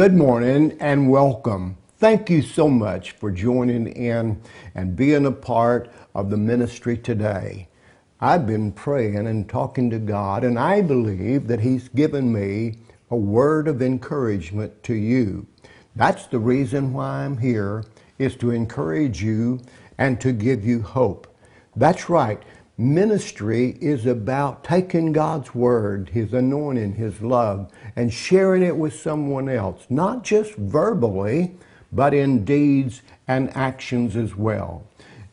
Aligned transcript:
Good 0.00 0.14
morning 0.14 0.78
and 0.80 1.10
welcome. 1.10 1.76
Thank 1.98 2.30
you 2.30 2.40
so 2.40 2.70
much 2.70 3.10
for 3.10 3.30
joining 3.30 3.86
in 3.86 4.40
and 4.74 4.96
being 4.96 5.26
a 5.26 5.30
part 5.30 5.92
of 6.14 6.30
the 6.30 6.38
ministry 6.38 6.96
today. 6.96 7.68
I've 8.18 8.46
been 8.46 8.72
praying 8.72 9.26
and 9.26 9.46
talking 9.46 9.90
to 9.90 9.98
God, 9.98 10.42
and 10.42 10.58
I 10.58 10.80
believe 10.80 11.48
that 11.48 11.60
He's 11.60 11.90
given 11.90 12.32
me 12.32 12.78
a 13.10 13.16
word 13.16 13.68
of 13.68 13.82
encouragement 13.82 14.82
to 14.84 14.94
you. 14.94 15.46
That's 15.94 16.24
the 16.24 16.38
reason 16.38 16.94
why 16.94 17.26
I'm 17.26 17.36
here, 17.36 17.84
is 18.18 18.36
to 18.36 18.52
encourage 18.52 19.22
you 19.22 19.60
and 19.98 20.18
to 20.22 20.32
give 20.32 20.64
you 20.64 20.80
hope. 20.80 21.26
That's 21.76 22.08
right. 22.08 22.42
Ministry 22.80 23.76
is 23.82 24.06
about 24.06 24.64
taking 24.64 25.12
God's 25.12 25.54
word, 25.54 26.08
His 26.08 26.32
anointing, 26.32 26.94
His 26.94 27.20
love, 27.20 27.70
and 27.94 28.10
sharing 28.10 28.62
it 28.62 28.74
with 28.74 28.98
someone 28.98 29.50
else, 29.50 29.84
not 29.90 30.24
just 30.24 30.54
verbally, 30.54 31.54
but 31.92 32.14
in 32.14 32.42
deeds 32.42 33.02
and 33.28 33.54
actions 33.54 34.16
as 34.16 34.34
well. 34.34 34.82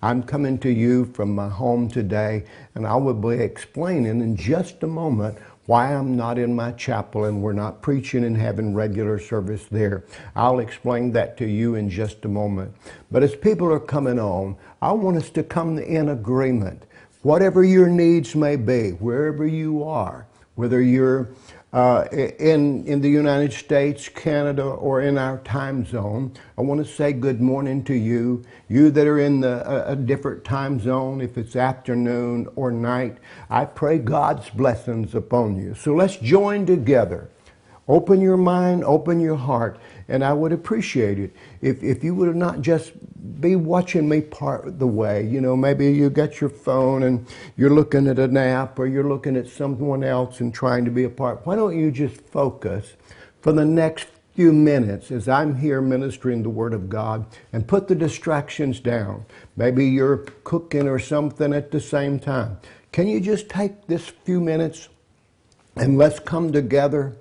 I'm 0.02 0.23
coming 0.23 0.58
to 0.59 0.70
you 0.70 1.06
from 1.06 1.34
my 1.34 1.48
home 1.48 1.88
today, 1.88 2.44
and 2.76 2.86
I 2.86 2.98
will 2.98 3.14
be 3.14 3.42
explaining 3.42 4.20
in 4.20 4.36
just 4.36 4.84
a 4.84 4.88
moment 4.88 5.38
why 5.67 5.94
I'm 5.94 6.17
not 6.17 6.38
in 6.38 6.54
my 6.54 6.73
chapel 6.73 7.26
and 7.26 7.42
we're 7.42 7.54
not 7.54 7.82
preaching 7.82 8.26
and 8.26 8.36
having 8.36 8.73
regular 8.73 9.20
service 9.20 9.66
there. 9.72 10.04
I'll 10.36 10.59
explain 10.59 11.14
that 11.14 11.38
to 11.38 11.45
you 11.48 11.76
in 11.76 11.89
just 11.89 12.26
a 12.26 12.30
moment. 12.30 12.73
But 13.09 13.23
as 13.23 13.36
people 13.38 13.72
are 13.72 13.80
coming 13.80 14.20
on, 14.20 14.58
I 14.82 14.92
want 14.92 15.16
us 15.16 15.30
to 15.30 15.44
come 15.44 15.78
in 15.78 16.09
agreement 16.09 16.84
whatever 17.28 17.61
your 17.61 17.89
needs 17.89 18.36
may 18.36 18.56
be, 18.56 18.92
wherever 18.92 19.45
you 19.45 19.83
are, 19.83 20.25
whether 20.56 20.81
you're 20.81 21.28
uh, 21.73 22.06
in, 22.14 22.86
in 22.86 23.02
the 23.02 23.09
United 23.09 23.52
States, 23.52 24.08
Canada, 24.08 24.64
or 24.64 25.02
in 25.02 25.17
our 25.17 25.38
time 25.39 25.86
zone, 25.86 26.31
I 26.58 26.61
want 26.61 26.80
to 26.80 26.89
say 26.89 27.11
good 27.11 27.42
morning 27.42 27.83
to 27.83 27.94
you. 27.94 28.45
You 28.70 28.92
that 28.92 29.05
are 29.05 29.20
in 29.20 29.42
the, 29.42 29.70
a, 29.70 29.92
a 29.92 29.95
different 29.98 30.45
time 30.45 30.80
zone, 30.80 31.20
if 31.20 31.38
it's 31.38 31.58
afternoon 31.58 32.48
or 32.55 32.72
night, 32.72 33.17
I 33.50 33.66
pray 33.66 33.98
God's 33.98 34.50
blessings 34.50 35.14
upon 35.14 35.59
you. 35.59 35.73
So 35.75 35.94
let's 35.94 36.16
join 36.16 36.66
together. 36.66 37.30
Open 37.88 38.19
your 38.19 38.38
mind, 38.38 38.83
open 38.83 39.19
your 39.21 39.38
heart, 39.38 39.80
and 40.09 40.23
I 40.23 40.33
would 40.33 40.52
appreciate 40.52 41.19
it 41.19 41.33
if, 41.61 41.81
if 41.81 42.03
you 42.03 42.13
would 42.16 42.35
not 42.35 42.61
just 42.61 42.91
be 43.39 43.55
watching 43.55 44.09
me 44.09 44.19
part 44.21 44.77
the 44.77 44.88
way. 44.88 45.25
You 45.25 45.39
know, 45.39 45.55
maybe 45.55 45.91
you 45.93 46.09
got 46.09 46.41
your 46.41 46.49
phone 46.49 47.03
and 47.03 47.25
you're 47.55 47.69
looking 47.69 48.08
at 48.08 48.19
an 48.19 48.35
app 48.35 48.77
or 48.77 48.88
you're 48.88 49.08
looking 49.08 49.38
at 49.38 49.47
someone 49.47 50.03
else 50.03 50.42
and 50.42 50.53
trying 50.53 50.83
to 50.86 50.92
be 50.92 51.05
a 51.05 51.09
part. 51.09 51.45
Why 51.45 51.55
don't 51.55 51.77
you 51.77 51.89
just 51.92 52.20
focus 52.20 52.93
for 53.42 53.53
the 53.53 53.65
next 53.65 54.08
few 54.36 54.52
minutes 54.52 55.09
as 55.09 55.30
I'm 55.30 55.55
here 55.55 55.81
ministering 55.81 56.43
the 56.43 56.49
Word 56.49 56.73
of 56.73 56.89
God 56.89 57.26
and 57.53 57.67
put 57.67 57.87
the 57.87 57.95
distractions 57.95 58.81
down? 58.81 59.26
Maybe 59.55 59.87
you're 59.87 60.17
cooking 60.43 60.89
or 60.89 60.99
something 60.99 61.53
at 61.53 61.71
the 61.71 61.80
same 61.80 62.20
time. 62.20 62.58
Can 62.92 63.08
you 63.08 63.21
just 63.21 63.47
take 63.47 63.87
this 63.87 64.08
few 64.08 64.42
minutes 64.42 64.89
and 65.76 65.97
let's 65.97 66.20
come 66.20 66.52
together 66.52 67.15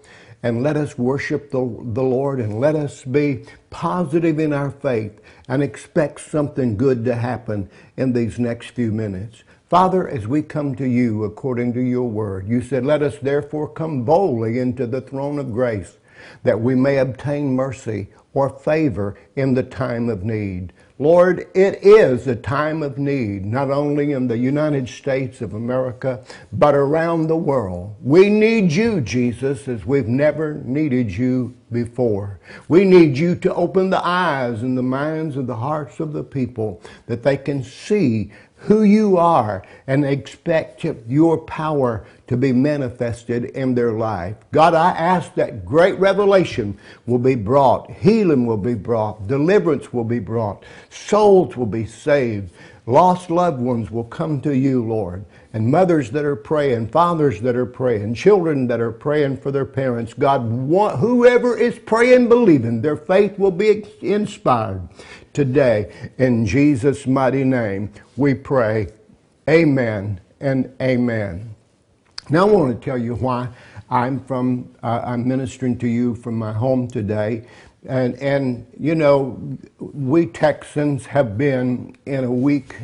and 0.46 0.62
let 0.62 0.76
us 0.76 0.96
worship 0.96 1.50
the, 1.50 1.58
the 1.58 2.04
Lord 2.04 2.38
and 2.38 2.60
let 2.60 2.76
us 2.76 3.02
be 3.02 3.42
positive 3.68 4.38
in 4.38 4.52
our 4.52 4.70
faith 4.70 5.20
and 5.48 5.60
expect 5.60 6.20
something 6.20 6.76
good 6.76 7.04
to 7.04 7.16
happen 7.16 7.68
in 7.96 8.12
these 8.12 8.38
next 8.38 8.70
few 8.70 8.92
minutes. 8.92 9.42
Father, 9.68 10.06
as 10.06 10.28
we 10.28 10.42
come 10.42 10.76
to 10.76 10.86
you 10.86 11.24
according 11.24 11.72
to 11.72 11.80
your 11.80 12.08
word, 12.08 12.46
you 12.46 12.62
said, 12.62 12.86
Let 12.86 13.02
us 13.02 13.18
therefore 13.18 13.66
come 13.68 14.04
boldly 14.04 14.60
into 14.60 14.86
the 14.86 15.00
throne 15.00 15.40
of 15.40 15.52
grace 15.52 15.98
that 16.44 16.60
we 16.60 16.76
may 16.76 16.98
obtain 16.98 17.56
mercy 17.56 18.06
or 18.32 18.48
favor 18.48 19.18
in 19.34 19.54
the 19.54 19.64
time 19.64 20.08
of 20.08 20.22
need. 20.22 20.72
Lord, 20.98 21.46
it 21.54 21.84
is 21.84 22.26
a 22.26 22.34
time 22.34 22.82
of 22.82 22.96
need, 22.96 23.44
not 23.44 23.70
only 23.70 24.12
in 24.12 24.28
the 24.28 24.38
United 24.38 24.88
States 24.88 25.42
of 25.42 25.52
America, 25.52 26.24
but 26.54 26.74
around 26.74 27.26
the 27.26 27.36
world. 27.36 27.94
We 28.00 28.30
need 28.30 28.72
you, 28.72 29.02
Jesus, 29.02 29.68
as 29.68 29.84
we've 29.84 30.08
never 30.08 30.54
needed 30.64 31.14
you 31.14 31.54
before. 31.70 32.40
We 32.68 32.86
need 32.86 33.18
you 33.18 33.34
to 33.36 33.54
open 33.54 33.90
the 33.90 34.02
eyes 34.06 34.62
and 34.62 34.78
the 34.78 34.82
minds 34.82 35.36
and 35.36 35.46
the 35.46 35.56
hearts 35.56 36.00
of 36.00 36.14
the 36.14 36.24
people 36.24 36.80
that 37.06 37.22
they 37.22 37.36
can 37.36 37.62
see 37.62 38.32
who 38.66 38.82
you 38.82 39.16
are 39.16 39.62
and 39.86 40.04
expect 40.04 40.84
your 41.06 41.38
power 41.38 42.04
to 42.26 42.36
be 42.36 42.52
manifested 42.52 43.44
in 43.44 43.74
their 43.74 43.92
life. 43.92 44.34
God, 44.50 44.74
I 44.74 44.90
ask 44.90 45.32
that 45.34 45.64
great 45.64 45.96
revelation 46.00 46.76
will 47.06 47.20
be 47.20 47.36
brought, 47.36 47.90
healing 47.90 48.44
will 48.44 48.56
be 48.56 48.74
brought, 48.74 49.28
deliverance 49.28 49.92
will 49.92 50.04
be 50.04 50.18
brought, 50.18 50.64
souls 50.90 51.56
will 51.56 51.66
be 51.66 51.86
saved, 51.86 52.52
lost 52.86 53.30
loved 53.30 53.60
ones 53.60 53.90
will 53.92 54.04
come 54.04 54.40
to 54.40 54.56
you, 54.56 54.84
Lord. 54.84 55.24
And 55.52 55.70
mothers 55.70 56.10
that 56.10 56.24
are 56.24 56.36
praying, 56.36 56.88
fathers 56.88 57.40
that 57.40 57.56
are 57.56 57.66
praying, 57.66 58.14
children 58.14 58.66
that 58.66 58.80
are 58.80 58.92
praying 58.92 59.38
for 59.38 59.50
their 59.50 59.64
parents, 59.64 60.12
God, 60.12 60.40
whoever 60.40 61.56
is 61.56 61.78
praying, 61.78 62.28
believing, 62.28 62.82
their 62.82 62.96
faith 62.96 63.38
will 63.38 63.52
be 63.52 63.86
inspired 64.02 64.86
today. 65.36 65.92
In 66.16 66.46
Jesus' 66.46 67.06
mighty 67.06 67.44
name, 67.44 67.92
we 68.16 68.32
pray. 68.32 68.88
Amen 69.50 70.18
and 70.40 70.72
amen. 70.80 71.54
Now 72.30 72.48
I 72.48 72.50
want 72.50 72.80
to 72.80 72.84
tell 72.84 72.96
you 72.96 73.14
why 73.16 73.50
I'm 73.90 74.24
from. 74.24 74.74
Uh, 74.82 75.02
I'm 75.04 75.28
ministering 75.28 75.78
to 75.80 75.86
you 75.86 76.14
from 76.14 76.38
my 76.38 76.54
home 76.54 76.88
today, 76.88 77.46
and 77.86 78.14
and 78.14 78.66
you 78.80 78.94
know, 78.94 79.38
we 79.78 80.24
Texans 80.24 81.04
have 81.04 81.36
been 81.36 81.94
in 82.06 82.24
a 82.24 82.32
week 82.32 82.74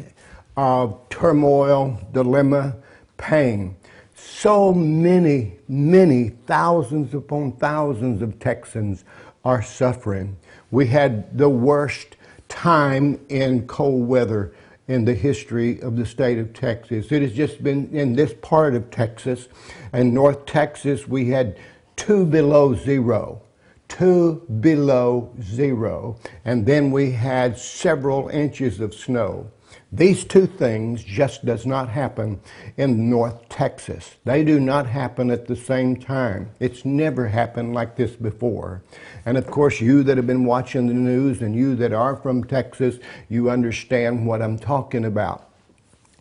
of 0.59 1.01
turmoil, 1.09 1.99
dilemma, 2.13 2.77
pain. 3.17 3.75
So 4.15 4.75
many, 4.75 5.55
many 5.69 6.29
thousands 6.47 7.15
upon 7.15 7.53
thousands 7.53 8.21
of 8.21 8.39
Texans 8.39 9.05
are 9.43 9.63
suffering. 9.63 10.37
We 10.71 10.87
had 10.87 11.37
the 11.37 11.49
worst 11.49 12.17
time 12.53 13.19
in 13.31 13.67
cold 13.67 14.07
weather 14.07 14.53
in 14.87 15.07
the 15.07 15.15
history 15.15 15.81
of 15.81 15.97
the 15.97 16.05
state 16.05 16.39
of 16.39 16.53
Texas. 16.53 17.11
It 17.11 17.23
has 17.23 17.33
just 17.33 17.65
been 17.65 17.89
in 17.97 18.15
this 18.15 18.35
part 18.43 18.75
of 18.75 18.91
Texas 18.91 19.49
and 19.93 20.13
North 20.13 20.45
Texas, 20.45 21.09
we 21.09 21.31
had 21.31 21.59
two 21.97 22.27
below 22.27 22.75
zero. 22.75 23.41
Two 23.89 24.43
below 24.61 25.35
zero. 25.43 26.19
And 26.45 26.67
then 26.67 26.91
we 26.91 27.13
had 27.13 27.59
several 27.59 28.29
inches 28.29 28.81
of 28.81 28.95
snow. 28.95 29.51
These 29.95 30.25
two 30.25 30.47
things 30.47 31.05
just 31.05 31.45
does 31.45 31.67
not 31.67 31.91
happen 31.91 32.41
in 32.79 33.11
North 33.11 33.47
Texas. 33.51 34.17
They 34.25 34.43
do 34.43 34.59
not 34.59 34.87
happen 34.87 35.31
at 35.31 35.49
the 35.49 35.57
same 35.57 35.97
time. 35.97 36.51
It's 36.59 36.87
never 36.87 37.29
happened 37.29 37.75
like 37.75 37.97
this 37.97 38.13
before. 38.13 38.83
And 39.27 39.37
of 39.37 39.47
course, 39.49 39.83
you 39.83 40.03
that 40.05 40.17
have 40.17 40.27
been 40.27 40.47
watching 40.47 40.87
the 40.87 40.95
news 40.95 41.43
and 41.43 41.55
you 41.55 41.75
that 41.77 41.93
are 41.93 42.17
from 42.17 42.45
Texas, 42.45 43.01
you 43.29 43.51
understand 43.51 44.27
what 44.27 44.41
I'm 44.41 44.59
talking 44.59 45.05
about. 45.05 45.52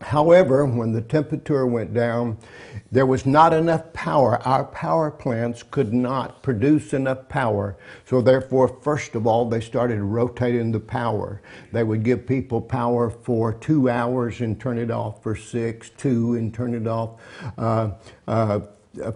However, 0.02 0.66
when 0.66 0.92
the 0.92 1.02
temperature 1.02 1.66
went 1.66 1.94
down, 1.94 2.38
there 2.92 3.06
was 3.06 3.26
not 3.26 3.54
enough 3.54 3.94
power. 3.94 4.42
Our 4.44 4.66
power 4.66 5.12
plants 5.12 5.64
could 5.64 5.94
not 5.94 6.42
produce 6.42 6.94
enough 6.94 7.30
power. 7.30 7.78
So, 8.06 8.22
therefore, 8.22 8.68
first 8.68 9.16
of 9.16 9.28
all, 9.28 9.48
they 9.48 9.62
started 9.62 10.02
rotating 10.02 10.72
the 10.72 10.80
power. 10.80 11.42
They 11.72 11.84
would 11.84 12.04
give 12.04 12.26
people 12.26 12.62
power 12.62 13.10
for 13.10 13.54
two 13.54 13.90
hours 13.90 14.42
and 14.42 14.60
turn 14.60 14.78
it 14.78 14.92
off 14.92 15.22
for 15.24 15.36
six, 15.36 15.90
two 15.92 16.36
and 16.36 16.54
turn 16.54 16.74
it 16.74 16.88
off. 16.88 17.22
Uh, 17.58 17.92
uh, 18.28 18.62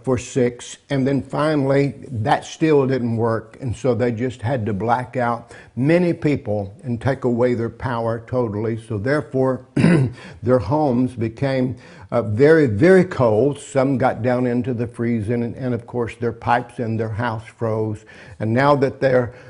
for 0.03 0.17
six, 0.17 0.77
and 0.89 1.05
then 1.05 1.21
finally 1.21 1.95
that 2.07 2.45
still 2.45 2.87
didn't 2.87 3.17
work, 3.17 3.57
and 3.59 3.75
so 3.75 3.93
they 3.93 4.11
just 4.11 4.41
had 4.41 4.65
to 4.65 4.73
black 4.73 5.17
out 5.17 5.53
many 5.75 6.13
people 6.13 6.73
and 6.83 7.01
take 7.01 7.25
away 7.25 7.53
their 7.55 7.69
power 7.69 8.23
totally. 8.25 8.81
So 8.81 8.97
therefore, 8.97 9.65
their 10.43 10.59
homes 10.59 11.13
became 11.13 11.75
uh, 12.09 12.21
very, 12.21 12.67
very 12.67 13.03
cold. 13.03 13.59
Some 13.59 13.97
got 13.97 14.21
down 14.21 14.47
into 14.47 14.73
the 14.73 14.87
freezing, 14.87 15.43
and, 15.43 15.55
and, 15.55 15.73
of 15.73 15.85
course 15.85 16.15
their 16.15 16.31
pipes 16.31 16.79
in 16.79 16.95
their 16.95 17.09
house 17.09 17.45
froze. 17.45 18.05
And 18.39 18.53
now 18.53 18.75
that 18.77 19.01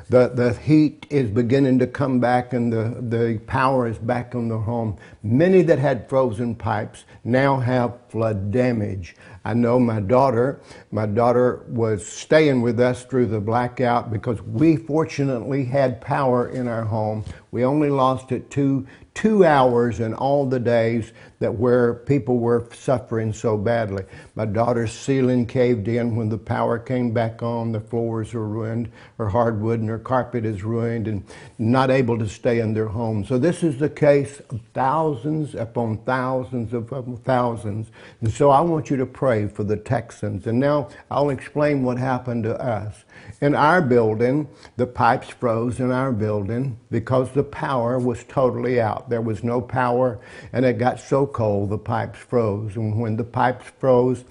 the, 0.09 0.29
the 0.29 0.53
heat 0.53 1.07
is 1.09 1.29
beginning 1.29 1.79
to 1.79 1.87
come 1.87 2.19
back 2.19 2.53
and 2.53 2.71
the, 2.71 2.97
the 3.01 3.39
power 3.47 3.87
is 3.87 3.97
back 3.97 4.35
in 4.35 4.49
their 4.49 4.59
home, 4.59 4.97
many 5.23 5.61
that 5.63 5.79
had 5.79 6.07
frozen 6.07 6.55
pipes 6.55 7.05
now 7.23 7.57
have 7.59 7.97
flood 8.09 8.51
damage. 8.51 9.15
I 9.43 9.53
know 9.53 9.79
my 9.79 9.99
daughter, 9.99 10.61
my 10.91 11.05
daughter 11.05 11.63
was 11.67 12.05
staying 12.05 12.61
with 12.61 12.79
us 12.79 13.03
through 13.03 13.27
the 13.27 13.39
blackout 13.39 14.11
because 14.11 14.41
we 14.41 14.75
fortunately 14.75 15.65
had 15.65 16.01
power 16.01 16.49
in 16.49 16.67
our 16.67 16.83
home. 16.83 17.23
We 17.51 17.63
only 17.63 17.89
lost 17.89 18.31
it 18.31 18.49
two 18.51 18.87
two 19.15 19.45
hours 19.45 20.01
in 20.01 20.13
all 20.13 20.45
the 20.45 20.59
days 20.59 21.13
that 21.39 21.55
where 21.55 21.93
people 21.93 22.37
were 22.37 22.67
suffering 22.73 23.31
so 23.31 23.57
badly. 23.57 24.03
My 24.35 24.45
daughter's 24.45 24.91
ceiling 24.91 25.45
caved 25.45 25.87
in 25.87 26.17
when 26.17 26.27
the 26.29 26.37
power 26.37 26.77
came 26.77 27.11
back 27.11 27.41
on. 27.41 27.71
The 27.71 27.79
floors 27.79 28.33
were 28.33 28.47
ruined, 28.47 28.91
her 29.17 29.29
hardwood 29.29 29.79
and 29.79 29.89
her 29.89 29.94
carpet 29.99 30.45
is 30.45 30.63
ruined, 30.63 31.07
and 31.07 31.23
not 31.57 31.89
able 31.89 32.17
to 32.19 32.27
stay 32.27 32.59
in 32.59 32.73
their 32.73 32.87
home. 32.87 33.25
So 33.25 33.37
this 33.37 33.63
is 33.63 33.77
the 33.77 33.89
case 33.89 34.41
of 34.49 34.61
thousands 34.73 35.55
upon 35.55 35.97
thousands 35.99 36.73
of 36.73 36.89
thousands. 37.23 37.91
And 38.21 38.31
so 38.31 38.49
I 38.49 38.61
want 38.61 38.89
you 38.89 38.97
to 38.97 39.05
pray 39.05 39.47
for 39.47 39.63
the 39.63 39.77
Texans. 39.77 40.47
And 40.47 40.59
now 40.59 40.89
I'll 41.09 41.29
explain 41.29 41.83
what 41.83 41.97
happened 41.97 42.43
to 42.43 42.59
us. 42.61 43.03
In 43.41 43.55
our 43.55 43.81
building, 43.81 44.47
the 44.77 44.87
pipes 44.87 45.29
froze 45.29 45.79
in 45.79 45.91
our 45.91 46.11
building 46.11 46.77
because 46.91 47.31
the 47.31 47.43
power 47.43 47.97
was 47.97 48.23
totally 48.25 48.79
out. 48.79 49.09
There 49.09 49.21
was 49.21 49.43
no 49.43 49.61
power, 49.61 50.19
and 50.53 50.65
it 50.65 50.77
got 50.77 50.99
so 50.99 51.25
cold 51.25 51.69
the 51.69 51.77
pipes 51.77 52.19
froze. 52.19 52.75
And 52.75 52.99
when 52.99 53.15
the 53.15 53.23
pipes 53.23 53.65
froze, 53.79 54.23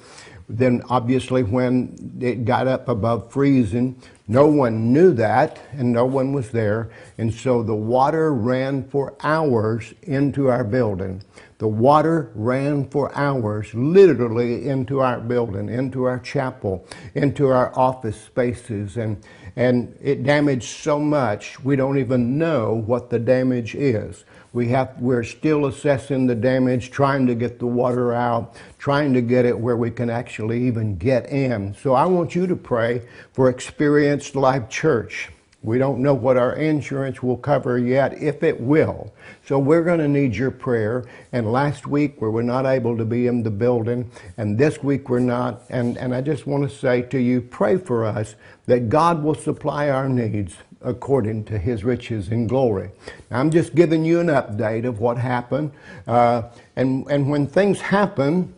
then 0.48 0.82
obviously 0.88 1.42
when 1.42 2.18
it 2.20 2.44
got 2.44 2.66
up 2.66 2.88
above 2.88 3.32
freezing, 3.32 4.00
no 4.26 4.46
one 4.46 4.92
knew 4.92 5.12
that 5.12 5.60
and 5.72 5.92
no 5.92 6.06
one 6.06 6.32
was 6.32 6.50
there. 6.50 6.90
And 7.18 7.32
so 7.32 7.62
the 7.62 7.74
water 7.74 8.32
ran 8.32 8.88
for 8.88 9.14
hours 9.22 9.92
into 10.02 10.48
our 10.48 10.64
building. 10.64 11.22
The 11.58 11.68
water 11.68 12.30
ran 12.34 12.88
for 12.88 13.14
hours, 13.16 13.72
literally 13.74 14.68
into 14.68 15.00
our 15.00 15.20
building, 15.20 15.68
into 15.68 16.04
our 16.04 16.18
chapel, 16.18 16.86
into 17.14 17.46
our 17.48 17.72
office 17.78 18.20
spaces, 18.20 18.96
and, 18.96 19.22
and 19.56 19.96
it 20.02 20.24
damaged 20.24 20.68
so 20.68 20.98
much 20.98 21.60
we 21.60 21.76
don't 21.76 21.98
even 21.98 22.36
know 22.38 22.74
what 22.74 23.08
the 23.08 23.18
damage 23.18 23.74
is. 23.74 24.24
We 24.54 24.68
have, 24.68 24.94
we're 25.00 25.24
still 25.24 25.66
assessing 25.66 26.28
the 26.28 26.36
damage, 26.36 26.92
trying 26.92 27.26
to 27.26 27.34
get 27.34 27.58
the 27.58 27.66
water 27.66 28.14
out, 28.14 28.54
trying 28.78 29.12
to 29.14 29.20
get 29.20 29.44
it 29.44 29.58
where 29.58 29.76
we 29.76 29.90
can 29.90 30.08
actually 30.08 30.64
even 30.68 30.96
get 30.96 31.28
in. 31.28 31.74
So 31.74 31.94
I 31.94 32.06
want 32.06 32.36
you 32.36 32.46
to 32.46 32.54
pray 32.54 33.02
for 33.32 33.48
Experienced 33.48 34.36
Life 34.36 34.68
Church. 34.68 35.28
We 35.64 35.78
don't 35.78 35.98
know 35.98 36.14
what 36.14 36.36
our 36.36 36.54
insurance 36.54 37.20
will 37.20 37.38
cover 37.38 37.78
yet, 37.78 38.22
if 38.22 38.44
it 38.44 38.60
will. 38.60 39.12
So 39.44 39.58
we're 39.58 39.82
going 39.82 39.98
to 39.98 40.06
need 40.06 40.36
your 40.36 40.52
prayer. 40.52 41.04
And 41.32 41.50
last 41.50 41.88
week 41.88 42.20
we 42.20 42.28
were 42.28 42.42
not 42.44 42.64
able 42.64 42.96
to 42.96 43.04
be 43.04 43.26
in 43.26 43.42
the 43.42 43.50
building, 43.50 44.08
and 44.36 44.56
this 44.56 44.84
week 44.84 45.08
we're 45.08 45.18
not. 45.18 45.62
And, 45.68 45.98
and 45.98 46.14
I 46.14 46.20
just 46.20 46.46
want 46.46 46.70
to 46.70 46.76
say 46.76 47.02
to 47.02 47.18
you, 47.18 47.40
pray 47.40 47.76
for 47.76 48.04
us 48.04 48.36
that 48.66 48.88
God 48.88 49.24
will 49.24 49.34
supply 49.34 49.88
our 49.88 50.08
needs 50.08 50.54
according 50.84 51.44
to 51.44 51.58
his 51.58 51.82
riches 51.82 52.28
in 52.28 52.46
glory. 52.46 52.90
Now, 53.30 53.40
I'm 53.40 53.50
just 53.50 53.74
giving 53.74 54.04
you 54.04 54.20
an 54.20 54.28
update 54.28 54.84
of 54.84 55.00
what 55.00 55.18
happened. 55.18 55.72
Uh, 56.06 56.42
and, 56.76 57.06
and 57.10 57.30
when 57.30 57.46
things 57.46 57.80
happen, 57.80 58.54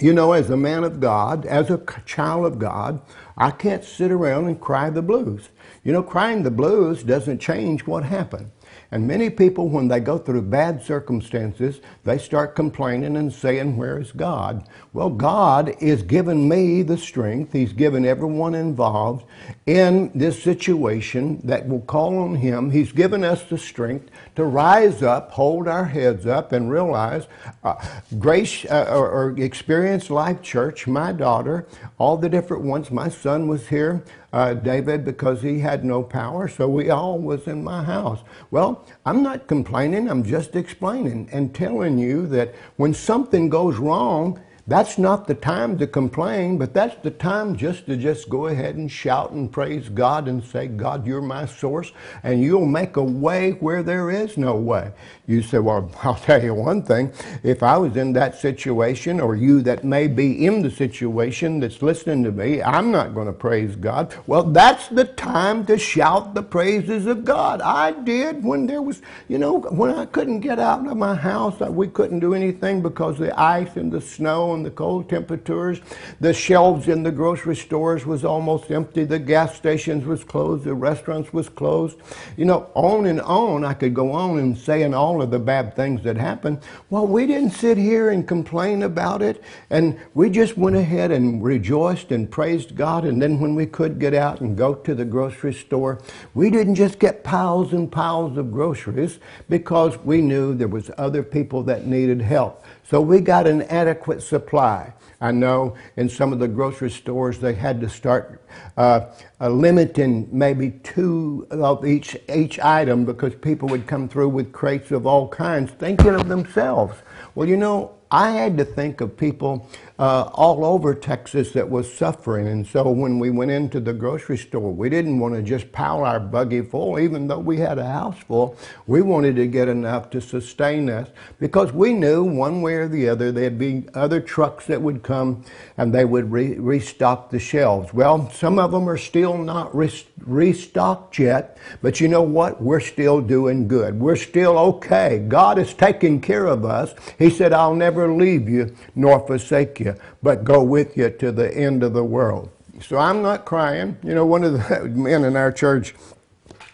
you 0.00 0.12
know, 0.12 0.32
as 0.32 0.48
a 0.50 0.56
man 0.56 0.84
of 0.84 1.00
God, 1.00 1.44
as 1.44 1.70
a 1.70 1.82
child 2.06 2.46
of 2.46 2.58
God, 2.58 3.00
I 3.36 3.50
can't 3.50 3.84
sit 3.84 4.10
around 4.10 4.46
and 4.46 4.60
cry 4.60 4.90
the 4.90 5.02
blues. 5.02 5.48
You 5.82 5.92
know, 5.92 6.02
crying 6.02 6.42
the 6.42 6.50
blues 6.50 7.02
doesn't 7.02 7.40
change 7.40 7.86
what 7.86 8.04
happened. 8.04 8.50
And 8.90 9.06
many 9.06 9.28
people, 9.28 9.68
when 9.68 9.88
they 9.88 10.00
go 10.00 10.16
through 10.16 10.42
bad 10.42 10.82
circumstances, 10.82 11.80
they 12.04 12.16
start 12.16 12.56
complaining 12.56 13.18
and 13.18 13.30
saying, 13.30 13.76
Where 13.76 14.00
is 14.00 14.12
God? 14.12 14.66
Well, 14.94 15.10
God 15.10 15.74
is 15.78 16.02
giving 16.02 16.48
me 16.48 16.82
the 16.82 16.96
strength. 16.96 17.52
He's 17.52 17.74
given 17.74 18.06
everyone 18.06 18.54
involved 18.54 19.26
in 19.66 20.10
this 20.14 20.42
situation 20.42 21.40
that 21.44 21.68
will 21.68 21.82
call 21.82 22.16
on 22.18 22.36
Him. 22.36 22.70
He's 22.70 22.92
given 22.92 23.24
us 23.24 23.42
the 23.44 23.58
strength 23.58 24.10
to 24.36 24.44
rise 24.44 25.02
up, 25.02 25.32
hold 25.32 25.68
our 25.68 25.84
heads 25.84 26.24
up, 26.24 26.52
and 26.52 26.70
realize 26.70 27.26
uh, 27.64 27.74
Grace 28.18 28.64
uh, 28.64 28.86
or, 28.88 29.10
or 29.10 29.38
Experience 29.38 30.08
Life 30.08 30.40
Church, 30.40 30.86
my 30.86 31.12
daughter, 31.12 31.66
all 31.98 32.16
the 32.16 32.30
different 32.30 32.62
ones, 32.62 32.90
my 32.90 33.10
son 33.10 33.48
was 33.48 33.68
here 33.68 34.02
uh, 34.32 34.54
David 34.54 35.04
because 35.04 35.42
he 35.42 35.60
had 35.60 35.84
no 35.84 36.02
power, 36.02 36.48
so 36.48 36.68
we 36.68 36.90
all 36.90 37.18
was 37.18 37.46
in 37.46 37.64
my 37.64 37.82
house. 37.82 38.20
Well, 38.50 38.84
I'm 39.06 39.22
not 39.22 39.46
complaining, 39.46 40.08
I'm 40.08 40.22
just 40.22 40.54
explaining 40.56 41.28
and 41.32 41.54
telling 41.54 41.98
you 41.98 42.26
that 42.28 42.54
when 42.76 42.94
something 42.94 43.48
goes 43.48 43.78
wrong, 43.78 44.40
that's 44.68 44.98
not 44.98 45.26
the 45.26 45.34
time 45.34 45.78
to 45.78 45.86
complain, 45.86 46.58
but 46.58 46.74
that's 46.74 47.02
the 47.02 47.10
time 47.10 47.56
just 47.56 47.86
to 47.86 47.96
just 47.96 48.28
go 48.28 48.48
ahead 48.48 48.76
and 48.76 48.92
shout 48.92 49.30
and 49.30 49.50
praise 49.50 49.88
God 49.88 50.28
and 50.28 50.44
say, 50.44 50.68
God, 50.68 51.06
you're 51.06 51.22
my 51.22 51.46
source, 51.46 51.90
and 52.22 52.42
you'll 52.42 52.66
make 52.66 52.96
a 52.96 53.02
way 53.02 53.52
where 53.52 53.82
there 53.82 54.10
is 54.10 54.36
no 54.36 54.56
way. 54.56 54.92
You 55.28 55.42
say, 55.42 55.58
well, 55.58 55.92
I'll 56.02 56.14
tell 56.14 56.42
you 56.42 56.54
one 56.54 56.82
thing. 56.82 57.12
If 57.42 57.62
I 57.62 57.76
was 57.76 57.96
in 57.96 58.14
that 58.14 58.36
situation, 58.36 59.20
or 59.20 59.36
you 59.36 59.60
that 59.62 59.84
may 59.84 60.08
be 60.08 60.46
in 60.46 60.62
the 60.62 60.70
situation 60.70 61.60
that's 61.60 61.82
listening 61.82 62.24
to 62.24 62.32
me, 62.32 62.62
I'm 62.62 62.90
not 62.90 63.14
going 63.14 63.26
to 63.26 63.32
praise 63.32 63.76
God. 63.76 64.14
Well, 64.26 64.42
that's 64.42 64.88
the 64.88 65.04
time 65.04 65.66
to 65.66 65.78
shout 65.78 66.34
the 66.34 66.42
praises 66.42 67.06
of 67.06 67.24
God. 67.24 67.60
I 67.60 67.92
did 67.92 68.42
when 68.42 68.66
there 68.66 68.80
was, 68.80 69.02
you 69.28 69.38
know, 69.38 69.60
when 69.60 69.90
I 69.90 70.06
couldn't 70.06 70.40
get 70.40 70.58
out 70.58 70.86
of 70.86 70.96
my 70.96 71.14
house, 71.14 71.60
uh, 71.60 71.70
we 71.70 71.88
couldn't 71.88 72.20
do 72.20 72.32
anything 72.34 72.80
because 72.80 73.18
the 73.18 73.38
ice 73.38 73.76
and 73.76 73.92
the 73.92 74.00
snow 74.00 74.54
and 74.54 74.64
the 74.64 74.70
cold 74.70 75.10
temperatures. 75.10 75.80
The 76.20 76.32
shelves 76.32 76.88
in 76.88 77.02
the 77.02 77.12
grocery 77.12 77.56
stores 77.56 78.06
was 78.06 78.24
almost 78.24 78.70
empty. 78.70 79.04
The 79.04 79.18
gas 79.18 79.54
stations 79.54 80.06
was 80.06 80.24
closed. 80.24 80.64
The 80.64 80.74
restaurants 80.74 81.32
was 81.34 81.50
closed. 81.50 81.98
You 82.38 82.46
know, 82.46 82.70
on 82.74 83.04
and 83.04 83.20
on. 83.20 83.64
I 83.64 83.74
could 83.74 83.92
go 83.92 84.12
on 84.12 84.38
and 84.38 84.56
say 84.56 84.78
saying 84.78 84.94
all 84.94 85.17
of 85.20 85.30
the 85.30 85.38
bad 85.38 85.74
things 85.74 86.02
that 86.02 86.16
happened. 86.16 86.60
Well, 86.90 87.06
we 87.06 87.26
didn't 87.26 87.50
sit 87.50 87.76
here 87.76 88.10
and 88.10 88.26
complain 88.26 88.82
about 88.82 89.22
it. 89.22 89.42
And 89.70 89.98
we 90.14 90.30
just 90.30 90.56
went 90.56 90.76
ahead 90.76 91.10
and 91.10 91.42
rejoiced 91.42 92.12
and 92.12 92.30
praised 92.30 92.76
God. 92.76 93.04
And 93.04 93.20
then 93.20 93.40
when 93.40 93.54
we 93.54 93.66
could 93.66 93.98
get 93.98 94.14
out 94.14 94.40
and 94.40 94.56
go 94.56 94.74
to 94.74 94.94
the 94.94 95.04
grocery 95.04 95.54
store, 95.54 96.00
we 96.34 96.50
didn't 96.50 96.76
just 96.76 96.98
get 96.98 97.24
piles 97.24 97.72
and 97.72 97.90
piles 97.90 98.38
of 98.38 98.52
groceries 98.52 99.18
because 99.48 99.98
we 99.98 100.20
knew 100.20 100.54
there 100.54 100.68
was 100.68 100.90
other 100.98 101.22
people 101.22 101.62
that 101.64 101.86
needed 101.86 102.20
help. 102.20 102.64
So 102.84 103.00
we 103.00 103.20
got 103.20 103.46
an 103.46 103.62
adequate 103.62 104.22
supply. 104.22 104.94
I 105.20 105.32
know 105.32 105.76
in 105.96 106.08
some 106.08 106.32
of 106.32 106.38
the 106.38 106.48
grocery 106.48 106.90
stores 106.90 107.38
they 107.38 107.54
had 107.54 107.80
to 107.80 107.88
start 107.88 108.40
uh, 108.76 109.06
limiting 109.40 110.28
maybe 110.32 110.70
two 110.82 111.46
of 111.50 111.86
each 111.86 112.16
each 112.34 112.58
item 112.60 113.04
because 113.04 113.34
people 113.34 113.68
would 113.68 113.86
come 113.86 114.08
through 114.08 114.28
with 114.28 114.52
crates 114.52 114.90
of 114.90 115.06
all 115.06 115.28
kinds, 115.28 115.70
thinking 115.72 116.14
of 116.14 116.28
themselves. 116.28 116.98
Well, 117.34 117.48
you 117.48 117.56
know, 117.56 117.98
I 118.10 118.30
had 118.30 118.56
to 118.56 118.64
think 118.64 119.02
of 119.02 119.16
people 119.18 119.68
uh, 119.98 120.30
all 120.32 120.64
over 120.64 120.94
Texas 120.94 121.52
that 121.52 121.68
was 121.68 121.92
suffering. 121.92 122.48
And 122.48 122.66
so 122.66 122.88
when 122.90 123.18
we 123.18 123.30
went 123.30 123.50
into 123.50 123.80
the 123.80 123.92
grocery 123.92 124.38
store, 124.38 124.72
we 124.72 124.88
didn't 124.88 125.18
want 125.18 125.34
to 125.34 125.42
just 125.42 125.70
pile 125.72 126.04
our 126.04 126.18
buggy 126.18 126.62
full, 126.62 126.98
even 126.98 127.26
though 127.28 127.38
we 127.38 127.58
had 127.58 127.78
a 127.78 127.84
house 127.84 128.18
full. 128.18 128.56
We 128.86 129.02
wanted 129.02 129.36
to 129.36 129.46
get 129.46 129.68
enough 129.68 130.08
to 130.10 130.20
sustain 130.22 130.88
us 130.88 131.08
because 131.38 131.72
we 131.72 131.92
knew 131.92 132.24
one 132.24 132.62
way 132.62 132.76
or 132.76 132.88
the 132.88 133.08
other 133.10 133.30
there'd 133.30 133.58
be 133.58 133.84
other 133.92 134.20
trucks 134.20 134.66
that 134.66 134.80
would 134.80 135.02
come 135.02 135.44
and 135.76 135.92
they 135.92 136.06
would 136.06 136.32
re- 136.32 136.56
restock 136.58 137.30
the 137.30 137.38
shelves. 137.38 137.92
Well, 137.92 138.30
some 138.38 138.58
of 138.58 138.70
them 138.70 138.88
are 138.88 138.96
still 138.96 139.36
not 139.36 139.74
restocked 139.74 141.18
yet, 141.18 141.58
but 141.82 142.00
you 142.00 142.06
know 142.06 142.22
what? 142.22 142.62
We're 142.62 142.78
still 142.80 143.20
doing 143.20 143.66
good. 143.66 143.98
We're 143.98 144.16
still 144.16 144.58
okay. 144.58 145.24
God 145.26 145.58
is 145.58 145.74
taking 145.74 146.20
care 146.20 146.46
of 146.46 146.64
us. 146.64 146.94
He 147.18 147.30
said, 147.30 147.52
I'll 147.52 147.74
never 147.74 148.12
leave 148.12 148.48
you 148.48 148.76
nor 148.94 149.26
forsake 149.26 149.80
you 149.80 149.96
but 150.22 150.44
go 150.44 150.62
with 150.62 150.96
you 150.96 151.10
to 151.10 151.32
the 151.32 151.54
end 151.56 151.82
of 151.82 151.92
the 151.92 152.04
world. 152.04 152.50
So 152.80 152.98
I'm 152.98 153.22
not 153.22 153.44
crying. 153.44 153.96
You 154.02 154.14
know, 154.14 154.26
one 154.26 154.44
of 154.44 154.52
the 154.52 154.88
men 154.94 155.24
in 155.24 155.36
our 155.36 155.52
church, 155.52 155.94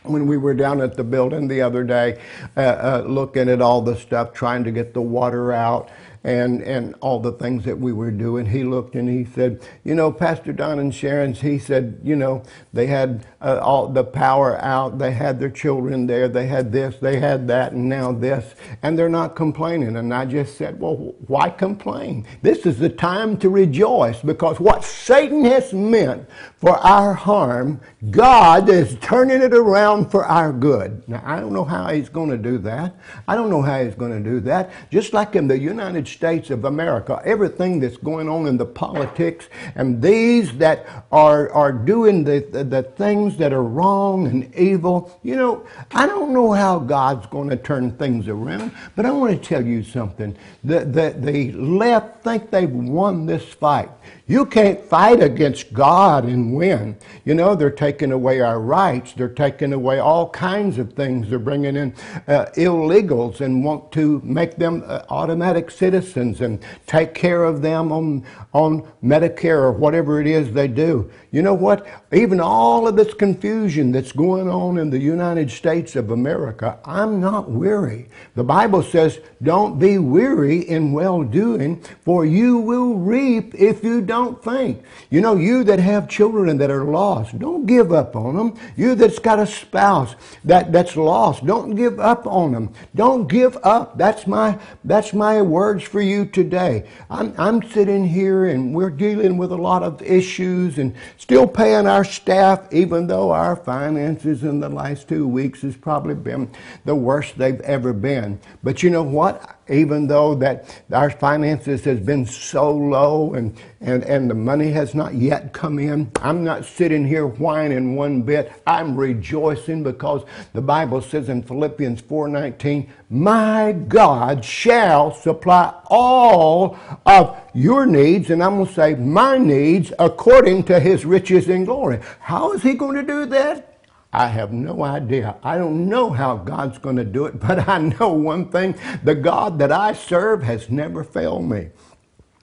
when 0.02 0.26
we 0.26 0.36
were 0.36 0.54
down 0.54 0.80
at 0.80 0.96
the 0.96 1.04
building 1.04 1.48
the 1.48 1.62
other 1.62 1.82
day, 1.82 2.20
uh, 2.56 2.60
uh, 2.60 3.04
looking 3.06 3.48
at 3.48 3.62
all 3.62 3.80
the 3.80 3.96
stuff, 3.96 4.32
trying 4.32 4.64
to 4.64 4.70
get 4.70 4.92
the 4.92 5.00
water 5.00 5.52
out, 5.52 5.90
and, 6.24 6.62
and 6.62 6.94
all 7.00 7.20
the 7.20 7.32
things 7.32 7.64
that 7.64 7.78
we 7.78 7.92
were 7.92 8.10
doing. 8.10 8.46
He 8.46 8.64
looked 8.64 8.94
and 8.94 9.08
he 9.08 9.24
said, 9.24 9.62
you 9.84 9.94
know, 9.94 10.10
Pastor 10.10 10.52
Don 10.52 10.78
and 10.78 10.94
Sharon's, 10.94 11.42
he 11.42 11.58
said, 11.58 12.00
you 12.02 12.16
know, 12.16 12.42
they 12.74 12.88
had 12.88 13.24
uh, 13.40 13.60
all 13.62 13.86
the 13.86 14.02
power 14.02 14.60
out. 14.60 14.98
They 14.98 15.12
had 15.12 15.38
their 15.38 15.50
children 15.50 16.08
there. 16.08 16.28
They 16.28 16.48
had 16.48 16.72
this, 16.72 16.96
they 16.96 17.20
had 17.20 17.46
that, 17.48 17.72
and 17.72 17.88
now 17.88 18.10
this. 18.10 18.56
And 18.82 18.98
they're 18.98 19.08
not 19.08 19.36
complaining. 19.36 19.96
And 19.96 20.12
I 20.12 20.26
just 20.26 20.58
said, 20.58 20.80
well, 20.80 21.14
why 21.28 21.50
complain? 21.50 22.26
This 22.42 22.66
is 22.66 22.78
the 22.78 22.88
time 22.88 23.36
to 23.38 23.48
rejoice 23.48 24.20
because 24.20 24.58
what 24.58 24.82
Satan 24.82 25.44
has 25.44 25.72
meant 25.72 26.28
for 26.56 26.76
our 26.78 27.14
harm, 27.14 27.80
God 28.10 28.68
is 28.68 28.96
turning 29.00 29.40
it 29.40 29.54
around 29.54 30.10
for 30.10 30.24
our 30.24 30.52
good. 30.52 31.06
Now, 31.06 31.22
I 31.24 31.38
don't 31.38 31.52
know 31.52 31.64
how 31.64 31.90
he's 31.90 32.08
going 32.08 32.30
to 32.30 32.38
do 32.38 32.58
that. 32.58 32.96
I 33.28 33.36
don't 33.36 33.50
know 33.50 33.62
how 33.62 33.84
he's 33.84 33.94
going 33.94 34.12
to 34.12 34.30
do 34.30 34.40
that. 34.40 34.70
Just 34.90 35.12
like 35.12 35.36
in 35.36 35.46
the 35.46 35.58
United 35.58 36.08
States 36.08 36.50
of 36.50 36.64
America, 36.64 37.22
everything 37.24 37.78
that's 37.78 37.98
going 37.98 38.28
on 38.28 38.46
in 38.46 38.56
the 38.56 38.66
politics, 38.66 39.48
and 39.76 40.02
these 40.02 40.56
that 40.58 41.06
are, 41.12 41.50
are 41.52 41.72
doing 41.72 42.24
the, 42.24 42.40
the, 42.50 42.63
the 42.70 42.82
things 42.82 43.36
that 43.38 43.52
are 43.52 43.62
wrong 43.62 44.26
and 44.26 44.54
evil. 44.54 45.18
You 45.22 45.36
know, 45.36 45.66
I 45.92 46.06
don't 46.06 46.32
know 46.32 46.52
how 46.52 46.78
God's 46.78 47.26
going 47.26 47.50
to 47.50 47.56
turn 47.56 47.92
things 47.92 48.28
around, 48.28 48.72
but 48.96 49.06
I 49.06 49.10
want 49.10 49.40
to 49.40 49.48
tell 49.48 49.64
you 49.64 49.82
something. 49.82 50.36
The, 50.62 50.80
the, 50.80 51.14
the 51.16 51.52
left 51.52 52.24
think 52.24 52.50
they've 52.50 52.70
won 52.70 53.26
this 53.26 53.44
fight. 53.44 53.90
You 54.26 54.46
can't 54.46 54.82
fight 54.82 55.22
against 55.22 55.74
God 55.74 56.24
and 56.24 56.54
win. 56.54 56.96
You 57.26 57.34
know, 57.34 57.54
they're 57.54 57.70
taking 57.70 58.10
away 58.10 58.40
our 58.40 58.58
rights. 58.58 59.12
They're 59.12 59.28
taking 59.28 59.74
away 59.74 59.98
all 59.98 60.30
kinds 60.30 60.78
of 60.78 60.94
things. 60.94 61.28
They're 61.28 61.38
bringing 61.38 61.76
in 61.76 61.94
uh, 62.26 62.46
illegals 62.56 63.42
and 63.42 63.62
want 63.62 63.92
to 63.92 64.22
make 64.24 64.56
them 64.56 64.82
uh, 64.86 65.02
automatic 65.10 65.70
citizens 65.70 66.40
and 66.40 66.58
take 66.86 67.12
care 67.12 67.44
of 67.44 67.60
them 67.60 67.92
on, 67.92 68.24
on 68.54 68.90
Medicare 69.02 69.58
or 69.58 69.72
whatever 69.72 70.22
it 70.22 70.26
is 70.26 70.52
they 70.52 70.68
do. 70.68 71.10
You 71.30 71.42
know 71.42 71.52
what? 71.52 71.86
Even 72.10 72.40
all 72.40 72.88
of 72.88 72.96
this 72.96 73.12
confusion 73.12 73.92
that's 73.92 74.12
going 74.12 74.48
on 74.48 74.78
in 74.78 74.88
the 74.88 74.98
United 74.98 75.50
States 75.50 75.96
of 75.96 76.10
America, 76.10 76.78
I'm 76.86 77.20
not 77.20 77.50
weary. 77.50 78.08
The 78.36 78.44
Bible 78.44 78.82
says, 78.82 79.20
don't 79.42 79.78
be 79.78 79.98
weary 79.98 80.60
in 80.60 80.92
well 80.92 81.22
doing, 81.24 81.84
for 82.06 82.24
you 82.24 82.56
will 82.56 82.94
reap 82.94 83.54
if 83.56 83.84
you 83.84 84.00
don't 84.00 84.13
faint. 84.42 84.82
You 85.10 85.20
know, 85.20 85.36
you 85.36 85.64
that 85.64 85.78
have 85.78 86.08
children 86.08 86.56
that 86.58 86.70
are 86.70 86.84
lost, 86.84 87.38
don't 87.38 87.66
give 87.66 87.92
up 87.92 88.16
on 88.16 88.36
them. 88.36 88.58
You 88.76 88.94
that's 88.94 89.18
got 89.18 89.38
a 89.38 89.46
spouse 89.46 90.14
that, 90.44 90.72
that's 90.72 90.96
lost, 90.96 91.44
don't 91.46 91.74
give 91.74 91.98
up 91.98 92.26
on 92.26 92.52
them. 92.52 92.72
Don't 92.94 93.28
give 93.28 93.56
up. 93.62 93.98
That's 93.98 94.26
my, 94.26 94.58
that's 94.84 95.12
my 95.12 95.42
words 95.42 95.84
for 95.84 96.00
you 96.00 96.26
today. 96.26 96.88
I'm, 97.10 97.34
I'm 97.38 97.62
sitting 97.70 98.06
here 98.06 98.46
and 98.46 98.74
we're 98.74 98.90
dealing 98.90 99.36
with 99.36 99.52
a 99.52 99.56
lot 99.56 99.82
of 99.82 100.00
issues 100.02 100.78
and 100.78 100.94
still 101.16 101.46
paying 101.46 101.86
our 101.86 102.04
staff, 102.04 102.72
even 102.72 103.06
though 103.06 103.30
our 103.30 103.56
finances 103.56 104.44
in 104.44 104.60
the 104.60 104.68
last 104.68 105.08
two 105.08 105.26
weeks 105.26 105.62
has 105.62 105.76
probably 105.76 106.14
been 106.14 106.50
the 106.84 106.94
worst 106.94 107.36
they've 107.38 107.60
ever 107.62 107.92
been. 107.92 108.40
But 108.62 108.82
you 108.82 108.90
know 108.90 109.02
what? 109.02 109.58
Even 109.68 110.06
though 110.06 110.34
that 110.36 110.82
our 110.92 111.10
finances 111.10 111.84
has 111.84 112.00
been 112.00 112.26
so 112.26 112.70
low 112.70 113.34
and, 113.34 113.56
and, 113.80 114.04
and 114.04 114.28
the 114.28 114.34
money 114.34 114.70
has 114.72 114.94
not 114.94 115.14
yet 115.14 115.52
come 115.52 115.78
in, 115.78 116.10
I'm 116.20 116.44
not 116.44 116.64
sitting 116.64 117.06
here 117.06 117.26
whining 117.26 117.96
one 117.96 118.22
bit. 118.22 118.52
I'm 118.66 118.96
rejoicing 118.96 119.82
because 119.82 120.24
the 120.52 120.62
Bible 120.62 121.00
says 121.00 121.28
in 121.28 121.42
Philippians 121.42 122.02
4:19, 122.02 122.88
"My 123.10 123.72
God 123.72 124.44
shall 124.44 125.12
supply 125.12 125.72
all 125.86 126.76
of 127.06 127.36
your 127.54 127.86
needs, 127.86 128.30
and 128.30 128.42
I'm 128.42 128.56
going 128.56 128.66
to 128.66 128.72
say 128.72 128.94
my 128.96 129.38
needs 129.38 129.92
according 129.98 130.64
to 130.64 130.80
his 130.80 131.04
riches 131.04 131.48
in 131.48 131.64
glory. 131.64 132.00
How 132.20 132.52
is 132.52 132.62
he 132.62 132.74
going 132.74 132.96
to 132.96 133.02
do 133.02 133.26
that? 133.26 133.73
I 134.14 134.28
have 134.28 134.52
no 134.52 134.84
idea. 134.84 135.36
I 135.42 135.58
don't 135.58 135.88
know 135.88 136.08
how 136.08 136.36
God's 136.36 136.78
going 136.78 136.96
to 136.96 137.04
do 137.04 137.26
it, 137.26 137.40
but 137.46 137.68
I 137.68 137.78
know 137.78 138.12
one 138.12 138.48
thing 138.48 138.76
the 139.02 139.14
God 139.14 139.58
that 139.58 139.72
I 139.72 139.92
serve 139.92 140.42
has 140.44 140.70
never 140.70 141.02
failed 141.02 141.44
me. 141.44 141.70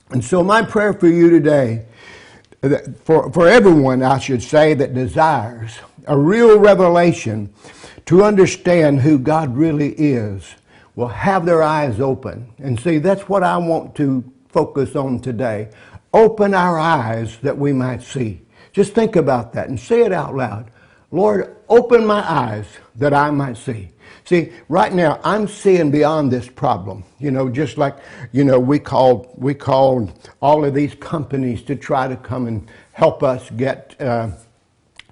And 0.09 0.23
so, 0.23 0.43
my 0.43 0.61
prayer 0.61 0.93
for 0.93 1.07
you 1.07 1.29
today, 1.29 1.85
for, 3.05 3.31
for 3.31 3.47
everyone, 3.47 4.03
I 4.03 4.19
should 4.19 4.43
say, 4.43 4.73
that 4.73 4.93
desires 4.93 5.79
a 6.05 6.17
real 6.17 6.59
revelation 6.59 7.53
to 8.07 8.23
understand 8.23 9.01
who 9.01 9.17
God 9.17 9.55
really 9.55 9.93
is, 9.93 10.55
will 10.95 11.07
have 11.07 11.45
their 11.45 11.63
eyes 11.63 12.01
open. 12.01 12.51
And 12.59 12.77
see, 12.77 12.97
that's 12.97 13.29
what 13.29 13.43
I 13.43 13.55
want 13.55 13.95
to 13.95 14.29
focus 14.49 14.97
on 14.97 15.19
today. 15.19 15.69
Open 16.13 16.53
our 16.53 16.77
eyes 16.77 17.37
that 17.37 17.57
we 17.57 17.71
might 17.71 18.01
see. 18.03 18.41
Just 18.73 18.93
think 18.93 19.15
about 19.15 19.53
that 19.53 19.69
and 19.69 19.79
say 19.79 20.01
it 20.01 20.11
out 20.11 20.35
loud. 20.35 20.69
Lord, 21.11 21.57
open 21.67 22.05
my 22.05 22.21
eyes 22.29 22.65
that 22.95 23.13
I 23.13 23.31
might 23.31 23.57
see. 23.57 23.89
See, 24.23 24.51
right 24.69 24.93
now 24.93 25.19
I'm 25.23 25.47
seeing 25.47 25.91
beyond 25.91 26.31
this 26.31 26.47
problem. 26.47 27.03
You 27.19 27.31
know, 27.31 27.49
just 27.49 27.77
like 27.77 27.97
you 28.31 28.43
know, 28.43 28.59
we 28.59 28.79
called 28.79 29.29
we 29.35 29.53
called 29.53 30.29
all 30.41 30.63
of 30.63 30.73
these 30.73 30.95
companies 30.95 31.63
to 31.63 31.75
try 31.75 32.07
to 32.07 32.15
come 32.15 32.47
and 32.47 32.69
help 32.93 33.23
us 33.23 33.49
get. 33.51 33.99
Uh, 33.99 34.31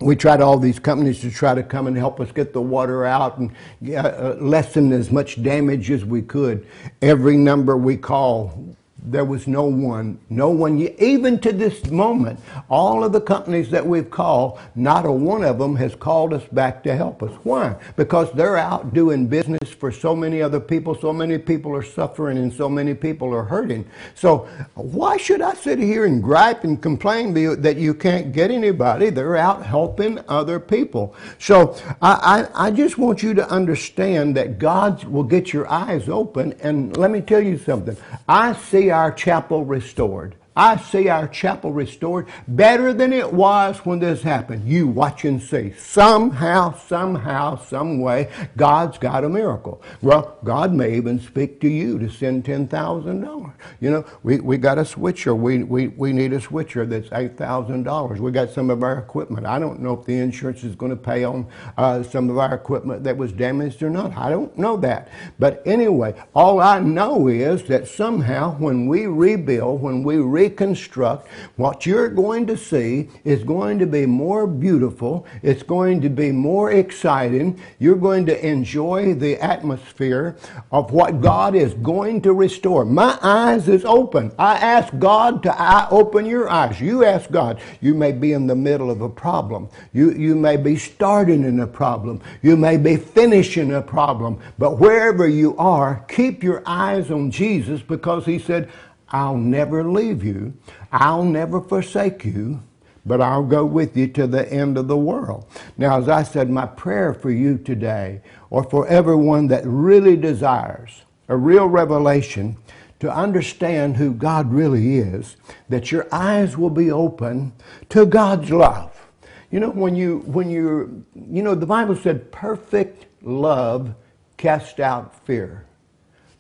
we 0.02 0.16
tried 0.16 0.40
all 0.40 0.58
these 0.58 0.80
companies 0.80 1.20
to 1.22 1.30
try 1.30 1.54
to 1.54 1.64
come 1.64 1.88
and 1.88 1.98
help 1.98 2.22
us 2.22 2.32
get 2.32 2.54
the 2.54 2.62
water 2.62 3.06
out 3.06 3.38
and 3.38 3.54
uh, 3.94 4.36
lessen 4.40 4.94
as 4.94 5.12
much 5.12 5.44
damage 5.44 5.92
as 5.92 6.06
we 6.06 6.22
could. 6.22 6.66
Every 7.02 7.36
number 7.36 7.76
we 7.76 7.98
call, 7.98 8.78
there 9.04 9.26
was 9.26 9.48
no 9.48 9.64
one, 9.64 10.20
no 10.30 10.50
one, 10.50 10.80
even 11.00 11.40
to 11.40 11.52
this 11.52 11.86
moment, 11.88 12.40
all 12.70 13.04
of 13.04 13.12
the 13.12 13.22
companies 13.22 13.70
that 13.72 13.86
we've 13.86 14.10
called, 14.10 14.60
not 14.76 15.06
a 15.06 15.12
one 15.12 15.44
of 15.44 15.58
them 15.58 15.76
has 15.76 15.96
called 15.96 16.34
us 16.34 16.44
back 16.52 16.84
to 16.84 16.96
help 16.96 17.24
us. 17.24 17.32
Why? 17.44 17.76
Because 17.96 18.32
they're 18.34 18.58
out 18.58 18.94
doing 18.94 19.28
business 19.28 19.72
for 19.72 19.92
so 19.92 20.16
many 20.16 20.42
other 20.42 20.60
people, 20.60 20.96
so 20.96 21.14
many 21.14 21.38
people 21.38 21.76
are 21.76 21.84
suffering 21.84 22.38
and 22.38 22.52
so 22.52 22.68
many 22.68 22.94
people 22.94 23.34
are 23.34 23.44
hurting. 23.44 23.86
So 24.16 24.48
why 24.76 25.18
should 25.18 25.42
I 25.42 25.54
sit 25.54 25.80
here 25.80 26.06
and 26.06 26.22
gripe 26.22 26.64
and 26.64 26.82
complain 26.82 27.34
that 27.62 27.78
you 27.78 27.94
can't 27.94 28.34
get 28.34 28.52
anybody? 28.52 29.10
They're 29.10 29.38
out 29.38 29.66
helping 29.66 30.20
other 30.28 30.60
people. 30.60 31.16
So 31.40 31.76
I, 32.02 32.48
I, 32.56 32.68
I 32.68 32.72
just 32.72 32.98
want 32.98 33.24
you 33.24 33.34
to 33.36 33.50
understand 33.50 34.36
that 34.36 34.60
God 34.60 35.04
will 35.06 35.24
get 35.24 35.54
your 35.54 35.70
eyes 35.70 36.10
open. 36.10 36.54
And 36.62 36.96
let 36.98 37.12
me 37.12 37.22
tell 37.22 37.42
you 37.42 37.58
something. 37.58 37.96
I 38.28 38.54
see 38.54 38.89
our 38.92 39.12
chapel 39.12 39.66
restored. 39.66 40.36
I 40.60 40.76
see 40.76 41.08
our 41.08 41.26
chapel 41.30 41.72
restored 41.72 42.28
better 42.46 42.92
than 42.92 43.14
it 43.14 43.32
was 43.32 43.78
when 43.86 44.00
this 44.00 44.24
happened. 44.24 44.68
You 44.68 44.90
watch 44.90 45.24
and 45.24 45.42
see. 45.42 45.72
Somehow, 45.78 46.78
somehow, 46.78 47.56
some 47.64 48.02
way, 48.02 48.30
God's 48.58 48.98
got 48.98 49.24
a 49.24 49.30
miracle. 49.30 49.82
Well, 50.02 50.38
God 50.44 50.74
may 50.74 50.98
even 50.98 51.22
speak 51.22 51.62
to 51.62 51.70
you 51.70 51.98
to 52.00 52.10
send 52.10 52.44
$10,000. 52.44 53.54
You 53.80 53.90
know, 53.90 54.06
we, 54.22 54.42
we 54.42 54.58
got 54.58 54.78
a 54.78 54.84
switcher. 54.84 55.34
We, 55.34 55.64
we, 55.64 55.88
we 55.88 56.12
need 56.12 56.34
a 56.34 56.42
switcher 56.42 56.86
that's 56.86 57.08
$8,000. 57.08 58.20
We 58.20 58.30
got 58.30 58.50
some 58.50 58.70
of 58.70 58.84
our 58.84 58.98
equipment. 58.98 59.46
I 59.46 59.60
don't 59.60 59.80
know 59.80 59.98
if 59.98 60.06
the 60.06 60.18
insurance 60.18 60.66
is 60.66 60.76
going 60.76 60.90
to 60.90 60.98
pay 60.98 61.24
on 61.24 61.48
uh, 61.78 62.04
some 62.04 62.30
of 62.30 62.38
our 62.38 62.54
equipment 62.54 63.06
that 63.06 63.16
was 63.16 63.32
damaged 63.32 63.82
or 63.82 63.90
not. 63.90 64.18
I 64.18 64.30
don't 64.30 64.58
know 64.58 64.76
that. 64.76 65.08
But 65.40 65.64
anyway, 65.66 66.22
all 66.36 66.60
I 66.60 66.80
know 66.80 67.30
is 67.30 67.64
that 67.70 67.88
somehow 67.88 68.58
when 68.58 68.88
we 68.88 69.06
rebuild, 69.06 69.82
when 69.82 70.04
we 70.04 70.18
re 70.50 70.60
reconstruct, 70.60 71.28
what 71.56 71.86
you're 71.86 72.10
going 72.10 72.48
to 72.48 72.58
see 72.58 73.10
is 73.24 73.44
going 73.44 73.80
to 73.80 73.86
be 73.86 74.06
more 74.06 74.48
beautiful. 74.48 75.26
It's 75.42 75.64
going 75.64 76.02
to 76.02 76.10
be 76.10 76.32
more 76.32 76.72
exciting. 76.72 77.60
You're 77.80 77.96
going 77.96 78.26
to 78.28 78.48
enjoy 78.48 79.14
the 79.14 79.38
atmosphere 79.44 80.36
of 80.72 80.92
what 80.92 81.22
God 81.22 81.56
is 81.56 81.74
going 81.76 82.22
to 82.22 82.34
restore. 82.34 82.86
My 82.86 83.18
eyes 83.22 83.68
is 83.68 83.86
open. 83.86 84.32
I 84.38 84.58
ask 84.58 84.98
God 85.00 85.44
to 85.44 85.62
I 85.62 85.88
open 85.90 86.26
your 86.26 86.50
eyes. 86.50 86.82
You 86.82 87.06
ask 87.06 87.30
God. 87.32 87.60
You 87.82 87.94
may 87.94 88.12
be 88.12 88.34
in 88.34 88.48
the 88.48 88.56
middle 88.56 88.90
of 88.90 89.02
a 89.02 89.10
problem. 89.10 89.70
You, 89.94 90.12
you 90.14 90.36
may 90.36 90.58
be 90.58 90.78
starting 90.78 91.44
in 91.44 91.60
a 91.60 91.68
problem. 91.68 92.22
You 92.42 92.58
may 92.58 92.78
be 92.78 92.98
finishing 92.98 93.74
a 93.74 93.82
problem. 93.82 94.40
But 94.58 94.80
wherever 94.80 95.28
you 95.28 95.56
are, 95.58 96.06
keep 96.08 96.44
your 96.44 96.64
eyes 96.66 97.12
on 97.12 97.32
Jesus 97.32 97.82
because 97.82 98.26
he 98.26 98.40
said, 98.40 98.70
I'll 99.12 99.38
never 99.38 99.84
leave 99.84 100.24
you. 100.24 100.54
I'll 100.92 101.24
never 101.24 101.62
forsake 101.62 102.26
you, 102.26 102.62
but 103.06 103.22
I'll 103.22 103.44
go 103.46 103.66
with 103.66 103.98
you 103.98 104.08
to 104.10 104.28
the 104.28 104.52
end 104.52 104.78
of 104.78 104.88
the 104.88 104.98
world. 104.98 105.48
Now, 105.78 105.98
as 105.98 106.10
I 106.10 106.24
said, 106.24 106.50
my 106.50 106.66
prayer 106.66 107.14
for 107.14 107.32
you 107.32 107.58
today, 107.58 108.22
or 108.50 108.64
for 108.64 108.88
everyone 108.88 109.48
that 109.48 109.64
really 109.66 110.16
desires 110.16 111.04
a 111.28 111.38
real 111.38 111.68
revelation 111.68 112.58
to 113.00 113.12
understand 113.12 113.98
who 113.98 114.14
God 114.14 114.52
really 114.52 114.98
is, 114.98 115.38
that 115.70 115.92
your 115.92 116.08
eyes 116.12 116.58
will 116.58 116.70
be 116.70 116.92
open 116.92 117.54
to 117.90 118.06
God's 118.06 118.52
love. 118.52 119.08
You 119.52 119.60
know, 119.60 119.70
when 119.70 119.96
you, 119.96 120.20
when 120.26 120.50
you're, 120.50 120.90
you 121.16 121.42
know, 121.42 121.56
the 121.56 121.66
Bible 121.66 121.96
said 121.96 122.32
perfect 122.32 123.06
love 123.24 123.96
cast 124.38 124.80
out 124.80 125.26
fear. 125.26 125.66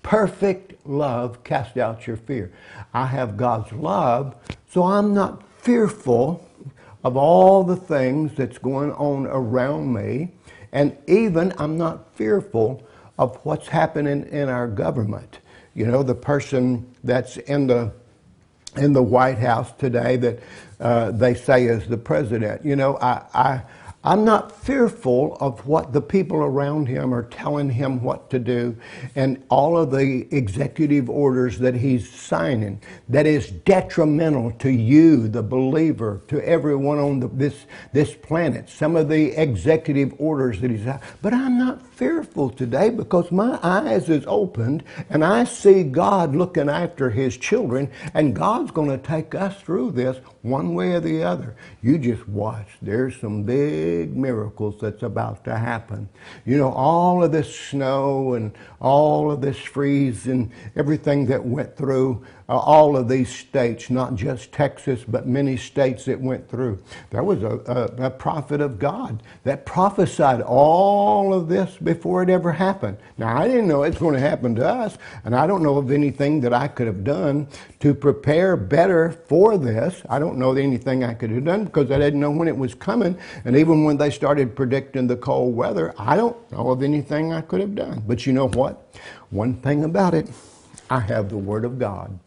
Perfect 0.10 0.88
love 0.88 1.44
cast 1.44 1.78
out 1.78 2.08
your 2.08 2.18
fear. 2.18 2.52
I 2.96 3.06
have 3.06 3.38
God's 3.38 3.72
love, 3.72 4.36
so 4.68 4.82
I'm 4.82 5.14
not 5.14 5.44
fearful 5.60 6.44
of 7.04 7.16
all 7.16 7.64
the 7.64 7.76
things 7.76 8.34
that's 8.36 8.58
going 8.58 8.92
on 8.94 9.28
around 9.28 9.94
me. 9.94 10.32
And 10.72 10.98
even 11.06 11.54
I'm 11.60 11.78
not 11.78 12.12
fearful 12.16 12.84
of 13.20 13.38
what's 13.46 13.68
happening 13.68 14.28
in 14.32 14.50
our 14.50 14.68
government. 14.68 15.42
You 15.76 15.86
know, 15.86 16.02
the 16.02 16.16
person 16.16 16.92
that's 17.04 17.38
in 17.38 17.68
the 17.68 17.94
in 18.78 18.94
the 18.94 19.04
White 19.04 19.38
House 19.38 19.72
today 19.74 20.16
that 20.18 20.40
uh, 20.80 21.12
they 21.12 21.36
say 21.36 21.66
is 21.66 21.88
the 21.88 21.98
president. 21.98 22.66
You 22.66 22.76
know, 22.76 22.98
I, 22.98 23.26
I 23.36 23.62
I'm 24.02 24.24
not 24.24 24.54
fearful 24.56 25.36
of 25.42 25.68
what 25.68 25.92
the 25.92 26.02
people 26.02 26.38
around 26.38 26.88
him 26.88 27.14
are 27.14 27.24
telling 27.24 27.70
him 27.70 28.02
what 28.02 28.30
to 28.30 28.40
do 28.40 28.78
and 29.14 29.44
all 29.50 29.78
of 29.78 29.92
the 29.92 30.26
executive 30.34 31.10
orders 31.10 31.60
that 31.60 31.76
he's 31.76 32.10
signing 32.10 32.82
that 33.10 33.28
is 33.28 33.50
detrimental 33.52 34.52
to 34.60 34.70
you, 34.70 35.28
the 35.28 35.44
believer, 35.44 36.22
to 36.30 36.42
everyone 36.48 36.98
on 36.98 37.20
the, 37.20 37.28
this, 37.28 37.66
this 37.92 38.16
planet. 38.16 38.70
Some 38.70 38.96
of 38.96 39.10
the 39.10 39.32
executive 39.32 40.14
orders 40.18 40.62
that 40.62 40.72
he's, 40.72 40.86
but 41.22 41.34
I'm 41.34 41.58
not 41.58 41.86
fearful 41.86 42.52
today 42.52 42.92
because 42.92 43.34
my 43.34 43.60
eyes 43.62 44.08
is 44.08 44.24
opened 44.28 44.86
and 45.10 45.26
I 45.26 45.44
see 45.44 45.84
God 45.84 46.38
looking 46.38 46.70
after 46.70 47.10
his 47.10 47.36
children 47.36 47.92
and 48.14 48.34
God's 48.34 48.72
going 48.72 48.90
to 48.90 48.98
take 48.98 49.36
us 49.36 49.62
through 49.62 49.92
this 49.92 50.18
one 50.42 50.74
way 50.74 50.94
or 50.94 51.02
the 51.02 51.22
other. 51.22 51.58
You 51.82 51.98
just 51.98 52.28
watch. 52.30 52.68
There's 52.82 53.20
some 53.20 53.44
big 53.44 53.89
miracles 54.08 54.80
that's 54.80 55.04
about 55.04 55.44
to 55.46 55.58
happen. 55.58 56.10
You 56.46 56.58
know, 56.58 56.72
all 56.72 57.24
of 57.24 57.32
this 57.32 57.54
snow 57.54 58.34
and 58.34 58.52
all 58.80 59.32
of 59.32 59.42
this 59.42 59.58
freeze 59.58 60.28
and 60.28 60.52
everything 60.76 61.26
that 61.28 61.46
went 61.46 61.76
through 61.76 62.26
all 62.58 62.98
of 62.98 63.08
these 63.08 63.30
states, 63.30 63.90
not 63.90 64.16
just 64.16 64.52
Texas, 64.52 65.04
but 65.08 65.28
many 65.28 65.56
states 65.56 66.06
that 66.06 66.20
went 66.20 66.50
through. 66.50 66.82
There 67.12 67.24
was 67.24 67.44
a, 67.44 67.60
a, 68.00 68.06
a 68.08 68.10
prophet 68.10 68.60
of 68.60 68.80
God 68.80 69.22
that 69.44 69.66
prophesied 69.66 70.42
all 70.42 71.34
of 71.34 71.48
this 71.48 71.78
before 71.78 72.24
it 72.24 72.30
ever 72.30 72.52
happened. 72.52 72.98
Now, 73.18 73.38
I 73.38 73.48
didn't 73.48 73.68
know 73.68 73.84
it's 73.84 74.00
going 74.00 74.16
to 74.16 74.20
happen 74.20 74.56
to 74.56 74.68
us, 74.68 74.98
and 75.24 75.36
I 75.36 75.46
don't 75.46 75.62
know 75.62 75.78
of 75.78 75.92
anything 75.92 76.42
that 76.42 76.54
I 76.54 76.68
could 76.68 76.88
have 76.88 77.04
done 77.04 77.48
to 77.82 77.94
prepare 77.94 78.58
better 78.58 79.12
for 79.12 79.58
this. 79.58 80.02
I 80.10 80.18
don't 80.18 80.38
know 80.38 80.54
anything 80.54 81.04
I 81.04 81.14
could 81.14 81.30
have 81.30 81.46
done 81.46 81.66
because 81.66 81.92
I 81.92 82.00
didn't 82.00 82.20
know 82.20 82.32
when 82.32 82.48
it 82.48 82.58
was 82.58 82.74
coming. 82.74 83.18
And 83.46 83.56
even 83.56 83.84
when 83.84 83.98
they 83.98 84.10
started 84.10 84.56
predicting 84.56 85.08
the 85.08 85.18
cold 85.18 85.56
weather, 85.56 85.94
I 85.98 86.16
don't 86.16 86.52
know 86.52 86.72
of 86.72 86.82
anything 86.82 87.32
I 87.32 87.42
could 87.42 87.62
have 87.62 87.76
done. 87.76 88.04
But 88.08 88.26
you 88.26 88.34
know 88.34 88.48
what? 88.48 88.96
One 89.30 89.54
thing 89.56 89.84
about 89.84 90.16
it, 90.16 90.30
I 90.90 91.00
have 91.02 91.30
the 91.30 91.38
Word 91.38 91.64
of 91.64 91.78
God. 91.78 92.18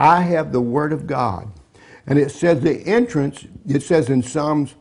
I 0.00 0.22
have 0.22 0.50
the 0.50 0.60
Word 0.60 0.92
of 0.92 1.06
God. 1.06 1.52
And 2.06 2.18
it 2.18 2.32
says 2.32 2.60
the 2.60 2.80
entrance, 2.86 3.46
it 3.68 3.82
says 3.82 4.08
in 4.08 4.22
Psalms 4.22 4.74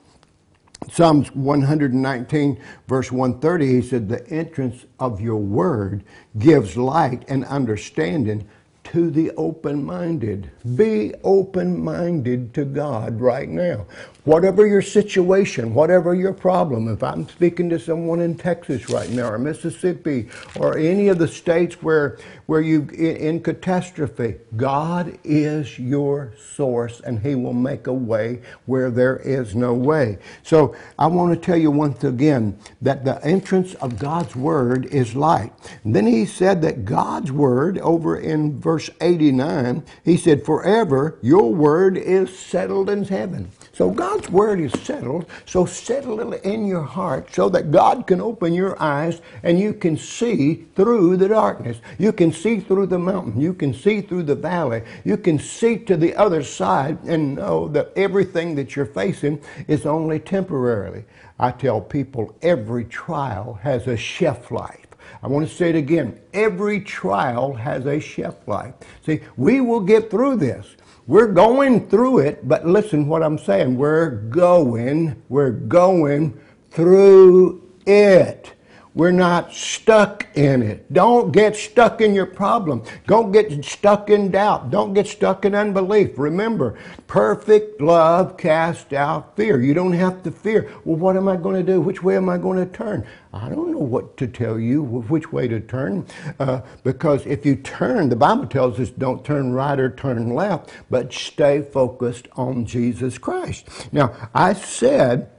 Psalms 0.90 1.36
119, 1.36 2.58
verse 2.88 3.12
130, 3.12 3.68
he 3.68 3.82
said, 3.82 4.08
The 4.08 4.26
entrance 4.30 4.86
of 4.98 5.20
your 5.20 5.36
word 5.36 6.04
gives 6.38 6.78
light 6.78 7.26
and 7.28 7.44
understanding 7.46 8.48
to 8.86 9.12
the 9.12 9.32
open 9.32 9.84
minded. 9.84 10.50
Be 10.76 11.14
open 11.24 11.84
minded 11.84 12.54
to 12.56 12.66
God 12.66 13.20
right 13.20 13.50
now. 13.50 13.86
Whatever 14.30 14.68
your 14.68 14.84
situation, 14.84 15.74
whatever 15.74 16.14
your 16.14 16.34
problem, 16.34 16.88
if 16.88 17.02
I'm 17.02 17.28
speaking 17.28 17.68
to 17.72 17.80
someone 17.80 18.22
in 18.22 18.38
Texas 18.38 18.88
right 18.88 19.10
now, 19.10 19.28
or 19.28 19.40
Mississippi, 19.40 20.30
or 20.56 20.78
any 20.78 21.08
of 21.08 21.18
the 21.18 21.28
states 21.28 21.82
where, 21.82 22.20
where 22.46 22.62
you 22.62 22.88
in, 22.94 23.16
in 23.16 23.40
catastrophe, 23.42 24.36
God 24.56 25.18
is 25.24 25.80
your 25.80 26.34
source 26.54 27.00
and 27.00 27.18
He 27.18 27.34
will 27.34 27.56
make 27.56 27.88
a 27.88 27.94
way 27.94 28.44
where 28.68 28.92
there 28.92 29.18
is 29.18 29.56
no 29.56 29.74
way. 29.74 30.20
So 30.44 30.76
I 31.00 31.08
want 31.08 31.34
to 31.34 31.44
tell 31.44 31.58
you 31.58 31.72
once 31.72 32.04
again 32.04 32.60
that 32.84 33.06
the 33.06 33.26
entrance 33.26 33.74
of 33.74 33.98
God's 33.98 34.36
Word 34.36 34.86
is 34.94 35.16
light. 35.16 35.54
And 35.84 35.96
then 35.96 36.06
He 36.06 36.28
said 36.28 36.62
that 36.62 36.86
God's 36.86 37.32
Word, 37.32 37.80
over 37.80 38.16
in 38.16 38.62
verse 38.62 38.92
89, 39.02 39.84
He 40.06 40.18
said, 40.18 40.46
Forever 40.46 41.18
your 41.24 41.52
Word 41.52 41.98
is 41.98 42.38
settled 42.38 42.92
in 42.92 43.06
heaven. 43.06 43.50
So 43.80 43.90
God's 43.90 44.30
word 44.30 44.60
is 44.60 44.74
settled. 44.82 45.26
So 45.46 45.66
settle 45.66 46.34
it 46.34 46.44
in 46.44 46.66
your 46.66 46.82
heart 46.82 47.34
so 47.34 47.48
that 47.48 47.72
God 47.72 48.08
can 48.08 48.20
open 48.20 48.54
your 48.54 48.76
eyes 48.78 49.22
and 49.42 49.58
you 49.58 49.74
can 49.74 49.96
see 49.96 50.66
through 50.76 51.16
the 51.16 51.30
darkness. 51.30 51.78
You 51.98 52.12
can 52.12 52.34
see 52.34 52.60
through 52.60 52.88
the 52.88 53.00
mountain. 53.00 53.40
You 53.40 53.54
can 53.54 53.74
see 53.74 54.02
through 54.02 54.24
the 54.24 54.36
valley. 54.36 54.84
You 55.06 55.16
can 55.16 55.40
see 55.40 55.78
to 55.78 55.96
the 55.96 56.14
other 56.18 56.44
side 56.44 57.02
and 57.06 57.36
know 57.36 57.70
that 57.70 57.94
everything 57.96 58.54
that 58.56 58.76
you're 58.76 58.86
facing 58.86 59.42
is 59.70 59.86
only 59.86 60.20
temporarily. 60.20 61.06
I 61.40 61.52
tell 61.52 61.80
people 61.80 62.36
every 62.42 62.84
trial 62.84 63.62
has 63.64 63.88
a 63.88 63.96
chef 63.96 64.52
life. 64.52 64.88
I 65.24 65.28
want 65.28 65.48
to 65.48 65.56
say 65.56 65.70
it 65.70 65.78
again. 65.78 66.20
Every 66.34 66.82
trial 66.82 67.54
has 67.54 67.86
a 67.86 68.02
chef 68.02 68.46
life. 68.46 68.74
See, 69.06 69.22
we 69.38 69.62
will 69.62 69.80
get 69.80 70.12
through 70.12 70.36
this. 70.36 70.76
We're 71.10 71.34
going 71.34 71.90
through 71.90 72.20
it, 72.20 72.48
but 72.48 72.68
listen 72.68 73.08
what 73.08 73.24
I'm 73.24 73.40
saying. 73.40 73.76
We're 73.78 74.12
going, 74.12 75.20
we're 75.28 75.50
going 75.50 76.40
through 76.70 77.68
it. 77.88 78.54
We're 79.00 79.12
not 79.12 79.54
stuck 79.54 80.28
in 80.36 80.62
it. 80.62 80.92
Don't 80.92 81.32
get 81.32 81.56
stuck 81.56 82.02
in 82.02 82.14
your 82.14 82.26
problem. 82.26 82.84
Don't 83.08 83.32
get 83.32 83.64
stuck 83.64 84.10
in 84.10 84.30
doubt. 84.30 84.72
Don't 84.72 84.94
get 84.94 85.08
stuck 85.08 85.46
in 85.46 85.56
unbelief. 85.56 86.20
Remember, 86.20 86.78
perfect 87.08 87.80
love 87.80 88.36
casts 88.36 88.92
out 88.92 89.38
fear. 89.38 89.62
You 89.62 89.74
don't 89.74 89.94
have 89.94 90.22
to 90.24 90.32
fear. 90.32 90.70
Well, 90.84 90.98
what 90.98 91.16
am 91.16 91.30
I 91.30 91.38
going 91.38 91.56
to 91.56 91.64
do? 91.64 91.80
Which 91.80 92.04
way 92.04 92.18
am 92.18 92.28
I 92.28 92.38
going 92.38 92.58
to 92.58 92.66
turn? 92.78 93.08
I 93.32 93.48
don't 93.48 93.72
know 93.72 93.78
what 93.78 94.18
to 94.18 94.28
tell 94.28 94.60
you, 94.60 94.84
which 94.84 95.32
way 95.32 95.48
to 95.48 95.62
turn, 95.62 96.06
uh, 96.38 96.60
because 96.84 97.26
if 97.26 97.46
you 97.46 97.56
turn, 97.56 98.10
the 98.10 98.18
Bible 98.18 98.48
tells 98.48 98.82
us 98.82 98.90
don't 98.90 99.24
turn 99.24 99.54
right 99.54 99.80
or 99.80 99.90
turn 99.90 100.34
left, 100.34 100.72
but 100.90 101.14
stay 101.14 101.62
focused 101.62 102.28
on 102.34 102.66
Jesus 102.66 103.18
Christ. 103.18 103.66
Now, 103.94 104.14
I 104.34 104.52
said, 104.52 105.30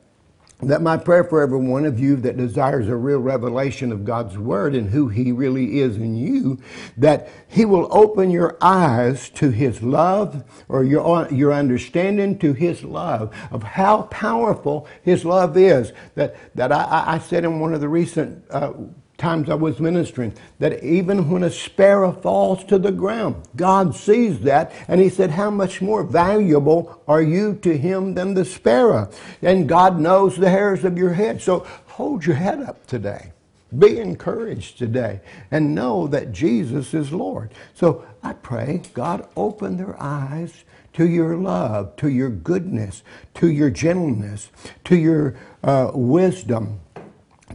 that 0.62 0.82
my 0.82 0.96
prayer 0.96 1.24
for 1.24 1.42
every 1.42 1.58
one 1.58 1.84
of 1.84 1.98
you 1.98 2.16
that 2.16 2.36
desires 2.36 2.88
a 2.88 2.96
real 2.96 3.18
revelation 3.18 3.92
of 3.92 4.04
God's 4.04 4.36
Word 4.36 4.74
and 4.74 4.90
who 4.90 5.08
He 5.08 5.32
really 5.32 5.80
is 5.80 5.96
in 5.96 6.14
you, 6.14 6.58
that 6.96 7.28
He 7.48 7.64
will 7.64 7.88
open 7.90 8.30
your 8.30 8.56
eyes 8.60 9.30
to 9.30 9.50
His 9.50 9.82
love 9.82 10.44
or 10.68 10.84
your, 10.84 11.28
your 11.32 11.52
understanding 11.52 12.38
to 12.38 12.52
His 12.52 12.84
love 12.84 13.34
of 13.50 13.62
how 13.62 14.02
powerful 14.02 14.86
His 15.02 15.24
love 15.24 15.56
is. 15.56 15.92
That, 16.14 16.36
that 16.54 16.72
I, 16.72 17.14
I 17.14 17.18
said 17.18 17.44
in 17.44 17.60
one 17.60 17.74
of 17.74 17.80
the 17.80 17.88
recent 17.88 18.44
uh, 18.50 18.72
times 19.20 19.48
I 19.48 19.54
was 19.54 19.78
ministering 19.78 20.35
that 20.59 20.83
even 20.83 21.30
when 21.30 21.44
a 21.44 21.50
sparrow 21.50 22.11
falls 22.11 22.64
to 22.64 22.78
the 22.78 22.90
ground, 22.90 23.46
God 23.54 23.94
sees 23.94 24.40
that 24.40 24.72
and 24.88 25.00
He 25.00 25.09
said, 25.09 25.30
How 25.30 25.50
much 25.50 25.80
more 25.80 26.02
valuable 26.02 27.00
are 27.06 27.22
you 27.22 27.54
to 27.62 27.76
Him 27.76 28.14
than 28.14 28.35
the 28.35 28.44
sparrow? 28.44 29.11
And 29.42 29.68
God 29.68 30.00
knows 30.00 30.37
the 30.37 30.50
hairs 30.50 30.85
of 30.85 30.98
your 30.98 31.12
head. 31.12 31.40
So 31.40 31.61
hold 31.87 32.26
your 32.26 32.37
head 32.37 32.61
up 32.62 32.87
today. 32.87 33.33
Be 33.78 34.00
encouraged 34.00 34.78
today 34.78 35.20
and 35.50 35.74
know 35.74 36.09
that 36.09 36.33
Jesus 36.33 36.92
is 36.92 37.12
Lord. 37.12 37.52
So 37.74 38.04
I 38.22 38.33
pray, 38.33 38.83
God, 38.94 39.28
open 39.37 39.76
their 39.76 40.00
eyes 40.02 40.64
to 40.94 41.06
your 41.06 41.37
love, 41.37 41.94
to 41.96 42.09
your 42.09 42.30
goodness, 42.30 43.04
to 43.35 43.48
your 43.48 43.70
gentleness, 43.70 44.50
to 44.85 44.96
your 44.96 45.37
uh, 45.62 45.92
wisdom 45.94 46.79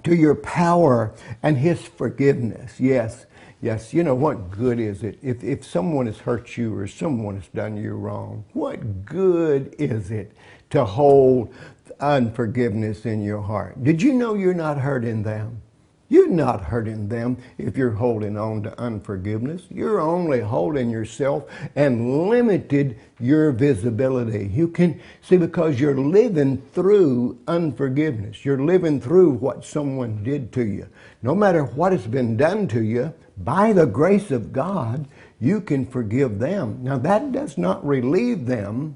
to 0.06 0.16
your 0.16 0.36
power 0.36 1.14
and 1.44 1.58
his 1.58 1.82
forgiveness. 1.86 2.80
Yes, 2.80 3.26
yes. 3.62 3.94
You 3.94 4.04
know, 4.04 4.16
what 4.16 4.52
good 4.52 4.80
is 4.80 5.04
it 5.04 5.20
if, 5.22 5.44
if 5.44 5.66
someone 5.66 6.06
has 6.06 6.20
hurt 6.20 6.58
you 6.58 6.76
or 6.76 6.88
someone 6.88 7.36
has 7.36 7.48
done 7.50 7.76
you 7.76 7.94
wrong? 7.94 8.46
What 8.54 9.06
good 9.06 9.76
is 9.78 10.12
it 10.12 10.32
to 10.70 10.86
hold 10.86 11.54
unforgiveness 12.00 13.06
in 13.06 13.24
your 13.24 13.42
heart? 13.42 13.84
Did 13.84 14.02
you 14.02 14.14
know 14.14 14.36
you're 14.36 14.54
not 14.54 14.78
hurting 14.78 15.24
them? 15.24 15.62
You're 16.08 16.30
not 16.30 16.66
hurting 16.66 17.10
them 17.10 17.38
if 17.58 17.76
you're 17.76 17.92
holding 17.92 18.38
on 18.38 18.62
to 18.64 18.80
unforgiveness. 18.80 19.64
You're 19.72 20.00
only 20.00 20.40
holding 20.40 20.92
yourself 20.92 21.46
and 21.76 22.30
limited 22.30 23.00
your 23.20 23.52
visibility. 23.52 24.48
You 24.54 24.68
can 24.68 25.02
see 25.22 25.38
because 25.38 25.80
you're 25.80 25.98
living 25.98 26.62
through 26.74 27.40
unforgiveness. 27.48 28.46
You're 28.46 28.64
living 28.64 29.02
through 29.02 29.32
what 29.32 29.66
someone 29.66 30.24
did 30.24 30.52
to 30.54 30.66
you. 30.66 30.88
No 31.24 31.34
matter 31.34 31.64
what 31.64 31.92
has 31.92 32.06
been 32.06 32.38
done 32.38 32.68
to 32.68 32.84
you, 32.84 33.14
by 33.38 33.74
the 33.74 33.88
grace 33.88 34.30
of 34.32 34.54
God, 34.54 35.08
you 35.40 35.60
can 35.60 35.86
forgive 35.86 36.40
them. 36.40 36.80
Now, 36.84 36.98
that 37.00 37.32
does 37.32 37.58
not 37.58 37.86
relieve 37.86 38.46
them 38.46 38.96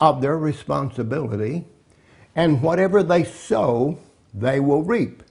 of 0.00 0.20
their 0.20 0.36
responsibility, 0.36 1.64
and 2.34 2.60
whatever 2.60 3.02
they 3.02 3.24
sow, 3.24 3.98
they 4.34 4.58
will 4.60 4.82
reap. 4.82 5.22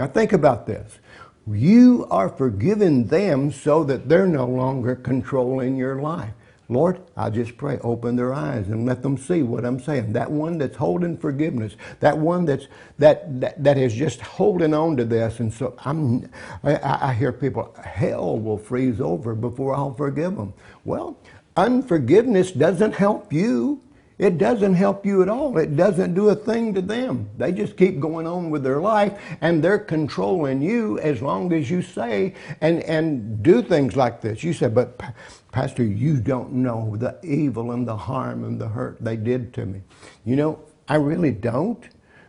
Now 0.00 0.06
think 0.06 0.32
about 0.32 0.66
this. 0.66 0.98
You 1.46 2.06
are 2.10 2.30
forgiving 2.30 3.08
them 3.08 3.52
so 3.52 3.84
that 3.84 4.08
they're 4.08 4.26
no 4.26 4.46
longer 4.46 4.96
controlling 4.96 5.76
your 5.76 6.00
life. 6.00 6.32
Lord, 6.70 7.02
I 7.18 7.28
just 7.28 7.58
pray, 7.58 7.78
open 7.80 8.16
their 8.16 8.32
eyes 8.32 8.68
and 8.68 8.86
let 8.86 9.02
them 9.02 9.18
see 9.18 9.42
what 9.42 9.66
I'm 9.66 9.78
saying. 9.78 10.14
That 10.14 10.30
one 10.30 10.56
that's 10.56 10.78
holding 10.78 11.18
forgiveness, 11.18 11.76
that 11.98 12.16
one 12.16 12.46
that's 12.46 12.66
that 12.98 13.42
that, 13.42 13.62
that 13.62 13.76
is 13.76 13.92
just 13.92 14.22
holding 14.22 14.72
on 14.72 14.96
to 14.96 15.04
this, 15.04 15.38
and 15.38 15.52
so 15.52 15.74
I'm. 15.84 16.30
I, 16.64 17.08
I 17.10 17.12
hear 17.12 17.30
people, 17.30 17.76
hell 17.84 18.38
will 18.38 18.56
freeze 18.56 19.02
over 19.02 19.34
before 19.34 19.74
I'll 19.74 19.92
forgive 19.92 20.34
them. 20.34 20.54
Well, 20.86 21.18
unforgiveness 21.58 22.52
doesn't 22.52 22.94
help 22.94 23.34
you. 23.34 23.82
It 24.20 24.36
doesn't 24.36 24.74
help 24.74 25.06
you 25.06 25.22
at 25.22 25.30
all. 25.30 25.56
It 25.56 25.76
doesn't 25.76 26.12
do 26.12 26.28
a 26.28 26.34
thing 26.34 26.74
to 26.74 26.82
them. 26.82 27.30
They 27.38 27.52
just 27.52 27.78
keep 27.78 27.98
going 27.98 28.26
on 28.26 28.50
with 28.50 28.62
their 28.62 28.78
life 28.78 29.18
and 29.40 29.64
they're 29.64 29.78
controlling 29.78 30.60
you 30.60 30.98
as 30.98 31.22
long 31.22 31.54
as 31.54 31.70
you 31.70 31.80
say 31.80 32.34
and, 32.60 32.82
and 32.82 33.42
do 33.42 33.62
things 33.62 33.96
like 33.96 34.20
this. 34.20 34.44
You 34.44 34.52
say, 34.52 34.68
but 34.68 35.00
Pastor, 35.52 35.82
you 35.82 36.18
don't 36.18 36.52
know 36.52 36.96
the 36.98 37.18
evil 37.22 37.72
and 37.72 37.88
the 37.88 37.96
harm 37.96 38.44
and 38.44 38.60
the 38.60 38.68
hurt 38.68 38.98
they 39.00 39.16
did 39.16 39.54
to 39.54 39.64
me. 39.64 39.80
You 40.26 40.36
know, 40.36 40.60
I 40.86 40.96
really 40.96 41.32
don't. 41.32 41.82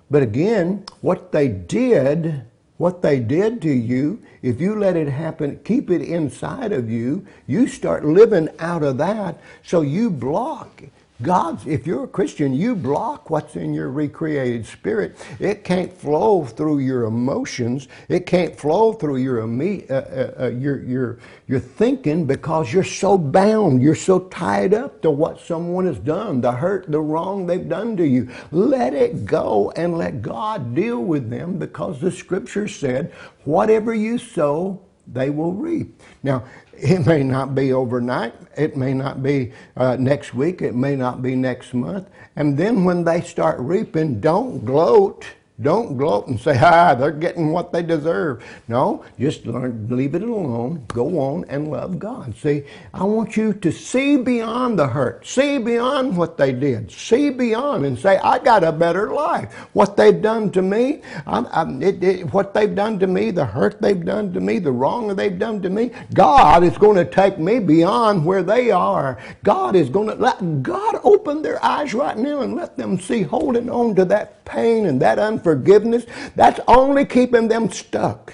But 0.10 0.24
again, 0.24 0.86
what 1.02 1.34
they 1.34 1.50
did, 1.50 2.46
what 2.78 3.02
they 3.02 3.20
did 3.20 3.62
to 3.64 3.70
you, 3.70 4.22
if 4.42 4.62
you 4.62 4.80
let 4.80 4.96
it 4.96 5.10
happen, 5.10 5.60
keep 5.66 5.92
it 5.92 6.02
inside 6.02 6.72
of 6.72 6.90
you, 6.90 7.28
you 7.48 7.68
start 7.68 8.06
living 8.06 8.48
out 8.60 8.82
of 8.82 8.98
that, 9.00 9.42
so 9.62 9.82
you 9.82 10.10
block 10.10 10.84
God's, 11.22 11.66
if 11.68 11.86
you're 11.86 12.06
a 12.06 12.08
Christian, 12.08 12.54
you 12.54 12.76
block 12.76 13.30
what's 13.30 13.56
in 13.56 13.74
your 13.74 13.90
recreated 13.90 14.66
spirit. 14.66 15.16
It 15.40 15.64
can't 15.64 15.92
flow 15.94 16.46
through 16.46 16.80
your 16.80 17.04
emotions. 17.04 17.88
It 18.10 18.26
can't 18.26 18.56
flow 18.56 18.94
through 18.94 19.18
your, 19.18 19.42
uh, 19.42 19.94
uh, 19.94 20.34
uh, 20.40 20.48
your, 20.50 20.84
your, 20.84 21.20
your 21.48 21.60
thinking 21.60 22.26
because 22.26 22.72
you're 22.74 22.84
so 22.84 23.18
bound. 23.18 23.82
You're 23.82 23.96
so 23.96 24.20
tied 24.20 24.74
up 24.74 25.02
to 25.02 25.12
what 25.12 25.40
someone 25.40 25.86
has 25.86 26.00
done, 26.00 26.42
the 26.42 26.52
hurt, 26.52 26.92
the 26.92 27.02
wrong 27.02 27.46
they've 27.46 27.68
done 27.68 27.96
to 27.98 28.06
you. 28.06 28.30
Let 28.52 28.94
it 28.94 29.26
go 29.26 29.72
and 29.76 29.98
let 29.98 30.22
God 30.22 30.76
deal 30.76 31.04
with 31.04 31.30
them 31.30 31.58
because 31.58 32.00
the 32.00 32.12
scripture 32.12 32.68
said, 32.68 33.14
whatever 33.44 33.94
you 33.94 34.18
sow, 34.18 34.82
they 35.08 35.30
will 35.30 35.54
reap. 35.54 36.02
Now, 36.24 36.46
it 36.82 37.06
may 37.06 37.24
not 37.24 37.54
be 37.54 37.74
overnight. 37.74 38.34
It 38.58 38.76
may 38.76 38.94
not 38.94 39.22
be 39.22 39.52
uh, 39.78 39.98
next 40.00 40.34
week. 40.34 40.62
It 40.62 40.76
may 40.76 40.96
not 40.96 41.22
be 41.22 41.36
next 41.36 41.74
month. 41.74 42.10
And 42.36 42.58
then 42.58 42.84
when 42.84 43.04
they 43.04 43.22
start 43.22 43.60
reaping, 43.60 44.20
don't 44.20 44.66
gloat 44.66 45.26
don't 45.62 45.98
gloat 45.98 46.28
and 46.28 46.40
say, 46.40 46.58
ah, 46.62 46.96
they're 46.96 47.12
getting 47.12 47.52
what 47.52 47.72
they 47.72 47.84
deserve. 47.84 48.44
No, 48.68 49.06
just 49.20 49.46
learn, 49.46 49.88
leave 49.90 50.16
it 50.16 50.24
alone. 50.24 50.86
Go 50.88 51.20
on 51.20 51.46
and 51.50 51.70
love 51.70 52.00
God. 52.00 52.36
See, 52.36 52.64
I 52.94 53.04
want 53.04 53.38
you 53.38 53.54
to 53.54 53.72
see 53.72 54.18
beyond 54.18 54.80
the 54.80 54.88
hurt. 54.88 55.26
See 55.26 55.58
beyond 55.58 56.18
what 56.18 56.38
they 56.38 56.52
did. 56.52 56.92
See 56.92 57.30
beyond 57.30 57.86
and 57.86 57.98
say, 57.98 58.18
I 58.18 58.40
got 58.40 58.64
a 58.64 58.72
better 58.72 59.12
life. 59.12 59.54
What 59.74 59.98
they've 59.98 60.22
done 60.22 60.52
to 60.52 60.62
me, 60.62 61.02
I, 61.26 61.40
I, 61.40 61.70
it, 61.82 62.04
it, 62.04 62.34
what 62.34 62.54
they've 62.54 62.74
done 62.74 63.00
to 63.00 63.08
me, 63.08 63.32
the 63.32 63.46
hurt 63.46 63.82
they've 63.82 64.04
done 64.04 64.34
to 64.34 64.40
me, 64.40 64.60
the 64.60 64.72
wrong 64.72 65.16
they've 65.16 65.38
done 65.38 65.62
to 65.62 65.70
me, 65.70 65.92
God 66.14 66.64
is 66.64 66.78
going 66.78 66.98
to 66.98 67.06
take 67.06 67.38
me 67.38 67.60
beyond 67.60 68.26
where 68.26 68.44
they 68.44 68.72
are. 68.72 69.18
God 69.44 69.76
is 69.76 69.90
going 69.90 70.08
to 70.08 70.16
let 70.16 70.64
God 70.64 71.00
open 71.04 71.42
their 71.42 71.64
eyes 71.64 71.94
right 71.94 72.18
now 72.18 72.42
and 72.42 72.56
let 72.56 72.78
them 72.78 73.00
see 73.00 73.22
holding 73.22 73.70
on 73.70 73.96
to 73.96 74.06
that 74.06 74.44
pain 74.46 74.86
and 74.86 75.02
that 75.02 75.20
unforgiveness, 75.20 75.51
that's 75.56 76.60
only 76.68 77.06
keeping 77.06 77.48
them 77.48 77.70
stuck. 77.70 78.34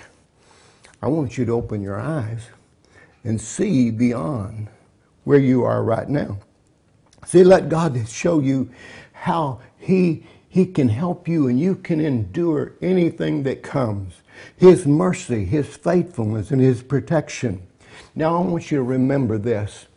I 1.01 1.07
want 1.07 1.37
you 1.37 1.45
to 1.45 1.51
open 1.51 1.81
your 1.81 1.99
eyes 1.99 2.47
and 3.23 3.39
see 3.39 3.91
beyond 3.91 4.67
where 5.23 5.39
you 5.39 5.63
are 5.63 5.83
right 5.83 6.09
now. 6.09 6.39
See, 7.25 7.43
let 7.43 7.69
God 7.69 8.07
show 8.07 8.39
you 8.39 8.69
how 9.11 9.59
He, 9.77 10.23
he 10.47 10.65
can 10.65 10.89
help 10.89 11.27
you 11.27 11.47
and 11.47 11.59
you 11.59 11.75
can 11.75 11.99
endure 11.99 12.73
anything 12.81 13.43
that 13.43 13.63
comes. 13.63 14.13
His 14.55 14.87
mercy, 14.87 15.43
His 15.45 15.67
faithfulness, 15.67 16.51
and 16.51 16.61
His 16.61 16.81
protection. 16.81 17.67
Now, 18.15 18.37
I 18.37 18.45
want 18.45 18.71
you 18.71 18.77
to 18.77 18.83
remember 18.83 19.37
this. 19.37 19.87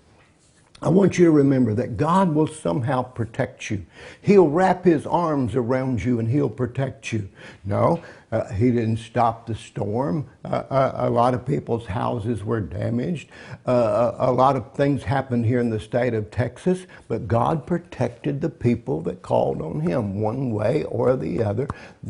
I 0.82 0.88
want 0.88 1.18
you 1.18 1.26
to 1.26 1.30
remember 1.30 1.74
that 1.74 1.98
God 1.98 2.34
will 2.34 2.46
somehow 2.46 3.02
protect 3.02 3.70
you. 3.70 3.84
He'll 4.22 4.48
wrap 4.48 4.84
his 4.84 5.06
arms 5.06 5.54
around 5.54 6.02
you 6.02 6.18
and 6.18 6.30
he'll 6.30 6.48
protect 6.48 7.12
you. 7.12 7.28
No, 7.64 8.02
uh, 8.32 8.48
he 8.52 8.70
didn't 8.70 8.98
stop 8.98 9.46
the 9.46 9.54
storm. 9.54 10.28
Uh, 10.44 10.62
a, 10.70 10.74
uh, 10.74 10.92
a, 11.08 11.10
lot 11.10 11.34
of 11.34 11.44
people's 11.44 11.86
houses 11.86 12.44
were 12.44 12.60
damaged. 12.60 13.28
Uh, 13.66 14.12
a, 14.18 14.30
a, 14.30 14.32
lot 14.32 14.56
of 14.56 14.72
things 14.74 15.02
happened 15.02 15.44
here 15.44 15.58
in 15.58 15.70
the 15.70 15.80
state 15.80 16.14
of 16.14 16.30
Texas, 16.30 16.86
but 17.08 17.26
God 17.26 17.66
protected 17.66 18.40
the 18.40 18.48
people 18.48 19.00
that 19.02 19.22
called 19.22 19.60
on 19.60 19.80
Him 19.80 20.20
one 20.20 20.52
way 20.52 20.84
or 20.84 21.16
the 21.16 21.42
other. 21.42 21.66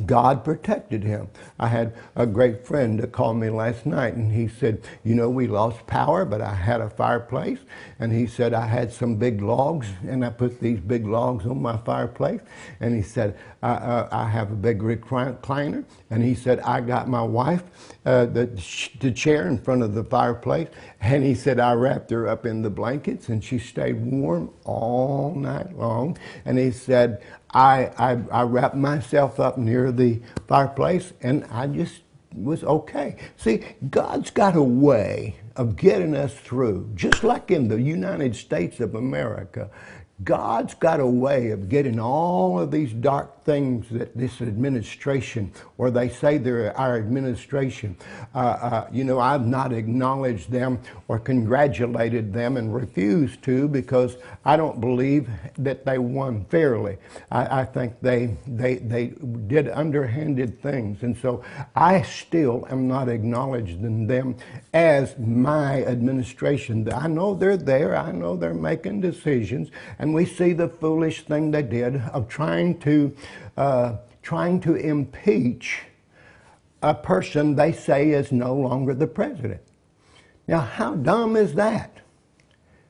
God 0.06 0.44
protected 0.44 1.02
him. 1.02 1.28
I 1.58 1.68
had 1.68 1.94
a 2.14 2.26
great 2.26 2.66
friend 2.66 3.00
that 3.00 3.12
called 3.12 3.36
me 3.38 3.50
last 3.50 3.86
night, 3.86 4.14
and 4.14 4.32
he 4.32 4.46
said, 4.46 4.82
You 5.02 5.14
know, 5.14 5.28
we 5.28 5.46
lost 5.46 5.86
power, 5.86 6.24
but 6.24 6.40
I 6.40 6.54
had 6.54 6.80
a 6.80 6.90
fireplace. 6.90 7.58
And 7.98 8.12
he 8.12 8.26
said, 8.26 8.54
I 8.54 8.66
had 8.66 8.92
some 8.92 9.16
big 9.16 9.42
logs, 9.42 9.88
and 10.06 10.24
I 10.24 10.30
put 10.30 10.60
these 10.60 10.80
big 10.80 11.06
logs 11.06 11.46
on 11.46 11.60
my 11.60 11.76
fireplace. 11.78 12.40
And 12.80 12.94
he 12.94 13.02
said, 13.02 13.36
I, 13.62 13.72
uh, 13.72 14.08
I 14.12 14.28
have 14.28 14.52
a 14.52 14.56
big 14.56 14.80
recliner 14.80 15.84
and 16.10 16.24
he 16.24 16.34
said, 16.34 16.58
I 16.60 16.80
got 16.80 17.08
my 17.08 17.22
wife 17.22 17.62
uh, 18.04 18.26
the, 18.26 18.46
the 18.98 19.12
chair 19.12 19.46
in 19.46 19.58
front 19.58 19.82
of 19.82 19.94
the 19.94 20.02
fireplace. 20.02 20.68
And 21.00 21.22
he 21.22 21.34
said, 21.34 21.60
I 21.60 21.72
wrapped 21.74 22.10
her 22.10 22.26
up 22.26 22.44
in 22.44 22.62
the 22.62 22.70
blankets 22.70 23.28
and 23.28 23.42
she 23.42 23.58
stayed 23.58 24.04
warm 24.04 24.50
all 24.64 25.34
night 25.34 25.76
long. 25.76 26.18
And 26.44 26.58
he 26.58 26.72
said, 26.72 27.22
I, 27.52 27.90
I, 27.96 28.18
I 28.32 28.42
wrapped 28.42 28.76
myself 28.76 29.38
up 29.38 29.56
near 29.56 29.92
the 29.92 30.20
fireplace 30.48 31.12
and 31.20 31.44
I 31.50 31.68
just 31.68 32.02
was 32.34 32.64
okay. 32.64 33.16
See, 33.36 33.64
God's 33.90 34.30
got 34.30 34.56
a 34.56 34.62
way 34.62 35.36
of 35.56 35.76
getting 35.76 36.14
us 36.14 36.34
through, 36.34 36.90
just 36.94 37.24
like 37.24 37.50
in 37.50 37.68
the 37.68 37.80
United 37.80 38.36
States 38.36 38.80
of 38.80 38.94
America. 38.94 39.68
God's 40.22 40.74
got 40.74 41.00
a 41.00 41.06
way 41.06 41.50
of 41.50 41.68
getting 41.68 41.98
all 41.98 42.60
of 42.60 42.70
these 42.70 42.92
dark 42.92 43.39
things 43.50 43.88
that 43.88 44.16
this 44.16 44.40
administration, 44.42 45.50
or 45.78 45.90
they 45.90 46.08
say 46.08 46.38
they're 46.38 46.76
our 46.78 46.96
administration, 46.98 47.96
uh, 48.34 48.38
uh, 48.38 48.88
you 48.92 49.04
know, 49.04 49.18
I've 49.18 49.46
not 49.46 49.72
acknowledged 49.72 50.50
them 50.50 50.78
or 51.08 51.18
congratulated 51.18 52.32
them 52.32 52.56
and 52.58 52.74
refused 52.74 53.42
to 53.44 53.66
because 53.68 54.18
I 54.44 54.56
don't 54.56 54.80
believe 54.80 55.28
that 55.58 55.84
they 55.84 55.98
won 55.98 56.44
fairly. 56.44 56.98
I, 57.30 57.62
I 57.62 57.64
think 57.64 57.94
they, 58.02 58.36
they, 58.46 58.76
they 58.76 59.14
did 59.46 59.68
underhanded 59.68 60.62
things. 60.62 61.02
And 61.02 61.16
so 61.16 61.42
I 61.74 62.02
still 62.02 62.66
am 62.70 62.86
not 62.86 63.08
acknowledging 63.08 64.06
them 64.06 64.36
as 64.74 65.18
my 65.18 65.82
administration. 65.84 66.92
I 66.92 67.08
know 67.08 67.34
they're 67.34 67.56
there. 67.56 67.96
I 67.96 68.12
know 68.12 68.36
they're 68.36 68.54
making 68.54 69.00
decisions. 69.00 69.70
And 69.98 70.10
and 70.10 70.16
we 70.16 70.26
see 70.26 70.52
the 70.52 70.68
foolish 70.68 71.22
thing 71.22 71.52
they 71.52 71.62
did 71.62 71.94
of 72.12 72.26
trying 72.26 72.80
to, 72.80 73.14
uh, 73.56 73.96
trying 74.22 74.60
to 74.60 74.74
impeach 74.74 75.82
a 76.82 76.94
person 76.94 77.54
they 77.54 77.72
say 77.72 78.10
is 78.10 78.32
no 78.32 78.54
longer 78.54 78.94
the 78.94 79.06
president. 79.06 79.60
Now, 80.48 80.60
how 80.60 80.94
dumb 80.94 81.36
is 81.36 81.54
that? 81.54 81.98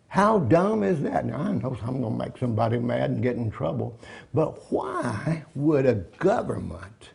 How 0.09 0.41
dumb 0.41 0.83
is 0.83 1.03
that? 1.03 1.27
Now, 1.27 1.39
I 1.39 1.53
know 1.53 1.77
I'm 1.83 2.01
going 2.01 2.19
to 2.19 2.25
make 2.25 2.39
somebody 2.39 2.79
mad 2.79 3.11
and 3.11 3.23
get 3.23 3.37
in 3.37 3.51
trouble, 3.51 3.99
but 4.35 4.73
why 4.73 5.45
would 5.55 5.87
a 5.87 5.95
government, 5.95 7.11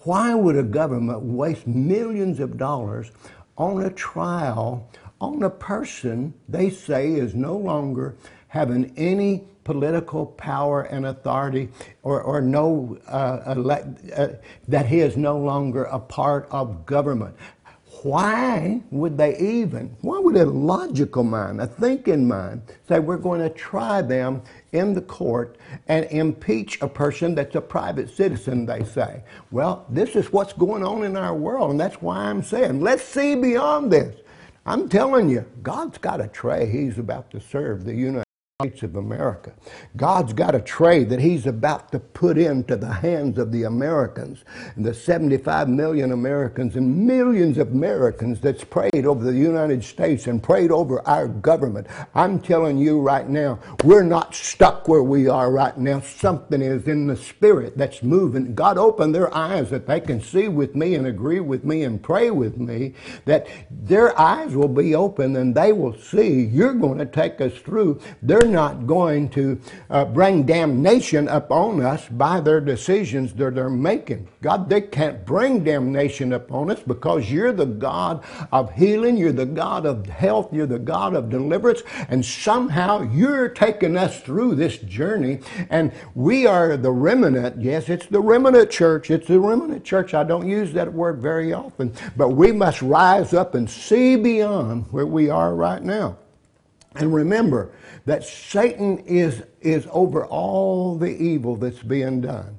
why 0.00 0.34
would 0.34 0.56
a 0.56 0.62
government 0.62 1.22
waste 1.22 1.66
millions 1.66 2.40
of 2.40 2.58
dollars 2.58 3.12
on 3.56 3.82
a 3.82 3.90
trial 3.90 4.90
on 5.20 5.42
a 5.42 5.50
person 5.50 6.34
they 6.48 6.68
say 6.68 7.12
is 7.12 7.34
no 7.34 7.56
longer 7.56 8.16
having 8.54 8.92
any 8.96 9.42
political 9.64 10.26
power 10.26 10.82
and 10.82 11.06
authority 11.06 11.68
or, 12.04 12.22
or 12.22 12.40
no 12.40 12.96
uh, 13.08 13.52
elect, 13.56 13.88
uh, 14.16 14.28
that 14.68 14.86
he 14.86 15.00
is 15.00 15.16
no 15.16 15.36
longer 15.36 15.84
a 15.84 15.98
part 15.98 16.46
of 16.52 16.86
government 16.86 17.34
why 18.02 18.82
would 18.90 19.16
they 19.16 19.34
even, 19.38 19.96
why 20.02 20.18
would 20.18 20.36
a 20.36 20.44
logical 20.44 21.24
mind, 21.24 21.58
a 21.58 21.66
thinking 21.66 22.28
mind, 22.28 22.60
say 22.86 22.98
we're 22.98 23.16
going 23.16 23.40
to 23.40 23.48
try 23.48 24.02
them 24.02 24.42
in 24.72 24.92
the 24.92 25.00
court 25.00 25.56
and 25.88 26.04
impeach 26.10 26.82
a 26.82 26.88
person 26.88 27.34
that's 27.34 27.54
a 27.54 27.62
private 27.62 28.10
citizen, 28.10 28.66
they 28.66 28.84
say? 28.84 29.22
Well, 29.50 29.86
this 29.88 30.16
is 30.16 30.30
what's 30.34 30.52
going 30.52 30.84
on 30.84 31.02
in 31.02 31.16
our 31.16 31.34
world, 31.34 31.70
and 31.70 31.80
that's 31.80 32.02
why 32.02 32.18
I'm 32.26 32.42
saying, 32.42 32.82
let's 32.82 33.02
see 33.02 33.36
beyond 33.36 33.90
this. 33.90 34.14
I'm 34.66 34.86
telling 34.90 35.30
you, 35.30 35.46
God's 35.62 35.96
got 35.96 36.20
a 36.20 36.28
tray 36.28 36.70
He's 36.70 36.98
about 36.98 37.30
to 37.30 37.40
serve 37.40 37.84
the 37.84 37.94
United 37.94 38.23
States 38.64 38.82
of 38.82 38.96
America. 38.96 39.52
God's 39.94 40.32
got 40.32 40.54
a 40.54 40.60
trade 40.60 41.10
that 41.10 41.20
He's 41.20 41.46
about 41.46 41.92
to 41.92 41.98
put 41.98 42.38
into 42.38 42.76
the 42.76 42.92
hands 42.92 43.36
of 43.38 43.52
the 43.52 43.64
Americans, 43.64 44.42
and 44.74 44.86
the 44.86 44.94
75 44.94 45.68
million 45.68 46.12
Americans 46.12 46.74
and 46.74 47.06
millions 47.06 47.58
of 47.58 47.72
Americans 47.72 48.40
that's 48.40 48.64
prayed 48.64 49.04
over 49.04 49.22
the 49.22 49.36
United 49.36 49.84
States 49.84 50.26
and 50.26 50.42
prayed 50.42 50.70
over 50.70 51.06
our 51.06 51.28
government. 51.28 51.86
I'm 52.14 52.40
telling 52.40 52.78
you 52.78 53.00
right 53.00 53.28
now, 53.28 53.58
we're 53.84 54.02
not 54.02 54.34
stuck 54.34 54.88
where 54.88 55.02
we 55.02 55.28
are 55.28 55.50
right 55.50 55.76
now. 55.76 56.00
Something 56.00 56.62
is 56.62 56.88
in 56.88 57.06
the 57.06 57.16
spirit 57.16 57.76
that's 57.76 58.02
moving. 58.02 58.54
God 58.54 58.78
opened 58.78 59.14
their 59.14 59.34
eyes 59.34 59.68
that 59.70 59.86
they 59.86 60.00
can 60.00 60.22
see 60.22 60.48
with 60.48 60.74
me 60.74 60.94
and 60.94 61.06
agree 61.06 61.40
with 61.40 61.64
me 61.64 61.82
and 61.82 62.02
pray 62.02 62.30
with 62.30 62.56
me, 62.56 62.94
that 63.26 63.46
their 63.70 64.18
eyes 64.18 64.56
will 64.56 64.68
be 64.68 64.94
open 64.94 65.36
and 65.36 65.54
they 65.54 65.72
will 65.72 65.98
see 65.98 66.44
you're 66.44 66.72
going 66.72 66.98
to 66.98 67.06
take 67.06 67.42
us 67.42 67.52
through. 67.58 68.00
They're 68.22 68.53
not 68.54 68.86
going 68.86 69.28
to 69.30 69.60
uh, 69.90 70.04
bring 70.04 70.44
damnation 70.44 71.28
upon 71.28 71.82
us 71.82 72.08
by 72.08 72.40
their 72.40 72.60
decisions 72.60 73.34
that 73.34 73.54
they're 73.56 73.68
making. 73.68 74.28
God, 74.40 74.70
they 74.70 74.80
can't 74.80 75.26
bring 75.26 75.64
damnation 75.64 76.32
upon 76.32 76.70
us 76.70 76.80
because 76.80 77.30
you're 77.30 77.52
the 77.52 77.66
God 77.66 78.24
of 78.52 78.72
healing, 78.72 79.16
you're 79.16 79.32
the 79.32 79.44
God 79.44 79.84
of 79.84 80.06
health, 80.06 80.52
you're 80.52 80.66
the 80.66 80.78
God 80.78 81.14
of 81.14 81.28
deliverance, 81.28 81.82
and 82.08 82.24
somehow 82.24 83.02
you're 83.02 83.48
taking 83.48 83.96
us 83.96 84.20
through 84.20 84.54
this 84.54 84.78
journey. 84.78 85.40
And 85.68 85.92
we 86.14 86.46
are 86.46 86.76
the 86.76 86.92
remnant. 86.92 87.60
Yes, 87.60 87.88
it's 87.88 88.06
the 88.06 88.20
remnant 88.20 88.70
church. 88.70 89.10
It's 89.10 89.26
the 89.26 89.40
remnant 89.40 89.84
church. 89.84 90.14
I 90.14 90.22
don't 90.24 90.48
use 90.48 90.72
that 90.74 90.92
word 90.92 91.18
very 91.18 91.52
often, 91.52 91.92
but 92.16 92.30
we 92.30 92.52
must 92.52 92.80
rise 92.82 93.34
up 93.34 93.54
and 93.54 93.68
see 93.68 94.16
beyond 94.16 94.86
where 94.92 95.06
we 95.06 95.28
are 95.28 95.54
right 95.54 95.82
now. 95.82 96.16
And 96.94 97.12
remember 97.12 97.72
that 98.04 98.24
Satan 98.24 98.98
is, 99.00 99.42
is 99.60 99.86
over 99.90 100.26
all 100.26 100.96
the 100.96 101.10
evil 101.10 101.56
that's 101.56 101.82
being 101.82 102.20
done. 102.20 102.58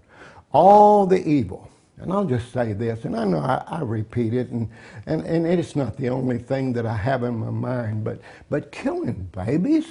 All 0.51 1.05
the 1.05 1.25
evil. 1.25 1.69
And 1.97 2.11
I'll 2.11 2.25
just 2.25 2.51
say 2.51 2.73
this, 2.73 3.05
and 3.05 3.15
I 3.15 3.23
know 3.23 3.39
I, 3.39 3.63
I, 3.67 3.81
repeat 3.81 4.33
it, 4.33 4.49
and, 4.49 4.69
and, 5.05 5.25
and 5.25 5.47
it's 5.47 5.77
not 5.77 5.95
the 5.95 6.09
only 6.09 6.37
thing 6.37 6.73
that 6.73 6.85
I 6.85 6.95
have 6.95 7.23
in 7.23 7.37
my 7.37 7.49
mind, 7.49 8.03
but, 8.03 8.19
but 8.49 8.71
killing 8.71 9.29
babies, 9.31 9.85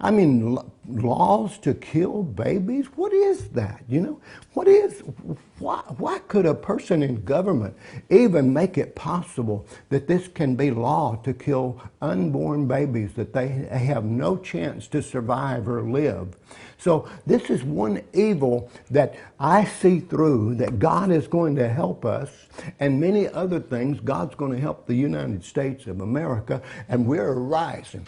I 0.00 0.12
mean, 0.12 0.56
laws 0.86 1.58
to 1.58 1.74
kill 1.74 2.22
babies? 2.22 2.86
What 2.94 3.12
is 3.12 3.48
that? 3.48 3.82
You 3.88 4.00
know, 4.00 4.20
what 4.52 4.68
is, 4.68 5.02
why, 5.58 5.82
why 5.98 6.20
could 6.20 6.46
a 6.46 6.54
person 6.54 7.02
in 7.02 7.24
government 7.24 7.76
even 8.08 8.52
make 8.52 8.78
it 8.78 8.94
possible 8.94 9.66
that 9.88 10.06
this 10.06 10.28
can 10.28 10.54
be 10.54 10.70
law 10.70 11.16
to 11.24 11.34
kill 11.34 11.82
unborn 12.00 12.68
babies, 12.68 13.14
that 13.14 13.32
they 13.32 13.48
have 13.48 14.04
no 14.04 14.36
chance 14.36 14.86
to 14.88 15.02
survive 15.02 15.68
or 15.68 15.82
live? 15.82 16.36
So 16.78 17.08
this 17.26 17.50
is 17.50 17.64
one 17.64 18.00
evil 18.12 18.70
that 18.92 19.16
I 19.40 19.64
see 19.64 19.98
through 19.98 20.54
that 20.56 20.78
God 20.78 21.10
is 21.10 21.26
going 21.26 21.56
to 21.56 21.68
help 21.68 22.04
us 22.04 22.30
and 22.78 23.00
many 23.00 23.26
other 23.26 23.58
things. 23.58 23.98
God's 23.98 24.36
going 24.36 24.52
to 24.52 24.60
help 24.60 24.86
the 24.86 24.94
United 24.94 25.42
States 25.42 25.88
of 25.88 26.00
America 26.00 26.62
and 26.88 27.04
we're 27.04 27.34
rising. 27.34 28.06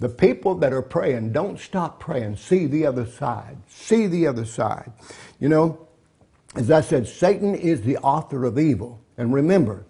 The 0.00 0.08
people 0.08 0.54
that 0.56 0.72
are 0.72 0.82
praying, 0.82 1.32
don't 1.32 1.58
stop 1.58 1.98
praying. 1.98 2.36
See 2.36 2.66
the 2.66 2.86
other 2.86 3.06
side. 3.06 3.58
See 3.68 4.06
the 4.06 4.26
other 4.26 4.44
side. 4.44 4.92
You 5.40 5.48
know, 5.48 5.88
as 6.54 6.70
I 6.70 6.80
said, 6.80 7.08
Satan 7.08 7.54
is 7.54 7.82
the 7.82 7.98
author 7.98 8.44
of 8.44 8.58
evil. 8.58 9.02
And 9.16 9.34
remember, 9.34 9.86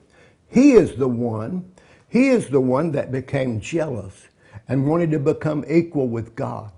he 0.48 0.72
is 0.72 0.96
the 0.96 1.08
one, 1.08 1.70
he 2.08 2.28
is 2.28 2.48
the 2.48 2.60
one 2.60 2.92
that 2.92 3.12
became 3.12 3.60
jealous 3.60 4.28
and 4.66 4.86
wanted 4.86 5.10
to 5.10 5.18
become 5.18 5.64
equal 5.68 6.08
with 6.08 6.34
God. 6.34 6.72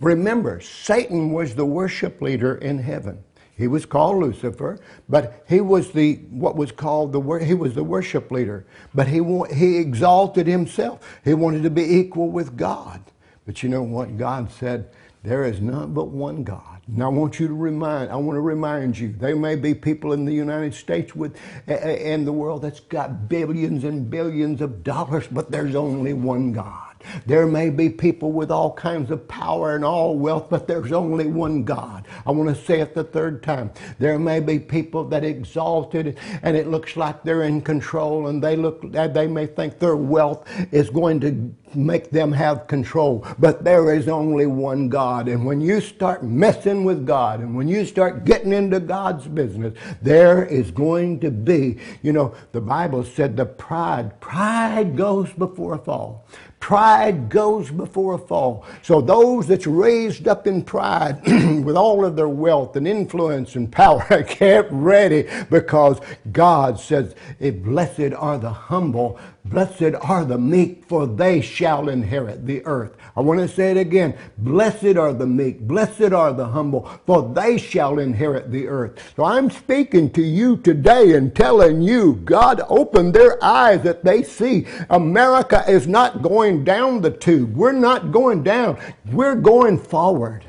Remember, 0.00 0.60
Satan 0.60 1.32
was 1.32 1.54
the 1.54 1.64
worship 1.66 2.20
leader 2.20 2.56
in 2.56 2.78
heaven. 2.78 3.22
He 3.58 3.66
was 3.66 3.84
called 3.84 4.22
Lucifer, 4.22 4.78
but 5.08 5.44
he 5.48 5.60
was 5.60 5.90
the 5.90 6.14
what 6.30 6.54
was 6.54 6.70
called 6.70 7.12
the 7.12 7.20
he 7.44 7.54
was 7.54 7.74
the 7.74 7.82
worship 7.82 8.30
leader. 8.30 8.64
But 8.94 9.08
he 9.08 9.20
he 9.52 9.78
exalted 9.78 10.46
himself. 10.46 11.00
He 11.24 11.34
wanted 11.34 11.64
to 11.64 11.70
be 11.70 11.96
equal 11.96 12.30
with 12.30 12.56
God. 12.56 13.02
But 13.44 13.62
you 13.64 13.68
know 13.68 13.82
what 13.82 14.16
God 14.16 14.52
said? 14.52 14.90
There 15.24 15.44
is 15.44 15.60
none 15.60 15.92
but 15.92 16.08
one 16.08 16.44
God. 16.44 16.80
And 16.86 17.02
I 17.02 17.08
want 17.08 17.40
you 17.40 17.48
to 17.48 17.54
remind, 17.54 18.10
I 18.10 18.16
want 18.16 18.36
to 18.36 18.40
remind 18.40 18.96
you, 18.96 19.12
there 19.12 19.36
may 19.36 19.56
be 19.56 19.74
people 19.74 20.12
in 20.12 20.24
the 20.24 20.32
United 20.32 20.72
States 20.72 21.14
with, 21.14 21.36
and 21.66 22.26
the 22.26 22.32
world 22.32 22.62
that's 22.62 22.80
got 22.80 23.28
billions 23.28 23.84
and 23.84 24.08
billions 24.08 24.60
of 24.62 24.84
dollars, 24.84 25.26
but 25.26 25.50
there's 25.50 25.74
only 25.74 26.14
one 26.14 26.52
God. 26.52 26.87
There 27.26 27.46
may 27.46 27.70
be 27.70 27.88
people 27.90 28.32
with 28.32 28.50
all 28.50 28.72
kinds 28.72 29.10
of 29.10 29.26
power 29.28 29.74
and 29.74 29.84
all 29.84 30.16
wealth, 30.16 30.48
but 30.50 30.66
there's 30.66 30.92
only 30.92 31.26
one 31.26 31.64
God. 31.64 32.06
I 32.26 32.30
want 32.30 32.54
to 32.54 32.64
say 32.64 32.80
it 32.80 32.94
the 32.94 33.04
third 33.04 33.42
time. 33.42 33.70
There 33.98 34.18
may 34.18 34.40
be 34.40 34.58
people 34.58 35.04
that 35.04 35.24
exalted 35.24 36.18
and 36.42 36.56
it 36.56 36.68
looks 36.68 36.96
like 36.96 37.22
they're 37.22 37.44
in 37.44 37.60
control 37.60 38.28
and 38.28 38.42
they 38.42 38.56
look 38.56 38.90
they 38.92 39.26
may 39.26 39.46
think 39.46 39.78
their 39.78 39.96
wealth 39.96 40.48
is 40.72 40.90
going 40.90 41.20
to 41.20 41.54
make 41.74 42.10
them 42.10 42.32
have 42.32 42.66
control. 42.66 43.26
But 43.38 43.64
there 43.64 43.94
is 43.94 44.08
only 44.08 44.46
one 44.46 44.88
God. 44.88 45.28
And 45.28 45.44
when 45.44 45.60
you 45.60 45.80
start 45.80 46.24
messing 46.24 46.84
with 46.84 47.06
God 47.06 47.40
and 47.40 47.54
when 47.54 47.68
you 47.68 47.84
start 47.84 48.24
getting 48.24 48.52
into 48.52 48.80
God's 48.80 49.26
business, 49.26 49.74
there 50.02 50.44
is 50.44 50.70
going 50.70 51.20
to 51.20 51.30
be, 51.30 51.78
you 52.02 52.12
know, 52.12 52.34
the 52.52 52.60
Bible 52.60 53.04
said 53.04 53.36
the 53.36 53.46
pride, 53.46 54.20
pride 54.20 54.96
goes 54.96 55.30
before 55.32 55.74
a 55.74 55.78
fall. 55.78 56.26
Pride 56.60 57.28
goes 57.28 57.70
before 57.70 58.14
a 58.14 58.18
fall. 58.18 58.66
So 58.82 59.00
those 59.00 59.46
that's 59.46 59.66
raised 59.66 60.26
up 60.26 60.46
in 60.46 60.62
pride 60.62 61.20
with 61.64 61.76
all 61.76 62.04
of 62.04 62.16
their 62.16 62.28
wealth 62.28 62.76
and 62.76 62.86
influence 62.86 63.54
and 63.54 63.70
power 63.70 64.22
get 64.38 64.66
ready 64.70 65.28
because 65.50 66.00
God 66.32 66.80
says, 66.80 67.14
eh, 67.40 67.52
blessed 67.52 68.12
are 68.16 68.38
the 68.38 68.50
humble, 68.50 69.18
blessed 69.44 69.94
are 70.02 70.24
the 70.24 70.38
meek, 70.38 70.84
for 70.88 71.06
they 71.06 71.40
shall 71.40 71.88
inherit 71.88 72.46
the 72.46 72.64
earth. 72.66 72.96
I 73.16 73.20
want 73.20 73.40
to 73.40 73.48
say 73.48 73.70
it 73.70 73.76
again. 73.76 74.16
Blessed 74.38 74.96
are 74.96 75.12
the 75.12 75.26
meek, 75.26 75.60
blessed 75.60 76.12
are 76.12 76.32
the 76.32 76.46
humble, 76.46 76.88
for 77.06 77.32
they 77.34 77.58
shall 77.58 77.98
inherit 77.98 78.50
the 78.50 78.68
earth. 78.68 79.14
So 79.16 79.24
I'm 79.24 79.50
speaking 79.50 80.10
to 80.12 80.22
you 80.22 80.58
today 80.58 81.14
and 81.14 81.34
telling 81.34 81.82
you, 81.82 82.14
God 82.24 82.60
opened 82.68 83.14
their 83.14 83.42
eyes 83.42 83.82
that 83.82 84.04
they 84.04 84.22
see. 84.22 84.66
America 84.90 85.64
is 85.68 85.86
not 85.86 86.22
going 86.22 86.64
down 86.64 87.00
the 87.00 87.10
tube. 87.10 87.56
We're 87.56 87.72
not 87.72 88.12
going 88.12 88.42
down. 88.42 88.78
We're 89.12 89.36
going 89.36 89.78
forward. 89.78 90.44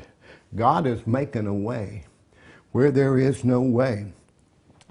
God 0.54 0.86
is 0.86 1.06
making 1.06 1.46
a 1.46 1.54
way 1.54 2.04
where 2.72 2.90
there 2.90 3.18
is 3.18 3.44
no 3.44 3.60
way. 3.60 4.12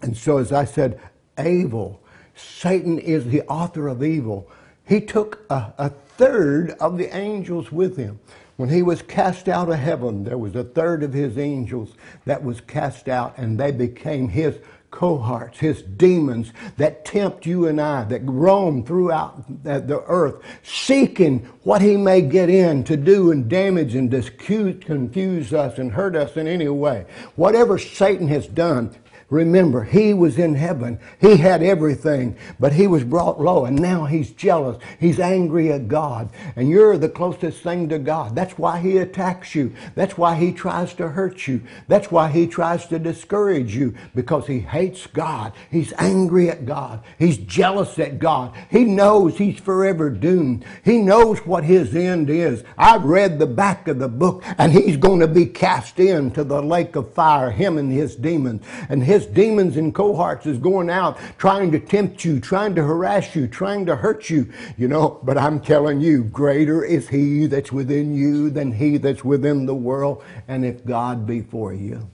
And 0.02 0.16
so, 0.16 0.38
as 0.38 0.52
I 0.52 0.66
said, 0.66 1.00
evil, 1.44 1.99
Satan 2.40 3.00
is 3.00 3.26
the 3.26 3.44
author 3.44 3.88
of 3.88 4.04
evil. 4.04 4.50
He 4.88 5.02
took 5.02 5.46
a, 5.50 5.74
a 5.78 5.90
third 5.90 6.72
of 6.72 6.98
the 6.98 7.16
angels 7.16 7.72
with 7.72 7.98
him. 7.98 8.20
When 8.58 8.70
he 8.70 8.82
was 8.82 9.02
cast 9.02 9.48
out 9.48 9.70
of 9.70 9.80
heaven, 9.80 10.26
there 10.26 10.38
was 10.38 10.56
a 10.56 10.64
third 10.66 11.04
of 11.04 11.14
his 11.14 11.38
angels 11.38 11.94
that 12.26 12.44
was 12.44 12.60
cast 12.60 13.08
out, 13.08 13.38
and 13.38 13.58
they 13.58 13.72
became 13.72 14.28
his 14.28 14.58
cohorts, 14.92 15.60
his 15.60 15.82
demons 15.82 16.52
that 16.78 17.06
tempt 17.06 17.46
you 17.46 17.68
and 17.68 17.80
I, 17.80 18.04
that 18.06 18.22
roam 18.26 18.84
throughout 18.84 19.64
the 19.64 20.04
earth, 20.08 20.42
seeking 20.64 21.40
what 21.64 21.82
he 21.82 21.96
may 21.96 22.22
get 22.22 22.50
in 22.50 22.84
to 22.86 22.98
do 22.98 23.32
and 23.32 23.48
damage 23.48 23.96
and 23.96 24.12
confuse 24.12 25.54
us 25.54 25.78
and 25.78 25.92
hurt 25.92 26.16
us 26.16 26.36
in 26.36 26.48
any 26.48 26.68
way. 26.68 27.06
Whatever 27.36 27.78
Satan 27.78 28.28
has 28.28 28.48
done, 28.48 28.94
Remember, 29.30 29.84
he 29.84 30.12
was 30.12 30.40
in 30.40 30.56
heaven. 30.56 31.00
He 31.22 31.38
had 31.38 31.62
everything, 31.62 32.36
but 32.60 32.74
he 32.74 32.88
was 32.88 33.04
brought 33.04 33.40
low, 33.40 33.66
and 33.66 33.80
now 33.80 34.06
he's 34.06 34.32
jealous. 34.32 34.82
He's 35.00 35.20
angry 35.20 35.72
at 35.72 35.88
God, 35.88 36.30
and 36.56 36.68
you're 36.68 36.98
the 36.98 37.10
closest 37.10 37.62
thing 37.62 37.90
to 37.90 38.00
God. 38.00 38.36
That's 38.36 38.58
why 38.58 38.80
he 38.80 38.98
attacks 38.98 39.54
you. 39.54 39.76
That's 39.94 40.18
why 40.18 40.36
he 40.36 40.52
tries 40.52 40.96
to 40.96 41.10
hurt 41.10 41.48
you. 41.48 41.62
That's 41.88 42.12
why 42.12 42.30
he 42.30 42.48
tries 42.48 42.88
to 42.88 42.98
discourage 42.98 43.76
you, 43.76 43.94
because 44.16 44.48
he 44.48 44.62
hates 44.62 45.06
God. 45.06 45.54
He's 45.70 45.94
angry 46.00 46.50
at 46.50 46.66
God. 46.66 47.04
He's 47.20 47.38
jealous 47.38 48.00
at 48.00 48.18
God. 48.18 48.56
He 48.72 48.84
knows 48.84 49.38
he's 49.38 49.60
forever 49.60 50.10
doomed. 50.10 50.66
He 50.84 51.00
knows 51.00 51.40
what 51.46 51.66
his 51.66 51.96
end 51.96 52.32
is. 52.32 52.64
I've 52.80 53.04
read 53.04 53.38
the 53.38 53.46
back 53.46 53.88
of 53.88 54.00
the 54.00 54.10
book, 54.10 54.44
and 54.58 54.72
he's 54.72 54.98
going 54.98 55.20
to 55.20 55.28
be 55.28 55.46
cast 55.46 56.00
into 56.00 56.44
the 56.44 56.64
lake 56.64 56.96
of 56.96 57.14
fire, 57.14 57.52
him 57.52 57.78
and 57.78 57.92
his 57.92 58.16
demons. 58.16 58.66
And 58.90 59.04
his 59.04 59.19
demons 59.26 59.78
and 59.78 59.94
cohorts 59.94 60.46
is 60.46 60.58
going 60.58 60.90
out 60.90 61.18
trying 61.38 61.72
to 61.72 61.80
tempt 61.80 62.24
you, 62.26 62.40
trying 62.40 62.76
to 62.76 62.84
harass 62.84 63.36
you, 63.36 63.48
trying 63.48 63.86
to 63.86 63.96
hurt 63.96 64.30
you, 64.30 64.52
you 64.78 64.88
know. 64.88 65.20
But 65.24 65.38
I'm 65.38 65.60
telling 65.60 66.02
you, 66.02 66.24
greater 66.26 66.84
is 66.84 67.08
he 67.08 67.46
that's 67.46 67.72
within 67.72 68.16
you 68.16 68.50
than 68.50 68.72
he 68.72 68.98
that's 68.98 69.24
within 69.24 69.66
the 69.66 69.76
world. 69.76 70.24
And 70.48 70.66
if 70.66 70.86
God 70.86 71.26
be 71.26 71.42
for 71.42 71.74
you, 71.74 72.10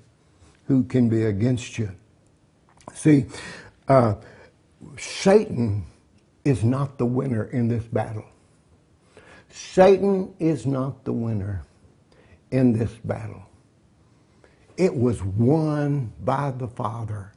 who 0.68 0.84
can 0.84 1.10
be 1.10 1.24
against 1.24 1.78
you? 1.78 1.92
See, 2.94 3.26
uh, 3.88 4.16
Satan 4.98 5.86
is 6.44 6.64
not 6.64 6.98
the 6.98 7.06
winner 7.06 7.46
in 7.46 7.68
this 7.68 7.84
battle. 7.86 8.26
Satan 9.50 10.34
is 10.40 10.66
not 10.66 11.06
the 11.06 11.14
winner 11.14 11.64
in 12.52 12.74
this 12.74 12.92
battle. 13.04 13.44
It 14.78 14.96
was 14.96 15.24
won 15.24 16.14
by 16.24 16.52
the 16.52 16.68
Father 16.68 17.32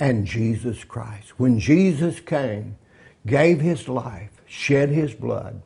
and 0.00 0.26
Jesus 0.26 0.84
Christ. 0.84 1.38
When 1.38 1.58
Jesus 1.58 2.20
came, 2.20 2.76
gave 3.26 3.60
his 3.60 3.88
life, 3.88 4.42
shed 4.46 4.88
his 4.88 5.14
blood, 5.14 5.62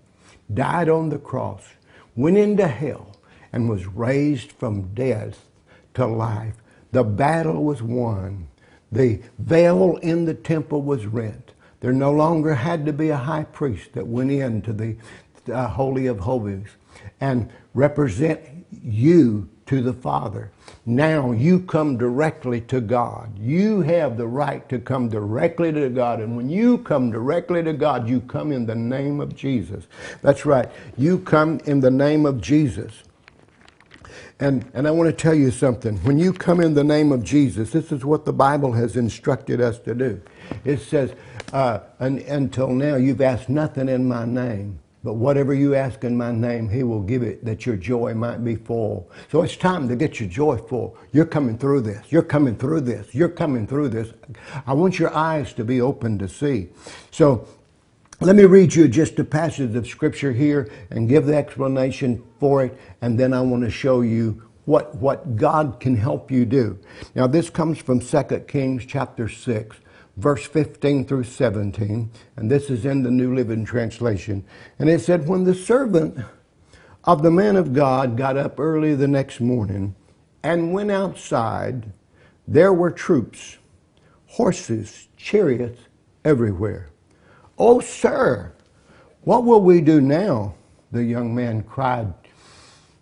died 0.52 0.88
on 0.88 1.08
the 1.08 1.18
cross, 1.18 1.62
went 2.14 2.36
into 2.36 2.66
hell, 2.66 3.16
and 3.52 3.68
was 3.68 3.86
raised 3.86 4.52
from 4.52 4.94
death 4.94 5.46
to 5.94 6.06
life, 6.06 6.56
the 6.92 7.04
battle 7.04 7.64
was 7.64 7.82
won. 7.82 8.48
The 8.90 9.22
veil 9.38 9.96
in 10.02 10.26
the 10.26 10.34
temple 10.34 10.82
was 10.82 11.06
rent. 11.06 11.52
There 11.80 11.92
no 11.92 12.12
longer 12.12 12.54
had 12.54 12.86
to 12.86 12.92
be 12.92 13.08
a 13.08 13.16
high 13.16 13.44
priest 13.44 13.94
that 13.94 14.06
went 14.06 14.30
into 14.30 14.72
the 14.72 14.96
uh, 15.52 15.68
Holy 15.68 16.06
of 16.06 16.20
Holies 16.20 16.68
and 17.20 17.50
represent 17.74 18.40
you 18.82 19.48
to 19.72 19.80
the 19.80 19.94
Father. 19.94 20.50
Now 20.84 21.32
you 21.32 21.58
come 21.60 21.96
directly 21.96 22.60
to 22.60 22.78
God. 22.78 23.38
You 23.38 23.80
have 23.80 24.18
the 24.18 24.26
right 24.26 24.68
to 24.68 24.78
come 24.78 25.08
directly 25.08 25.72
to 25.72 25.88
God. 25.88 26.20
And 26.20 26.36
when 26.36 26.50
you 26.50 26.76
come 26.76 27.10
directly 27.10 27.62
to 27.62 27.72
God, 27.72 28.06
you 28.06 28.20
come 28.20 28.52
in 28.52 28.66
the 28.66 28.74
name 28.74 29.18
of 29.18 29.34
Jesus. 29.34 29.86
That's 30.20 30.44
right. 30.44 30.68
You 30.98 31.20
come 31.20 31.58
in 31.64 31.80
the 31.80 31.90
name 31.90 32.26
of 32.26 32.42
Jesus. 32.42 33.02
And, 34.38 34.70
and 34.74 34.86
I 34.86 34.90
want 34.90 35.08
to 35.08 35.16
tell 35.16 35.34
you 35.34 35.50
something. 35.50 35.96
When 36.04 36.18
you 36.18 36.34
come 36.34 36.60
in 36.60 36.74
the 36.74 36.84
name 36.84 37.10
of 37.10 37.24
Jesus, 37.24 37.70
this 37.70 37.90
is 37.90 38.04
what 38.04 38.26
the 38.26 38.32
Bible 38.34 38.72
has 38.72 38.94
instructed 38.94 39.62
us 39.62 39.78
to 39.78 39.94
do. 39.94 40.20
It 40.66 40.80
says, 40.80 41.14
uh, 41.54 41.78
until 41.98 42.68
now, 42.68 42.96
you've 42.96 43.22
asked 43.22 43.48
nothing 43.48 43.88
in 43.88 44.06
my 44.06 44.26
name. 44.26 44.81
But 45.04 45.14
whatever 45.14 45.52
you 45.52 45.74
ask 45.74 46.04
in 46.04 46.16
my 46.16 46.30
name, 46.30 46.68
he 46.68 46.84
will 46.84 47.02
give 47.02 47.22
it 47.22 47.44
that 47.44 47.66
your 47.66 47.76
joy 47.76 48.14
might 48.14 48.44
be 48.44 48.54
full. 48.54 49.10
So 49.30 49.42
it's 49.42 49.56
time 49.56 49.88
to 49.88 49.96
get 49.96 50.20
your 50.20 50.28
joy 50.28 50.58
full. 50.58 50.96
You're 51.10 51.26
coming 51.26 51.58
through 51.58 51.80
this. 51.80 52.06
You're 52.10 52.22
coming 52.22 52.56
through 52.56 52.82
this. 52.82 53.12
You're 53.12 53.28
coming 53.28 53.66
through 53.66 53.88
this. 53.88 54.12
I 54.64 54.74
want 54.74 55.00
your 55.00 55.12
eyes 55.12 55.52
to 55.54 55.64
be 55.64 55.80
open 55.80 56.18
to 56.18 56.28
see. 56.28 56.68
So 57.10 57.48
let 58.20 58.36
me 58.36 58.44
read 58.44 58.74
you 58.76 58.86
just 58.86 59.18
a 59.18 59.24
passage 59.24 59.74
of 59.74 59.88
scripture 59.88 60.32
here 60.32 60.70
and 60.90 61.08
give 61.08 61.26
the 61.26 61.34
explanation 61.34 62.22
for 62.38 62.64
it, 62.64 62.78
and 63.00 63.18
then 63.18 63.34
I 63.34 63.40
want 63.40 63.64
to 63.64 63.70
show 63.70 64.02
you 64.02 64.44
what, 64.64 64.94
what 64.94 65.34
God 65.34 65.80
can 65.80 65.96
help 65.96 66.30
you 66.30 66.44
do. 66.44 66.78
Now, 67.16 67.26
this 67.26 67.50
comes 67.50 67.78
from 67.78 67.98
2 67.98 68.22
Kings 68.46 68.86
chapter 68.86 69.28
6 69.28 69.76
verse 70.16 70.46
15 70.46 71.06
through 71.06 71.24
17, 71.24 72.10
and 72.36 72.50
this 72.50 72.70
is 72.70 72.84
in 72.84 73.02
the 73.02 73.10
New 73.10 73.34
Living 73.34 73.64
Translation. 73.64 74.44
And 74.78 74.88
it 74.88 75.00
said, 75.00 75.26
When 75.26 75.44
the 75.44 75.54
servant 75.54 76.18
of 77.04 77.22
the 77.22 77.30
man 77.30 77.56
of 77.56 77.72
God 77.72 78.16
got 78.16 78.36
up 78.36 78.60
early 78.60 78.94
the 78.94 79.08
next 79.08 79.40
morning 79.40 79.94
and 80.42 80.72
went 80.72 80.90
outside, 80.90 81.92
there 82.46 82.72
were 82.72 82.90
troops, 82.90 83.58
horses, 84.26 85.08
chariots 85.16 85.80
everywhere. 86.24 86.90
Oh, 87.58 87.80
sir, 87.80 88.52
what 89.22 89.44
will 89.44 89.62
we 89.62 89.80
do 89.80 90.00
now? 90.00 90.54
The 90.90 91.04
young 91.04 91.34
man 91.34 91.62
cried 91.62 92.12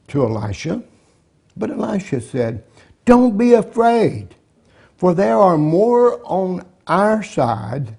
to 0.09 0.25
Elisha. 0.25 0.83
But 1.57 1.71
Elisha 1.71 2.21
said, 2.21 2.65
Don't 3.05 3.37
be 3.37 3.55
afraid, 3.55 4.35
for 4.97 5.15
there 5.15 5.37
are 5.37 5.59
more 5.59 6.21
on 6.25 6.65
our 6.91 7.23
side 7.23 7.97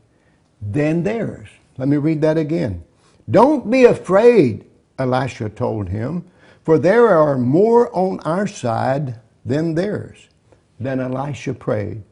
than 0.62 1.02
theirs. 1.02 1.48
Let 1.78 1.88
me 1.88 1.98
read 1.98 2.22
that 2.22 2.38
again. 2.38 2.84
Don't 3.30 3.72
be 3.72 3.86
afraid, 3.86 4.66
Elisha 5.00 5.50
told 5.50 5.90
him, 5.90 6.26
for 6.64 6.78
there 6.78 7.08
are 7.08 7.38
more 7.38 7.96
on 7.96 8.20
our 8.20 8.46
side 8.46 9.20
than 9.46 9.74
theirs. 9.74 10.28
Then 10.80 11.00
Elisha 11.00 11.54
prayed, 11.54 12.04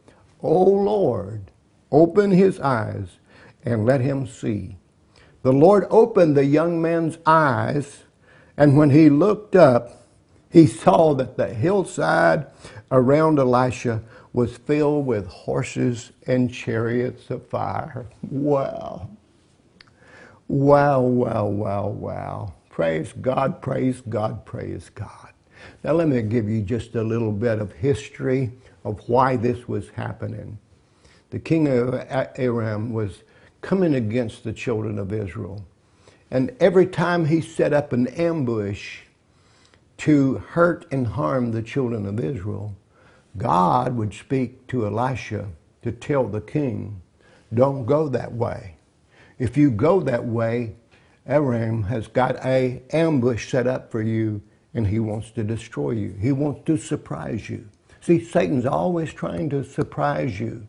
O 0.41 0.63
Lord, 0.63 1.51
open 1.91 2.31
his 2.31 2.59
eyes 2.59 3.19
and 3.63 3.85
let 3.85 4.01
him 4.01 4.25
see. 4.25 4.77
The 5.41 5.53
Lord 5.53 5.85
opened 5.89 6.35
the 6.35 6.45
young 6.45 6.81
man's 6.81 7.17
eyes, 7.25 8.03
and 8.57 8.77
when 8.77 8.89
he 8.89 9.09
looked 9.09 9.55
up, 9.55 10.07
he 10.49 10.65
saw 10.65 11.13
that 11.15 11.37
the 11.37 11.47
hillside 11.53 12.47
around 12.91 13.37
Elisha 13.37 14.01
was 14.33 14.57
filled 14.57 15.05
with 15.05 15.27
horses 15.27 16.11
and 16.27 16.53
chariots 16.53 17.29
of 17.29 17.45
fire. 17.47 18.07
Wow. 18.29 19.09
Wow, 20.47 21.01
wow, 21.01 21.45
wow, 21.47 21.87
wow. 21.87 22.53
Praise 22.69 23.13
God, 23.21 23.61
praise 23.61 24.01
God, 24.09 24.45
praise 24.45 24.89
God. 24.89 25.33
Now, 25.83 25.93
let 25.93 26.07
me 26.07 26.21
give 26.23 26.49
you 26.49 26.61
just 26.61 26.95
a 26.95 27.03
little 27.03 27.31
bit 27.31 27.59
of 27.59 27.73
history 27.73 28.51
of 28.83 29.07
why 29.09 29.35
this 29.35 29.67
was 29.67 29.89
happening. 29.89 30.57
The 31.31 31.39
king 31.39 31.67
of 31.67 31.93
Aram 32.37 32.93
was 32.93 33.23
coming 33.61 33.95
against 33.95 34.43
the 34.43 34.53
children 34.53 34.97
of 34.99 35.13
Israel. 35.13 35.65
And 36.31 36.55
every 36.59 36.87
time 36.87 37.25
he 37.25 37.41
set 37.41 37.73
up 37.73 37.93
an 37.93 38.07
ambush 38.07 39.01
to 39.97 40.35
hurt 40.35 40.85
and 40.91 41.07
harm 41.07 41.51
the 41.51 41.61
children 41.61 42.05
of 42.05 42.19
Israel, 42.19 42.75
God 43.39 43.95
would 43.95 44.13
speak 44.13 44.67
to 44.67 44.85
Elisha 44.85 45.47
to 45.81 45.91
tell 45.91 46.27
the 46.27 46.41
king, 46.41 47.01
don't 47.53 47.85
go 47.85 48.09
that 48.09 48.33
way. 48.33 48.75
If 49.39 49.55
you 49.57 49.71
go 49.71 50.01
that 50.01 50.25
way, 50.25 50.75
Aram 51.25 51.83
has 51.83 52.07
got 52.07 52.43
a 52.45 52.83
ambush 52.91 53.49
set 53.49 53.65
up 53.65 53.91
for 53.91 54.01
you 54.01 54.41
and 54.73 54.87
he 54.87 54.99
wants 54.99 55.31
to 55.31 55.43
destroy 55.43 55.91
you. 55.91 56.15
He 56.19 56.31
wants 56.31 56.65
to 56.65 56.77
surprise 56.77 57.49
you. 57.49 57.69
See, 58.01 58.23
Satan's 58.23 58.65
always 58.65 59.13
trying 59.13 59.49
to 59.51 59.63
surprise 59.63 60.39
you 60.39 60.67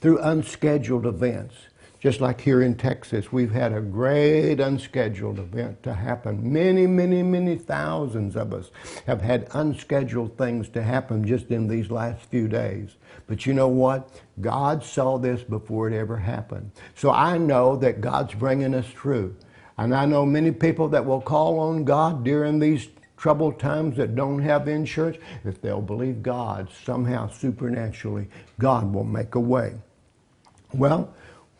through 0.00 0.18
unscheduled 0.18 1.06
events. 1.06 1.54
Just 2.00 2.22
like 2.22 2.40
here 2.40 2.62
in 2.62 2.76
Texas, 2.76 3.30
we've 3.30 3.52
had 3.52 3.74
a 3.74 3.80
great 3.82 4.58
unscheduled 4.58 5.38
event 5.38 5.82
to 5.82 5.92
happen. 5.92 6.50
Many, 6.50 6.86
many, 6.86 7.22
many 7.22 7.56
thousands 7.56 8.36
of 8.36 8.54
us 8.54 8.70
have 9.06 9.20
had 9.20 9.48
unscheduled 9.52 10.38
things 10.38 10.70
to 10.70 10.82
happen 10.82 11.26
just 11.26 11.50
in 11.50 11.68
these 11.68 11.90
last 11.90 12.24
few 12.24 12.48
days. 12.48 12.96
But 13.26 13.44
you 13.44 13.52
know 13.52 13.68
what? 13.68 14.08
God 14.40 14.82
saw 14.82 15.18
this 15.18 15.42
before 15.42 15.88
it 15.88 15.94
ever 15.94 16.16
happened. 16.16 16.70
So 16.94 17.10
I 17.10 17.36
know 17.36 17.76
that 17.76 18.00
God's 18.00 18.32
bringing 18.32 18.74
us 18.74 18.88
through. 18.88 19.36
And 19.76 19.94
I 19.94 20.06
know 20.06 20.24
many 20.24 20.52
people 20.52 20.88
that 20.88 21.04
will 21.04 21.20
call 21.20 21.58
on 21.58 21.84
God 21.84 22.24
during 22.24 22.58
these 22.58 22.88
troubled 23.18 23.60
times 23.60 23.98
that 23.98 24.16
don't 24.16 24.40
have 24.40 24.68
insurance. 24.68 25.18
If 25.44 25.60
they'll 25.60 25.82
believe 25.82 26.22
God, 26.22 26.70
somehow 26.82 27.28
supernaturally, 27.28 28.28
God 28.58 28.90
will 28.90 29.04
make 29.04 29.34
a 29.34 29.40
way. 29.40 29.74
Well, 30.72 31.12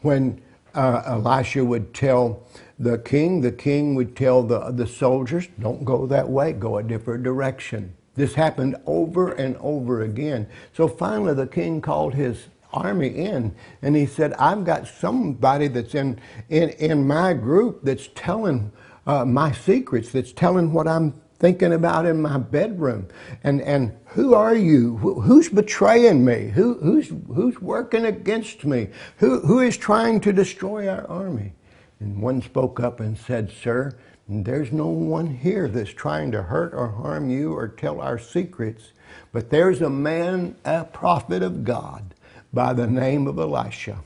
when 0.03 0.41
uh, 0.75 1.03
Elisha 1.07 1.65
would 1.65 1.93
tell 1.95 2.43
the 2.79 2.99
king, 2.99 3.41
the 3.41 3.53
king 3.53 3.95
would 3.95 4.17
tell 4.17 4.43
the, 4.43 4.71
the 4.71 4.87
soldiers, 4.87 5.49
don't 5.59 5.85
go 5.85 6.07
that 6.07 6.29
way, 6.29 6.53
go 6.53 6.79
a 6.79 6.83
different 6.83 7.23
direction. 7.23 7.95
This 8.15 8.35
happened 8.35 8.77
over 8.87 9.33
and 9.33 9.57
over 9.59 10.03
again. 10.03 10.47
So 10.73 10.89
finally, 10.89 11.35
the 11.35 11.47
king 11.47 11.81
called 11.81 12.15
his 12.15 12.49
army 12.73 13.09
in 13.09 13.55
and 13.83 13.97
he 13.97 14.07
said, 14.07 14.33
I've 14.35 14.65
got 14.65 14.87
somebody 14.87 15.69
that's 15.69 15.95
in, 15.95 16.21
in, 16.49 16.71
in 16.71 17.07
my 17.07 17.35
group 17.35 17.81
that's 17.83 18.09
telling 18.15 18.73
uh, 19.07 19.25
my 19.25 19.53
secrets, 19.53 20.11
that's 20.11 20.33
telling 20.33 20.73
what 20.73 20.87
I'm 20.87 21.21
thinking 21.41 21.73
about 21.73 22.07
in 22.07 22.23
my 22.23 22.39
bedroom. 22.39 23.09
And, 23.43 23.61
and 23.63 23.97
who 24.09 24.35
are 24.35 24.55
you? 24.55 24.99
Who's 24.99 25.49
betraying 25.49 26.25
me? 26.25 26.49
Who, 26.55 26.75
who's, 26.75 27.09
who's 27.35 27.61
working 27.61 28.05
against 28.05 28.65
me? 28.65 28.89
Who, 29.17 29.41
who 29.41 29.59
is 29.61 29.77
trying 29.77 30.21
to 30.21 30.33
destroy 30.33 30.87
our 30.87 31.07
army? 31.09 31.55
And 31.99 32.23
one 32.23 32.43
spoke 32.43 32.79
up 32.79 33.01
and 33.01 33.19
said, 33.19 33.51
Sir, 33.51 33.97
there's 34.29 34.71
no 34.71 34.87
one 34.87 35.27
here 35.27 35.67
that's 35.67 35.91
trying 35.91 36.31
to 36.33 36.43
hurt 36.43 36.73
or 36.73 36.89
harm 36.89 37.31
you 37.31 37.53
or 37.53 37.67
tell 37.67 38.01
our 38.01 38.19
secrets, 38.19 38.93
but 39.33 39.51
there's 39.51 39.83
a 39.83 39.91
man, 39.91 40.55
a 40.65 40.85
prophet 40.85 41.43
of 41.43 41.65
God, 41.65 42.15
by 42.53 42.73
the 42.73 42.87
name 42.87 43.27
of 43.27 43.39
Elisha. 43.39 43.99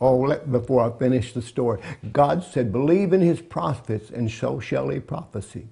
Oh, 0.00 0.16
let, 0.16 0.50
before 0.50 0.82
I 0.82 0.98
finish 0.98 1.32
the 1.32 1.42
story, 1.42 1.80
God 2.12 2.44
said, 2.44 2.72
Believe 2.72 3.12
in 3.12 3.20
his 3.20 3.40
prophets, 3.40 4.10
and 4.10 4.30
so 4.30 4.58
shall 4.58 4.88
he 4.88 5.00
prophesy 5.00 5.68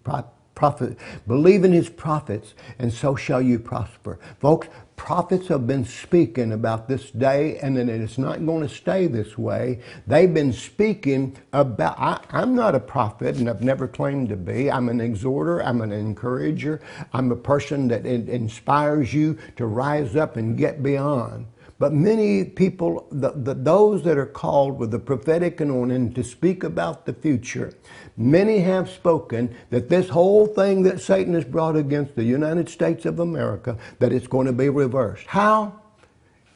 prophet, 0.56 0.96
believe 1.28 1.64
in 1.64 1.72
his 1.72 1.88
prophets, 1.88 2.54
and 2.80 2.92
so 2.92 3.14
shall 3.14 3.42
you 3.42 3.60
prosper. 3.60 4.18
Folks, 4.40 4.66
prophets 4.96 5.48
have 5.48 5.66
been 5.66 5.84
speaking 5.84 6.50
about 6.50 6.88
this 6.88 7.10
day, 7.10 7.58
and 7.58 7.76
then 7.76 7.88
it's 7.88 8.18
not 8.18 8.44
going 8.44 8.66
to 8.66 8.74
stay 8.74 9.06
this 9.06 9.36
way. 9.38 9.80
They've 10.06 10.32
been 10.32 10.54
speaking 10.54 11.36
about, 11.52 11.96
I, 11.98 12.20
am 12.32 12.54
not 12.54 12.74
a 12.74 12.80
prophet, 12.80 13.36
and 13.36 13.48
I've 13.48 13.62
never 13.62 13.86
claimed 13.86 14.30
to 14.30 14.36
be. 14.36 14.70
I'm 14.70 14.88
an 14.88 15.00
exhorter, 15.00 15.62
I'm 15.62 15.82
an 15.82 15.92
encourager, 15.92 16.80
I'm 17.12 17.30
a 17.30 17.36
person 17.36 17.86
that 17.88 18.06
inspires 18.06 19.12
you 19.12 19.38
to 19.56 19.66
rise 19.66 20.16
up 20.16 20.36
and 20.36 20.56
get 20.56 20.82
beyond. 20.82 21.46
But 21.78 21.92
many 21.92 22.44
people, 22.44 23.06
the, 23.10 23.32
the, 23.32 23.52
those 23.52 24.02
that 24.04 24.16
are 24.16 24.26
called 24.26 24.78
with 24.78 24.90
the 24.90 24.98
prophetic 24.98 25.60
anointing 25.60 26.14
to 26.14 26.24
speak 26.24 26.64
about 26.64 27.04
the 27.04 27.12
future, 27.12 27.74
many 28.16 28.60
have 28.60 28.88
spoken 28.88 29.54
that 29.68 29.90
this 29.90 30.08
whole 30.08 30.46
thing 30.46 30.82
that 30.84 31.00
Satan 31.00 31.34
has 31.34 31.44
brought 31.44 31.76
against 31.76 32.16
the 32.16 32.24
United 32.24 32.70
States 32.70 33.04
of 33.04 33.20
America, 33.20 33.76
that 33.98 34.10
it's 34.10 34.26
going 34.26 34.46
to 34.46 34.54
be 34.54 34.70
reversed. 34.70 35.26
How? 35.26 35.80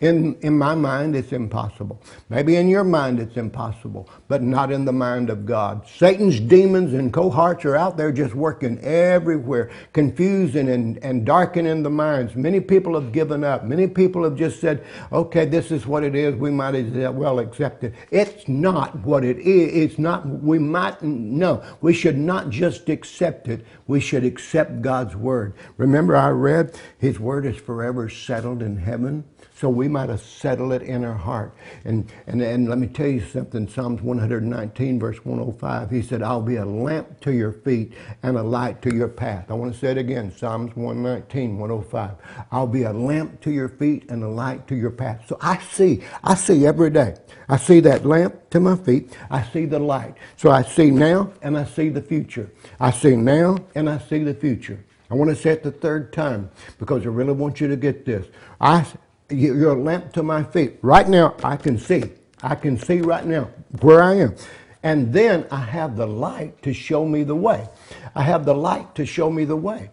In, 0.01 0.37
in 0.41 0.57
my 0.57 0.75
mind, 0.75 1.15
it's 1.15 1.33
impossible. 1.33 2.03
Maybe 2.31 2.57
in 2.57 2.69
your 2.69 2.85
mind, 2.85 3.21
it's 3.21 3.37
impossible, 3.37 4.09
but 4.29 4.43
not 4.43 4.73
in 4.73 4.87
the 4.87 4.93
mind 4.93 5.29
of 5.29 5.45
God. 5.45 5.87
Satan's 5.87 6.41
demons 6.41 6.95
and 6.95 7.13
cohorts 7.13 7.67
are 7.67 7.77
out 7.77 7.99
there 7.99 8.11
just 8.11 8.35
working 8.35 8.79
everywhere, 8.81 9.71
confusing 9.93 10.71
and, 10.71 10.97
and 11.05 11.27
darkening 11.27 11.83
the 11.83 11.91
minds. 11.91 12.35
Many 12.35 12.61
people 12.61 12.95
have 12.95 13.13
given 13.13 13.45
up. 13.45 13.65
Many 13.65 13.87
people 13.87 14.25
have 14.25 14.37
just 14.37 14.59
said, 14.59 14.85
okay, 15.13 15.45
this 15.45 15.71
is 15.71 15.87
what 15.87 16.03
it 16.03 16.15
is. 16.15 16.35
We 16.35 16.51
might 16.51 16.75
as 16.75 17.13
well 17.13 17.39
accept 17.39 17.85
it. 17.85 17.95
It's 18.11 18.49
not 18.49 18.99
what 19.01 19.23
it 19.23 19.39
is. 19.39 19.91
It's 19.91 19.99
not, 19.99 20.27
we 20.27 20.59
might, 20.59 21.03
no, 21.03 21.63
we 21.83 21.93
should 21.93 22.17
not 22.17 22.49
just 22.49 22.89
accept 22.89 23.49
it. 23.49 23.67
We 23.87 24.01
should 24.01 24.25
accept 24.25 24.81
God's 24.81 25.15
word. 25.15 25.53
Remember, 25.77 26.17
I 26.17 26.31
read, 26.31 26.81
His 26.99 27.21
word 27.21 27.45
is 27.45 27.57
forever 27.57 28.09
settled 28.09 28.63
in 28.63 28.79
heaven. 28.79 29.25
So 29.61 29.69
we 29.69 29.89
might 29.89 30.09
have 30.09 30.23
settled 30.23 30.73
it 30.73 30.81
in 30.81 31.05
our 31.05 31.13
heart. 31.13 31.55
And, 31.85 32.11
and, 32.27 32.41
and 32.41 32.67
let 32.67 32.79
me 32.79 32.87
tell 32.87 33.09
you 33.09 33.21
something 33.21 33.69
Psalms 33.69 34.01
119, 34.01 34.99
verse 34.99 35.23
105, 35.23 35.91
he 35.91 36.01
said, 36.01 36.23
I'll 36.23 36.41
be 36.41 36.57
a 36.57 36.65
lamp 36.65 37.21
to 37.21 37.33
your 37.35 37.53
feet 37.53 37.93
and 38.23 38.39
a 38.39 38.43
light 38.43 38.81
to 38.81 38.95
your 38.95 39.09
path. 39.09 39.51
I 39.51 39.53
want 39.53 39.75
to 39.75 39.79
say 39.79 39.91
it 39.91 39.99
again 39.99 40.33
Psalms 40.35 40.75
119, 40.77 41.59
105. 41.59 42.11
I'll 42.51 42.67
be 42.67 42.85
a 42.85 42.93
lamp 42.95 43.43
to 43.43 43.51
your 43.51 43.69
feet 43.69 44.09
and 44.09 44.25
a 44.25 44.29
light 44.29 44.67
to 44.69 44.75
your 44.75 44.91
path. 44.91 45.27
So 45.29 45.37
I 45.43 45.59
see, 45.59 46.03
I 46.25 46.37
see 46.37 46.65
every 46.65 46.89
day. 46.89 47.17
I 47.47 47.59
see 47.59 47.81
that 47.81 48.07
lamp 48.07 48.49
to 48.51 48.61
my 48.61 48.77
feet. 48.77 49.15
I 49.31 49.43
see 49.43 49.67
the 49.67 49.79
light. 49.79 50.15
So 50.39 50.51
I 50.51 50.63
see 50.63 50.91
now 50.91 51.35
and 51.43 51.59
I 51.59 51.65
see 51.65 51.91
the 51.91 52.01
future. 52.01 52.51
I 52.81 52.93
see 52.93 53.15
now 53.15 53.59
and 53.75 53.91
I 53.91 53.99
see 53.99 54.25
the 54.25 54.33
future. 54.33 54.83
I 55.11 55.15
want 55.17 55.29
to 55.29 55.37
say 55.37 55.51
it 55.51 55.63
the 55.63 55.73
third 55.73 56.15
time 56.15 56.51
because 56.79 57.05
I 57.05 57.11
really 57.11 57.33
want 57.33 57.61
you 57.61 57.69
to 57.69 57.77
get 57.77 58.07
this. 58.07 58.27
I 58.59 58.87
you're 59.31 59.73
a 59.73 59.83
lamp 59.83 60.13
to 60.15 60.23
my 60.23 60.43
feet. 60.43 60.79
Right 60.83 61.09
now, 61.09 61.35
I 61.43 61.57
can 61.57 61.79
see. 61.79 62.05
I 62.43 62.55
can 62.55 62.79
see 62.79 63.01
right 63.01 63.25
now 63.25 63.51
where 63.81 64.03
I 64.03 64.15
am. 64.17 64.35
And 64.83 65.13
then 65.13 65.47
I 65.51 65.61
have 65.61 65.97
the 65.97 66.07
light 66.07 66.63
to 66.63 66.73
show 66.73 67.07
me 67.07 67.23
the 67.23 67.35
way. 67.35 67.69
I 68.15 68.23
have 68.23 68.45
the 68.45 68.55
light 68.55 68.95
to 68.95 69.05
show 69.05 69.31
me 69.31 69.45
the 69.45 69.57
way. 69.57 69.91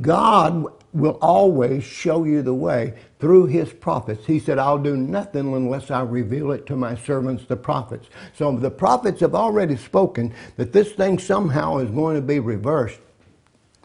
God 0.00 0.66
will 0.92 1.18
always 1.20 1.84
show 1.84 2.24
you 2.24 2.42
the 2.42 2.54
way 2.54 2.94
through 3.18 3.46
his 3.46 3.72
prophets. 3.72 4.26
He 4.26 4.38
said, 4.38 4.58
I'll 4.58 4.78
do 4.78 4.96
nothing 4.96 5.52
unless 5.54 5.90
I 5.90 6.02
reveal 6.02 6.52
it 6.52 6.66
to 6.66 6.76
my 6.76 6.94
servants, 6.96 7.44
the 7.44 7.56
prophets. 7.56 8.08
So 8.32 8.56
the 8.56 8.70
prophets 8.70 9.20
have 9.20 9.34
already 9.34 9.76
spoken 9.76 10.32
that 10.56 10.72
this 10.72 10.92
thing 10.92 11.18
somehow 11.18 11.78
is 11.78 11.90
going 11.90 12.16
to 12.16 12.22
be 12.22 12.40
reversed. 12.40 13.00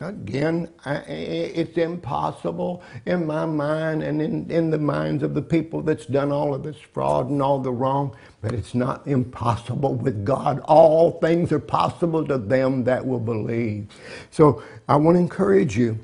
Again, 0.02 0.70
I, 0.86 0.96
it's 1.00 1.78
impossible 1.78 2.82
in 3.06 3.26
my 3.26 3.46
mind 3.46 4.02
and 4.02 4.22
in, 4.22 4.50
in 4.50 4.70
the 4.70 4.78
minds 4.78 5.24
of 5.24 5.34
the 5.34 5.42
people 5.42 5.82
that's 5.82 6.06
done 6.06 6.32
all 6.32 6.56
of 6.56 6.64
this 6.64 6.78
fraud 6.78 7.30
and 7.30 7.42
all 7.42 7.60
the 7.60 7.72
wrong, 7.72 8.16
but 8.42 8.54
it's 8.54 8.74
not 8.74 9.06
impossible 9.06 9.96
with 9.96 10.24
God. 10.24 10.62
All 10.62 11.20
things 11.20 11.52
are 11.52 11.60
possible 11.60 12.26
to 12.28 12.38
them 12.38 12.86
that 12.86 13.06
will 13.06 13.20
believe. 13.20 13.88
So 14.32 14.64
I 14.88 14.96
want 14.96 15.16
to 15.16 15.20
encourage 15.20 15.78
you 15.78 16.00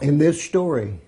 in 0.00 0.16
this 0.16 0.42
story, 0.42 0.98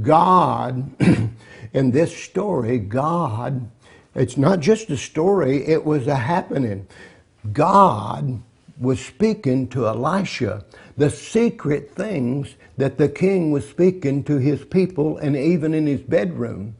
God, 0.00 0.90
in 1.74 1.90
this 1.90 2.16
story, 2.16 2.78
God, 2.78 3.70
it's 4.14 4.38
not 4.38 4.60
just 4.60 4.88
a 4.88 4.96
story, 4.96 5.66
it 5.66 5.84
was 5.84 6.06
a 6.06 6.16
happening. 6.16 6.86
God 7.52 8.40
was 8.78 9.04
speaking 9.04 9.68
to 9.68 9.86
Elisha 9.86 10.64
the 10.96 11.10
secret 11.10 11.90
things 11.94 12.54
that 12.76 12.98
the 12.98 13.08
king 13.08 13.50
was 13.50 13.68
speaking 13.68 14.24
to 14.24 14.38
his 14.38 14.64
people 14.64 15.18
and 15.18 15.36
even 15.36 15.74
in 15.74 15.86
his 15.86 16.00
bedroom. 16.00 16.76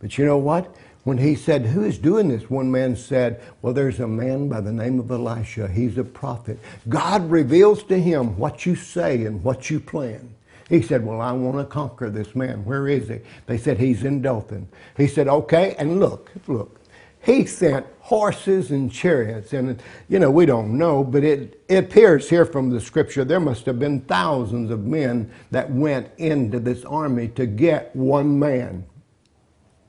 But 0.00 0.18
you 0.18 0.24
know 0.24 0.38
what? 0.38 0.74
When 1.04 1.18
he 1.18 1.34
said, 1.34 1.66
Who 1.66 1.84
is 1.84 1.98
doing 1.98 2.28
this? 2.28 2.50
One 2.50 2.70
man 2.70 2.96
said, 2.96 3.40
Well, 3.62 3.72
there's 3.72 4.00
a 4.00 4.08
man 4.08 4.48
by 4.48 4.60
the 4.60 4.72
name 4.72 4.98
of 5.00 5.10
Elisha. 5.10 5.68
He's 5.68 5.96
a 5.98 6.04
prophet. 6.04 6.58
God 6.88 7.30
reveals 7.30 7.82
to 7.84 7.98
him 7.98 8.36
what 8.36 8.66
you 8.66 8.74
say 8.76 9.24
and 9.24 9.42
what 9.42 9.70
you 9.70 9.80
plan. 9.80 10.34
He 10.68 10.82
said, 10.82 11.04
Well, 11.04 11.20
I 11.20 11.32
want 11.32 11.56
to 11.58 11.64
conquer 11.64 12.10
this 12.10 12.34
man. 12.34 12.64
Where 12.64 12.88
is 12.88 13.08
he? 13.08 13.20
They 13.46 13.56
said, 13.58 13.78
He's 13.78 14.04
in 14.04 14.20
Dothan. 14.20 14.68
He 14.96 15.06
said, 15.06 15.28
Okay, 15.28 15.74
and 15.78 15.98
look, 15.98 16.30
look, 16.46 16.77
he 17.28 17.44
sent 17.44 17.86
horses 18.00 18.70
and 18.70 18.90
chariots. 18.90 19.52
And, 19.52 19.82
you 20.08 20.18
know, 20.18 20.30
we 20.30 20.46
don't 20.46 20.78
know, 20.78 21.04
but 21.04 21.22
it, 21.22 21.62
it 21.68 21.84
appears 21.84 22.30
here 22.30 22.46
from 22.46 22.70
the 22.70 22.80
scripture 22.80 23.22
there 23.22 23.38
must 23.38 23.66
have 23.66 23.78
been 23.78 24.00
thousands 24.00 24.70
of 24.70 24.86
men 24.86 25.30
that 25.50 25.70
went 25.70 26.08
into 26.16 26.58
this 26.58 26.86
army 26.86 27.28
to 27.28 27.44
get 27.44 27.94
one 27.94 28.38
man 28.38 28.86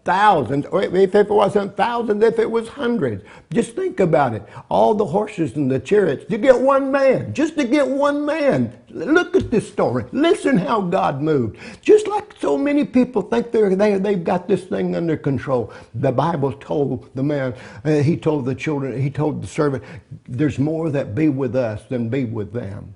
thousands, 0.05 0.65
or 0.67 0.81
if 0.81 1.15
it 1.15 1.29
wasn't 1.29 1.75
thousands, 1.75 2.23
if 2.23 2.39
it 2.39 2.49
was 2.49 2.67
hundreds. 2.67 3.23
Just 3.51 3.75
think 3.75 3.99
about 3.99 4.33
it. 4.33 4.43
All 4.69 4.93
the 4.93 5.05
horses 5.05 5.55
and 5.55 5.69
the 5.69 5.79
chariots 5.79 6.25
to 6.25 6.37
get 6.37 6.59
one 6.59 6.91
man, 6.91 7.33
just 7.33 7.57
to 7.57 7.63
get 7.63 7.87
one 7.87 8.25
man. 8.25 8.77
Look 8.89 9.35
at 9.35 9.51
this 9.51 9.69
story. 9.69 10.05
Listen 10.11 10.57
how 10.57 10.81
God 10.81 11.21
moved. 11.21 11.57
Just 11.81 12.07
like 12.07 12.33
so 12.39 12.57
many 12.57 12.85
people 12.85 13.21
think 13.21 13.51
they're, 13.51 13.75
they, 13.75 13.97
they've 13.97 14.23
got 14.23 14.47
this 14.47 14.63
thing 14.63 14.95
under 14.95 15.17
control. 15.17 15.71
The 15.95 16.11
Bible 16.11 16.53
told 16.53 17.13
the 17.15 17.23
man, 17.23 17.53
uh, 17.85 17.97
he 17.97 18.17
told 18.17 18.45
the 18.45 18.55
children, 18.55 18.99
he 18.99 19.09
told 19.09 19.43
the 19.43 19.47
servant, 19.47 19.83
there's 20.27 20.57
more 20.57 20.89
that 20.89 21.13
be 21.13 21.29
with 21.29 21.55
us 21.55 21.83
than 21.85 22.09
be 22.09 22.25
with 22.25 22.51
them. 22.53 22.95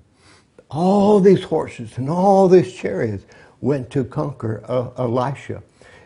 All 0.70 1.20
these 1.20 1.44
horses 1.44 1.98
and 1.98 2.10
all 2.10 2.48
these 2.48 2.72
chariots 2.72 3.24
went 3.60 3.90
to 3.90 4.04
conquer 4.04 4.64
uh, 4.68 4.90
Elisha. 4.98 5.62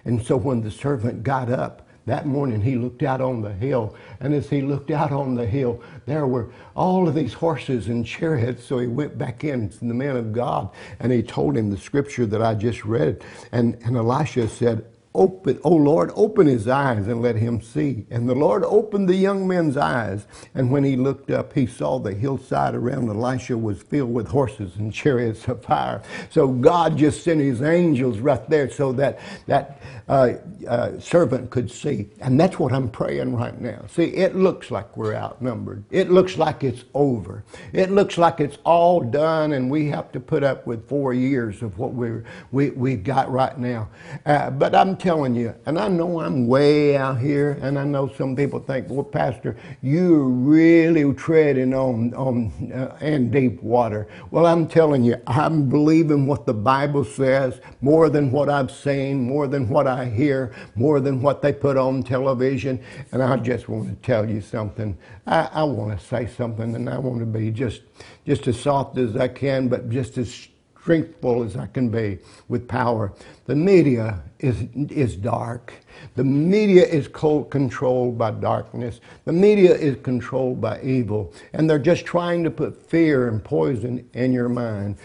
And 0.08 0.24
so 0.24 0.38
when 0.38 0.62
the 0.62 0.70
servant 0.70 1.22
got 1.22 1.50
up 1.50 1.86
that 2.06 2.24
morning, 2.24 2.62
he 2.62 2.76
looked 2.76 3.02
out 3.02 3.20
on 3.20 3.42
the 3.42 3.52
hill. 3.52 3.94
And 4.20 4.32
as 4.32 4.48
he 4.48 4.62
looked 4.62 4.90
out 4.90 5.12
on 5.12 5.34
the 5.34 5.44
hill, 5.44 5.82
there 6.06 6.26
were 6.26 6.50
all 6.74 7.06
of 7.06 7.14
these 7.14 7.34
horses 7.34 7.88
and 7.88 8.06
chariots. 8.06 8.64
So 8.64 8.78
he 8.78 8.86
went 8.86 9.18
back 9.18 9.44
in 9.44 9.68
to 9.68 9.78
the 9.80 9.92
man 9.92 10.16
of 10.16 10.32
God 10.32 10.70
and 10.98 11.12
he 11.12 11.22
told 11.22 11.58
him 11.58 11.68
the 11.68 11.76
scripture 11.76 12.24
that 12.24 12.40
I 12.40 12.54
just 12.54 12.86
read. 12.86 13.22
And, 13.52 13.76
and 13.84 13.98
Elisha 13.98 14.48
said, 14.48 14.86
open, 15.18 15.58
oh 15.64 15.74
Lord, 15.74 16.12
open 16.14 16.46
his 16.46 16.68
eyes 16.68 17.08
and 17.08 17.20
let 17.20 17.36
him 17.36 17.60
see. 17.60 18.06
And 18.10 18.28
the 18.28 18.34
Lord 18.34 18.64
opened 18.64 19.08
the 19.08 19.16
young 19.16 19.46
man's 19.46 19.76
eyes. 19.76 20.26
And 20.54 20.70
when 20.70 20.84
he 20.84 20.96
looked 20.96 21.30
up, 21.30 21.52
he 21.52 21.66
saw 21.66 21.98
the 21.98 22.14
hillside 22.14 22.74
around 22.74 23.08
Elisha 23.08 23.58
was 23.58 23.82
filled 23.82 24.14
with 24.14 24.28
horses 24.28 24.76
and 24.76 24.92
chariots 24.92 25.46
of 25.48 25.64
fire. 25.64 26.02
So 26.30 26.48
God 26.48 26.96
just 26.96 27.24
sent 27.24 27.40
his 27.40 27.62
angels 27.62 28.20
right 28.20 28.48
there 28.48 28.70
so 28.70 28.92
that 28.92 29.18
that 29.46 29.82
uh, 30.08 30.34
uh, 30.66 30.98
servant 31.00 31.50
could 31.50 31.70
see. 31.70 32.08
And 32.20 32.38
that's 32.38 32.58
what 32.58 32.72
I'm 32.72 32.88
praying 32.88 33.34
right 33.34 33.60
now. 33.60 33.84
See, 33.88 34.04
it 34.04 34.36
looks 34.36 34.70
like 34.70 34.96
we're 34.96 35.14
outnumbered. 35.14 35.84
It 35.90 36.10
looks 36.10 36.38
like 36.38 36.64
it's 36.64 36.84
over. 36.94 37.44
It 37.72 37.90
looks 37.90 38.16
like 38.18 38.40
it's 38.40 38.58
all 38.64 39.00
done 39.00 39.52
and 39.52 39.70
we 39.70 39.88
have 39.88 40.12
to 40.12 40.20
put 40.20 40.42
up 40.44 40.66
with 40.66 40.88
four 40.88 41.12
years 41.12 41.62
of 41.62 41.78
what 41.78 41.92
we, 41.92 42.70
we 42.70 42.96
got 42.96 43.30
right 43.30 43.58
now. 43.58 43.88
Uh, 44.24 44.50
but 44.50 44.74
I'm 44.74 44.96
telling 44.96 45.07
you, 45.08 45.54
and 45.66 45.78
I 45.78 45.88
know 45.88 46.20
I'm 46.20 46.46
way 46.46 46.96
out 46.96 47.18
here, 47.18 47.58
and 47.62 47.78
I 47.78 47.84
know 47.84 48.08
some 48.08 48.36
people 48.36 48.60
think, 48.60 48.88
well, 48.90 49.02
Pastor, 49.02 49.56
you're 49.80 50.24
really 50.24 51.14
treading 51.14 51.72
on, 51.72 52.12
on 52.14 52.72
uh, 52.72 52.96
in 53.00 53.30
deep 53.30 53.62
water. 53.62 54.06
Well, 54.30 54.44
I'm 54.46 54.68
telling 54.68 55.04
you, 55.04 55.16
I'm 55.26 55.68
believing 55.68 56.26
what 56.26 56.44
the 56.44 56.52
Bible 56.52 57.04
says 57.04 57.60
more 57.80 58.10
than 58.10 58.30
what 58.30 58.48
I've 58.48 58.70
seen, 58.70 59.26
more 59.26 59.46
than 59.46 59.68
what 59.68 59.86
I 59.86 60.04
hear, 60.04 60.52
more 60.74 61.00
than 61.00 61.22
what 61.22 61.40
they 61.40 61.52
put 61.52 61.76
on 61.76 62.02
television. 62.02 62.78
And 63.10 63.22
I 63.22 63.36
just 63.38 63.68
want 63.68 63.88
to 63.88 63.94
tell 64.06 64.28
you 64.28 64.40
something. 64.42 64.96
I, 65.26 65.48
I 65.52 65.62
want 65.62 65.98
to 65.98 66.06
say 66.06 66.26
something, 66.26 66.74
and 66.74 66.88
I 66.88 66.98
want 66.98 67.20
to 67.20 67.26
be 67.26 67.50
just, 67.50 67.80
just 68.26 68.46
as 68.46 68.60
soft 68.60 68.98
as 68.98 69.16
I 69.16 69.28
can, 69.28 69.68
but 69.68 69.88
just 69.88 70.18
as 70.18 70.48
strengthful 70.80 71.42
as 71.42 71.56
I 71.56 71.66
can 71.66 71.88
be 71.88 72.18
with 72.48 72.66
power. 72.68 73.12
The 73.46 73.54
media 73.54 74.22
is, 74.38 74.64
is 74.90 75.16
dark. 75.16 75.74
The 76.14 76.24
media 76.24 76.84
is 76.84 77.08
controlled 77.08 78.16
by 78.16 78.30
darkness. 78.30 79.00
The 79.24 79.32
media 79.32 79.74
is 79.74 79.96
controlled 80.02 80.60
by 80.60 80.80
evil. 80.82 81.32
And 81.52 81.68
they're 81.68 81.78
just 81.78 82.04
trying 82.04 82.44
to 82.44 82.50
put 82.50 82.80
fear 82.88 83.28
and 83.28 83.42
poison 83.42 84.08
in 84.14 84.32
your 84.32 84.48
mind. 84.48 84.96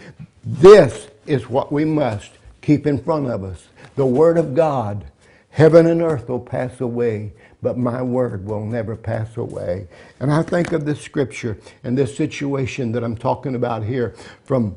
This 0.44 1.08
is 1.26 1.48
what 1.48 1.72
we 1.72 1.84
must 1.84 2.30
keep 2.62 2.86
in 2.86 3.02
front 3.02 3.28
of 3.28 3.44
us. 3.44 3.68
The 3.96 4.06
Word 4.06 4.38
of 4.38 4.54
God. 4.54 5.04
Heaven 5.50 5.86
and 5.86 6.02
earth 6.02 6.28
will 6.28 6.40
pass 6.40 6.80
away, 6.80 7.32
but 7.62 7.78
my 7.78 8.02
word 8.02 8.44
will 8.44 8.66
never 8.66 8.96
pass 8.96 9.36
away. 9.36 9.86
And 10.18 10.32
I 10.32 10.42
think 10.42 10.72
of 10.72 10.84
this 10.84 11.00
scripture 11.00 11.58
and 11.84 11.96
this 11.96 12.16
situation 12.16 12.90
that 12.90 13.04
I'm 13.04 13.16
talking 13.16 13.54
about 13.54 13.84
here 13.84 14.16
from 14.42 14.74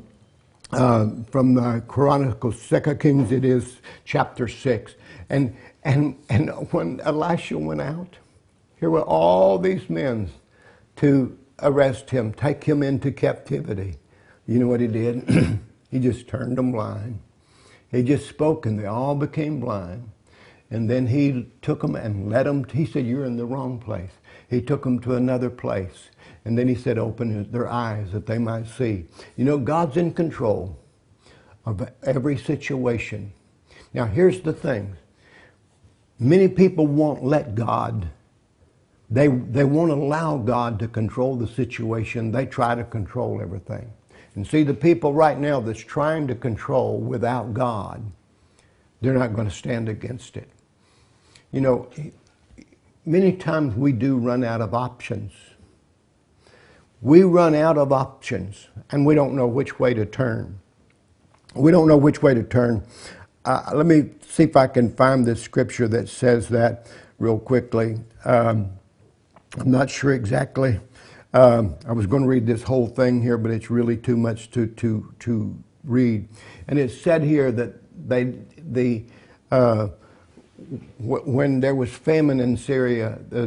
uh, 0.72 1.08
from 1.30 1.54
the 1.54 1.82
Chronicles, 1.88 2.60
Second 2.60 3.00
Kings, 3.00 3.32
it 3.32 3.44
is 3.44 3.78
chapter 4.04 4.48
six, 4.48 4.94
and 5.30 5.56
and 5.84 6.16
and 6.28 6.50
when 6.72 7.00
Elisha 7.00 7.58
went 7.58 7.80
out, 7.80 8.16
here 8.78 8.90
were 8.90 9.02
all 9.02 9.58
these 9.58 9.88
men 9.88 10.30
to 10.96 11.38
arrest 11.62 12.10
him, 12.10 12.32
take 12.32 12.64
him 12.64 12.82
into 12.82 13.10
captivity. 13.10 13.96
You 14.46 14.58
know 14.58 14.66
what 14.66 14.80
he 14.80 14.86
did? 14.86 15.60
he 15.90 15.98
just 15.98 16.28
turned 16.28 16.58
them 16.58 16.72
blind. 16.72 17.20
He 17.90 18.02
just 18.02 18.28
spoke, 18.28 18.66
and 18.66 18.78
they 18.78 18.86
all 18.86 19.14
became 19.14 19.60
blind. 19.60 20.10
And 20.70 20.90
then 20.90 21.06
he 21.06 21.48
took 21.62 21.80
them 21.80 21.96
and 21.96 22.30
led 22.30 22.44
them. 22.44 22.64
He 22.64 22.84
said, 22.84 23.06
You're 23.06 23.24
in 23.24 23.36
the 23.36 23.46
wrong 23.46 23.78
place. 23.78 24.10
He 24.50 24.60
took 24.60 24.84
them 24.84 24.98
to 25.00 25.14
another 25.14 25.50
place. 25.50 26.10
And 26.48 26.56
then 26.56 26.66
he 26.66 26.74
said, 26.74 26.96
Open 26.96 27.50
their 27.52 27.68
eyes 27.68 28.10
that 28.12 28.24
they 28.24 28.38
might 28.38 28.66
see. 28.66 29.04
You 29.36 29.44
know, 29.44 29.58
God's 29.58 29.98
in 29.98 30.14
control 30.14 30.78
of 31.66 31.86
every 32.02 32.38
situation. 32.38 33.30
Now, 33.92 34.06
here's 34.06 34.40
the 34.40 34.54
thing 34.54 34.96
many 36.18 36.48
people 36.48 36.86
won't 36.86 37.22
let 37.22 37.54
God, 37.54 38.08
they, 39.10 39.28
they 39.28 39.64
won't 39.64 39.90
allow 39.90 40.38
God 40.38 40.78
to 40.78 40.88
control 40.88 41.36
the 41.36 41.46
situation. 41.46 42.32
They 42.32 42.46
try 42.46 42.74
to 42.74 42.84
control 42.84 43.42
everything. 43.42 43.92
And 44.34 44.46
see, 44.46 44.62
the 44.62 44.72
people 44.72 45.12
right 45.12 45.38
now 45.38 45.60
that's 45.60 45.78
trying 45.78 46.26
to 46.28 46.34
control 46.34 46.98
without 46.98 47.52
God, 47.52 48.10
they're 49.02 49.12
not 49.12 49.34
going 49.34 49.50
to 49.50 49.54
stand 49.54 49.90
against 49.90 50.38
it. 50.38 50.48
You 51.52 51.60
know, 51.60 51.90
many 53.04 53.32
times 53.32 53.74
we 53.74 53.92
do 53.92 54.16
run 54.16 54.44
out 54.44 54.62
of 54.62 54.72
options. 54.72 55.34
We 57.00 57.22
run 57.22 57.54
out 57.54 57.78
of 57.78 57.92
options 57.92 58.68
and 58.90 59.06
we 59.06 59.14
don't 59.14 59.34
know 59.34 59.46
which 59.46 59.78
way 59.78 59.94
to 59.94 60.04
turn. 60.04 60.58
We 61.54 61.70
don't 61.70 61.88
know 61.88 61.96
which 61.96 62.22
way 62.22 62.34
to 62.34 62.42
turn. 62.42 62.84
Uh, 63.44 63.70
let 63.74 63.86
me 63.86 64.10
see 64.26 64.42
if 64.44 64.56
I 64.56 64.66
can 64.66 64.94
find 64.94 65.24
the 65.24 65.36
scripture 65.36 65.88
that 65.88 66.08
says 66.08 66.48
that 66.48 66.90
real 67.18 67.38
quickly. 67.38 67.98
Um, 68.24 68.70
I'm 69.58 69.70
not 69.70 69.88
sure 69.88 70.12
exactly. 70.12 70.80
Um, 71.34 71.76
I 71.86 71.92
was 71.92 72.06
going 72.06 72.22
to 72.22 72.28
read 72.28 72.46
this 72.46 72.62
whole 72.62 72.86
thing 72.86 73.22
here, 73.22 73.38
but 73.38 73.50
it's 73.50 73.70
really 73.70 73.96
too 73.96 74.16
much 74.16 74.50
to, 74.52 74.66
to, 74.66 75.12
to 75.20 75.56
read. 75.84 76.28
And 76.68 76.78
it 76.78 76.90
said 76.90 77.22
here 77.22 77.52
that 77.52 77.74
they, 78.08 78.34
the, 78.56 79.04
uh, 79.50 79.88
when 80.98 81.60
there 81.60 81.74
was 81.74 81.90
famine 81.90 82.40
in 82.40 82.56
Syria, 82.56 83.18
uh, 83.32 83.46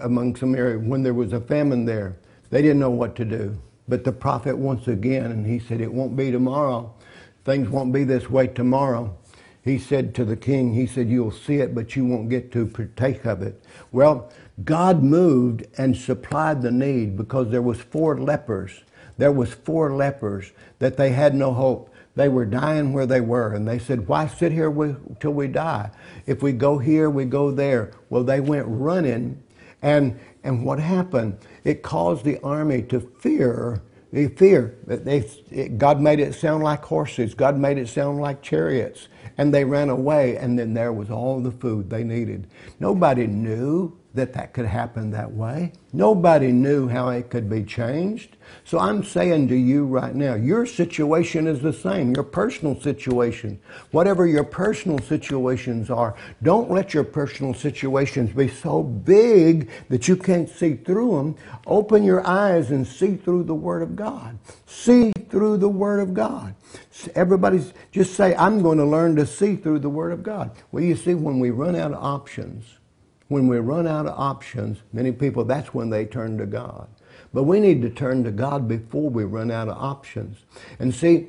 among 0.00 0.36
Samaria, 0.36 0.78
when 0.78 1.02
there 1.02 1.14
was 1.14 1.32
a 1.32 1.40
famine 1.40 1.84
there, 1.84 2.16
they 2.52 2.60
didn't 2.60 2.80
know 2.80 2.90
what 2.90 3.16
to 3.16 3.24
do. 3.24 3.58
But 3.88 4.04
the 4.04 4.12
prophet 4.12 4.56
once 4.56 4.86
again, 4.86 5.32
and 5.32 5.46
he 5.46 5.58
said, 5.58 5.80
It 5.80 5.92
won't 5.92 6.14
be 6.16 6.30
tomorrow. 6.30 6.94
Things 7.46 7.68
won't 7.70 7.92
be 7.92 8.04
this 8.04 8.28
way 8.28 8.46
tomorrow. 8.46 9.16
He 9.64 9.78
said 9.78 10.14
to 10.16 10.24
the 10.24 10.36
king, 10.36 10.74
He 10.74 10.86
said, 10.86 11.08
You'll 11.08 11.30
see 11.30 11.56
it, 11.56 11.74
but 11.74 11.96
you 11.96 12.04
won't 12.04 12.28
get 12.28 12.52
to 12.52 12.66
partake 12.66 13.24
of 13.24 13.40
it. 13.40 13.64
Well, 13.90 14.30
God 14.64 15.02
moved 15.02 15.64
and 15.78 15.96
supplied 15.96 16.60
the 16.60 16.70
need 16.70 17.16
because 17.16 17.50
there 17.50 17.62
was 17.62 17.80
four 17.80 18.18
lepers. 18.18 18.82
There 19.16 19.32
was 19.32 19.54
four 19.54 19.94
lepers 19.96 20.52
that 20.78 20.98
they 20.98 21.10
had 21.10 21.34
no 21.34 21.54
hope. 21.54 21.88
They 22.16 22.28
were 22.28 22.44
dying 22.44 22.92
where 22.92 23.06
they 23.06 23.22
were, 23.22 23.54
and 23.54 23.66
they 23.66 23.78
said, 23.78 24.06
Why 24.06 24.26
sit 24.26 24.52
here 24.52 24.70
till 25.20 25.32
we 25.32 25.48
die? 25.48 25.90
If 26.26 26.42
we 26.42 26.52
go 26.52 26.76
here, 26.76 27.08
we 27.08 27.24
go 27.24 27.50
there. 27.50 27.92
Well, 28.10 28.24
they 28.24 28.40
went 28.40 28.66
running, 28.68 29.42
and, 29.82 30.18
and 30.44 30.64
what 30.64 30.78
happened? 30.78 31.38
It 31.64 31.82
caused 31.82 32.24
the 32.24 32.40
army 32.42 32.82
to 32.84 33.00
fear. 33.00 33.82
They 34.12 34.28
fear. 34.28 34.78
That 34.86 35.04
they, 35.04 35.28
it, 35.50 35.78
God 35.78 36.00
made 36.00 36.20
it 36.20 36.34
sound 36.34 36.64
like 36.64 36.84
horses. 36.84 37.34
God 37.34 37.58
made 37.58 37.78
it 37.78 37.88
sound 37.88 38.20
like 38.20 38.42
chariots. 38.42 39.08
And 39.38 39.52
they 39.52 39.64
ran 39.64 39.90
away, 39.90 40.36
and 40.36 40.58
then 40.58 40.74
there 40.74 40.92
was 40.92 41.10
all 41.10 41.40
the 41.40 41.52
food 41.52 41.90
they 41.90 42.04
needed. 42.04 42.48
Nobody 42.80 43.26
knew 43.26 43.98
that 44.14 44.32
that 44.34 44.52
could 44.52 44.66
happen 44.66 45.10
that 45.10 45.32
way. 45.32 45.72
Nobody 45.92 46.52
knew 46.52 46.88
how 46.88 47.08
it 47.10 47.30
could 47.30 47.48
be 47.48 47.64
changed. 47.64 48.36
So 48.64 48.78
I'm 48.78 49.02
saying 49.02 49.48
to 49.48 49.56
you 49.56 49.86
right 49.86 50.14
now, 50.14 50.34
your 50.34 50.66
situation 50.66 51.46
is 51.46 51.60
the 51.60 51.72
same, 51.72 52.14
your 52.14 52.24
personal 52.24 52.78
situation. 52.80 53.60
Whatever 53.90 54.26
your 54.26 54.44
personal 54.44 54.98
situations 54.98 55.90
are, 55.90 56.14
don't 56.42 56.70
let 56.70 56.92
your 56.92 57.04
personal 57.04 57.54
situations 57.54 58.32
be 58.32 58.48
so 58.48 58.82
big 58.82 59.70
that 59.88 60.08
you 60.08 60.16
can't 60.16 60.48
see 60.48 60.74
through 60.74 61.16
them. 61.16 61.36
Open 61.66 62.04
your 62.04 62.26
eyes 62.26 62.70
and 62.70 62.86
see 62.86 63.16
through 63.16 63.44
the 63.44 63.54
Word 63.54 63.82
of 63.82 63.96
God. 63.96 64.38
See 64.66 65.12
through 65.30 65.56
the 65.58 65.68
Word 65.68 66.00
of 66.00 66.12
God. 66.12 66.54
Everybody's 67.14 67.72
just 67.90 68.14
say, 68.14 68.34
I'm 68.36 68.62
going 68.62 68.78
to 68.78 68.84
learn 68.84 69.16
to 69.16 69.26
see 69.26 69.56
through 69.56 69.80
the 69.80 69.90
Word 69.90 70.12
of 70.12 70.22
God. 70.22 70.50
Well, 70.70 70.84
you 70.84 70.96
see, 70.96 71.14
when 71.14 71.40
we 71.40 71.50
run 71.50 71.74
out 71.74 71.92
of 71.92 72.02
options, 72.02 72.78
when 73.32 73.48
we 73.48 73.58
run 73.58 73.86
out 73.86 74.06
of 74.06 74.18
options, 74.18 74.78
many 74.92 75.10
people, 75.10 75.44
that's 75.44 75.74
when 75.74 75.90
they 75.90 76.04
turn 76.04 76.38
to 76.38 76.46
God. 76.46 76.86
But 77.32 77.44
we 77.44 77.58
need 77.58 77.82
to 77.82 77.90
turn 77.90 78.22
to 78.24 78.30
God 78.30 78.68
before 78.68 79.10
we 79.10 79.24
run 79.24 79.50
out 79.50 79.68
of 79.68 79.76
options. 79.76 80.44
And 80.78 80.94
see, 80.94 81.28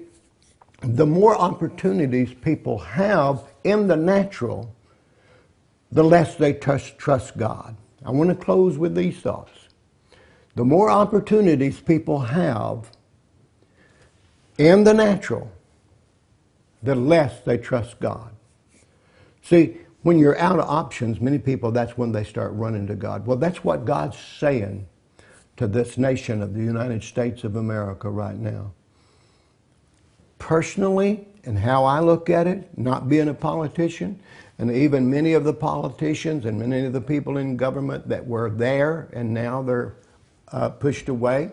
the 0.81 1.05
more 1.05 1.35
opportunities 1.35 2.33
people 2.33 2.77
have 2.77 3.43
in 3.63 3.87
the 3.87 3.95
natural, 3.95 4.75
the 5.91 6.03
less 6.03 6.35
they 6.35 6.53
trust, 6.53 6.97
trust 6.97 7.37
God. 7.37 7.77
I 8.05 8.11
want 8.11 8.29
to 8.29 8.35
close 8.35 8.77
with 8.77 8.95
these 8.95 9.19
thoughts. 9.19 9.69
The 10.55 10.65
more 10.65 10.89
opportunities 10.89 11.79
people 11.79 12.19
have 12.19 12.91
in 14.57 14.83
the 14.83 14.93
natural, 14.93 15.49
the 16.83 16.95
less 16.95 17.39
they 17.41 17.57
trust 17.57 17.99
God. 17.99 18.31
See, 19.41 19.77
when 20.03 20.19
you're 20.19 20.37
out 20.37 20.59
of 20.59 20.69
options, 20.69 21.19
many 21.19 21.39
people, 21.39 21.71
that's 21.71 21.97
when 21.97 22.11
they 22.11 22.23
start 22.23 22.51
running 22.53 22.85
to 22.87 22.95
God. 22.95 23.25
Well, 23.25 23.37
that's 23.37 23.63
what 23.63 23.85
God's 23.85 24.17
saying 24.17 24.85
to 25.57 25.65
this 25.65 25.97
nation 25.97 26.41
of 26.41 26.53
the 26.53 26.61
United 26.61 27.03
States 27.03 27.43
of 27.43 27.55
America 27.55 28.09
right 28.09 28.37
now. 28.37 28.73
Personally, 30.39 31.25
and 31.45 31.57
how 31.57 31.85
I 31.85 31.99
look 31.99 32.29
at 32.29 32.47
it, 32.47 32.77
not 32.77 33.07
being 33.07 33.29
a 33.29 33.33
politician, 33.33 34.19
and 34.57 34.71
even 34.71 35.09
many 35.09 35.33
of 35.33 35.45
the 35.45 35.53
politicians 35.53 36.45
and 36.45 36.59
many 36.59 36.85
of 36.85 36.93
the 36.93 37.01
people 37.01 37.37
in 37.37 37.57
government 37.57 38.07
that 38.09 38.25
were 38.25 38.49
there 38.49 39.09
and 39.13 39.33
now 39.33 39.61
they're 39.61 39.95
uh, 40.51 40.69
pushed 40.69 41.09
away, 41.09 41.51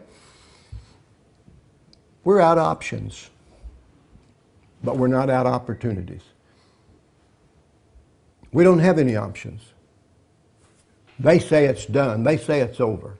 we're 2.24 2.40
out 2.40 2.58
of 2.58 2.64
options, 2.64 3.30
but 4.84 4.96
we're 4.96 5.08
not 5.08 5.30
out 5.30 5.46
opportunities. 5.46 6.22
We 8.52 8.64
don't 8.64 8.80
have 8.80 8.98
any 8.98 9.16
options. 9.16 9.62
They 11.18 11.38
say 11.38 11.66
it's 11.66 11.86
done. 11.86 12.24
They 12.24 12.36
say 12.36 12.60
it's 12.60 12.80
over. 12.80 13.18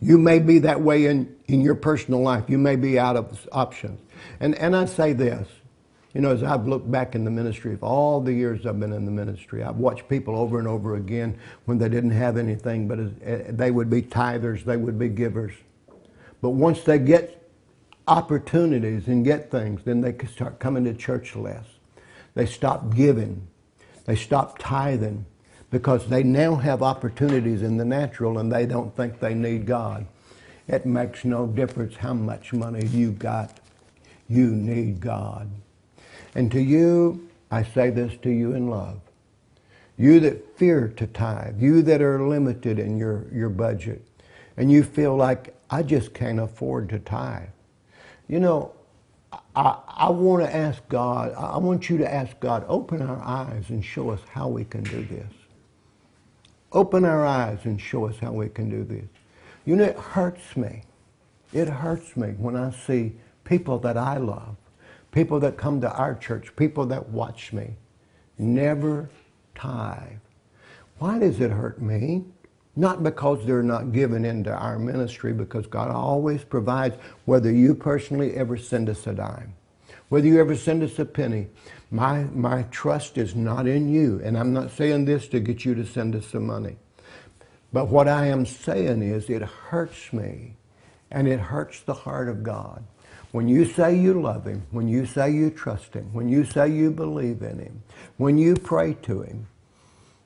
You 0.00 0.16
may 0.16 0.38
be 0.38 0.58
that 0.60 0.80
way 0.80 1.06
in, 1.06 1.36
in 1.46 1.60
your 1.60 1.74
personal 1.74 2.22
life. 2.22 2.48
You 2.48 2.58
may 2.58 2.76
be 2.76 2.98
out 2.98 3.16
of 3.16 3.48
options. 3.52 4.00
And, 4.40 4.54
and 4.54 4.74
I 4.74 4.86
say 4.86 5.12
this, 5.12 5.46
you 6.14 6.20
know, 6.20 6.32
as 6.32 6.42
I've 6.42 6.66
looked 6.66 6.90
back 6.90 7.14
in 7.14 7.24
the 7.24 7.30
ministry, 7.30 7.74
of 7.74 7.84
all 7.84 8.20
the 8.20 8.32
years 8.32 8.66
I've 8.66 8.80
been 8.80 8.92
in 8.92 9.04
the 9.04 9.12
ministry, 9.12 9.62
I've 9.62 9.76
watched 9.76 10.08
people 10.08 10.36
over 10.36 10.58
and 10.58 10.66
over 10.66 10.96
again 10.96 11.38
when 11.66 11.78
they 11.78 11.88
didn't 11.88 12.10
have 12.10 12.36
anything, 12.36 12.88
but 12.88 12.98
eh, 13.22 13.42
they 13.50 13.70
would 13.70 13.90
be 13.90 14.02
tithers, 14.02 14.64
they 14.64 14.76
would 14.76 14.98
be 14.98 15.08
givers. 15.08 15.52
But 16.40 16.50
once 16.50 16.82
they 16.82 16.98
get 16.98 17.48
opportunities 18.08 19.06
and 19.06 19.24
get 19.24 19.50
things, 19.50 19.82
then 19.84 20.00
they 20.00 20.16
start 20.26 20.58
coming 20.58 20.84
to 20.84 20.94
church 20.94 21.36
less. 21.36 21.66
They 22.34 22.46
stop 22.46 22.94
giving. 22.94 23.46
They 24.10 24.16
stop 24.16 24.58
tithing 24.58 25.24
because 25.70 26.08
they 26.08 26.24
now 26.24 26.56
have 26.56 26.82
opportunities 26.82 27.62
in 27.62 27.76
the 27.76 27.84
natural 27.84 28.40
and 28.40 28.50
they 28.50 28.66
don't 28.66 28.96
think 28.96 29.20
they 29.20 29.34
need 29.34 29.66
God. 29.66 30.04
It 30.66 30.84
makes 30.84 31.24
no 31.24 31.46
difference 31.46 31.94
how 31.94 32.14
much 32.14 32.52
money 32.52 32.84
you 32.86 33.12
got. 33.12 33.60
You 34.28 34.48
need 34.48 34.98
God. 34.98 35.48
And 36.34 36.50
to 36.50 36.60
you, 36.60 37.28
I 37.52 37.62
say 37.62 37.90
this 37.90 38.16
to 38.22 38.30
you 38.30 38.52
in 38.52 38.68
love. 38.68 39.00
You 39.96 40.18
that 40.18 40.58
fear 40.58 40.88
to 40.96 41.06
tithe, 41.06 41.62
you 41.62 41.80
that 41.82 42.02
are 42.02 42.26
limited 42.26 42.80
in 42.80 42.98
your, 42.98 43.26
your 43.32 43.48
budget, 43.48 44.04
and 44.56 44.72
you 44.72 44.82
feel 44.82 45.14
like, 45.14 45.54
I 45.70 45.84
just 45.84 46.14
can't 46.14 46.40
afford 46.40 46.88
to 46.88 46.98
tithe. 46.98 47.50
You 48.26 48.40
know, 48.40 48.72
I, 49.54 49.78
I 49.88 50.10
want 50.10 50.44
to 50.44 50.54
ask 50.54 50.86
God, 50.88 51.34
I 51.36 51.58
want 51.58 51.90
you 51.90 51.98
to 51.98 52.12
ask 52.12 52.38
God, 52.40 52.64
open 52.68 53.02
our 53.02 53.20
eyes 53.20 53.70
and 53.70 53.84
show 53.84 54.10
us 54.10 54.20
how 54.30 54.48
we 54.48 54.64
can 54.64 54.82
do 54.84 55.04
this. 55.04 55.32
Open 56.72 57.04
our 57.04 57.26
eyes 57.26 57.58
and 57.64 57.80
show 57.80 58.06
us 58.06 58.16
how 58.18 58.32
we 58.32 58.48
can 58.48 58.70
do 58.70 58.84
this. 58.84 59.08
You 59.64 59.76
know, 59.76 59.84
it 59.84 59.96
hurts 59.96 60.56
me. 60.56 60.84
It 61.52 61.68
hurts 61.68 62.16
me 62.16 62.28
when 62.38 62.54
I 62.54 62.70
see 62.70 63.12
people 63.42 63.78
that 63.80 63.96
I 63.96 64.18
love, 64.18 64.56
people 65.10 65.40
that 65.40 65.56
come 65.56 65.80
to 65.80 65.92
our 65.92 66.14
church, 66.14 66.54
people 66.54 66.86
that 66.86 67.08
watch 67.08 67.52
me, 67.52 67.74
never 68.38 69.10
tithe. 69.56 70.18
Why 70.98 71.18
does 71.18 71.40
it 71.40 71.50
hurt 71.50 71.82
me? 71.82 72.24
Not 72.76 73.02
because 73.02 73.44
they're 73.44 73.62
not 73.62 73.92
given 73.92 74.24
into 74.24 74.52
our 74.52 74.78
ministry, 74.78 75.32
because 75.32 75.66
God 75.66 75.90
always 75.90 76.44
provides, 76.44 76.96
whether 77.24 77.50
you 77.50 77.74
personally 77.74 78.36
ever 78.36 78.56
send 78.56 78.88
us 78.88 79.06
a 79.06 79.12
dime, 79.12 79.54
whether 80.08 80.26
you 80.26 80.40
ever 80.40 80.54
send 80.56 80.82
us 80.82 80.98
a 80.98 81.04
penny. 81.04 81.48
My, 81.90 82.24
my 82.32 82.62
trust 82.70 83.18
is 83.18 83.34
not 83.34 83.66
in 83.66 83.88
you. 83.88 84.20
And 84.22 84.38
I'm 84.38 84.52
not 84.52 84.70
saying 84.70 85.04
this 85.04 85.26
to 85.28 85.40
get 85.40 85.64
you 85.64 85.74
to 85.74 85.84
send 85.84 86.14
us 86.14 86.26
some 86.26 86.46
money. 86.46 86.76
But 87.72 87.88
what 87.88 88.08
I 88.08 88.26
am 88.26 88.46
saying 88.46 89.02
is 89.02 89.28
it 89.28 89.42
hurts 89.42 90.12
me 90.12 90.56
and 91.10 91.28
it 91.28 91.40
hurts 91.40 91.80
the 91.80 91.94
heart 91.94 92.28
of 92.28 92.42
God. 92.42 92.84
When 93.32 93.48
you 93.48 93.64
say 93.64 93.96
you 93.96 94.20
love 94.20 94.44
Him, 94.44 94.66
when 94.70 94.88
you 94.88 95.06
say 95.06 95.30
you 95.30 95.50
trust 95.50 95.94
Him, 95.94 96.12
when 96.12 96.28
you 96.28 96.44
say 96.44 96.68
you 96.68 96.90
believe 96.90 97.42
in 97.42 97.58
Him, 97.58 97.82
when 98.16 98.38
you 98.38 98.54
pray 98.54 98.94
to 99.02 99.22
Him, 99.22 99.46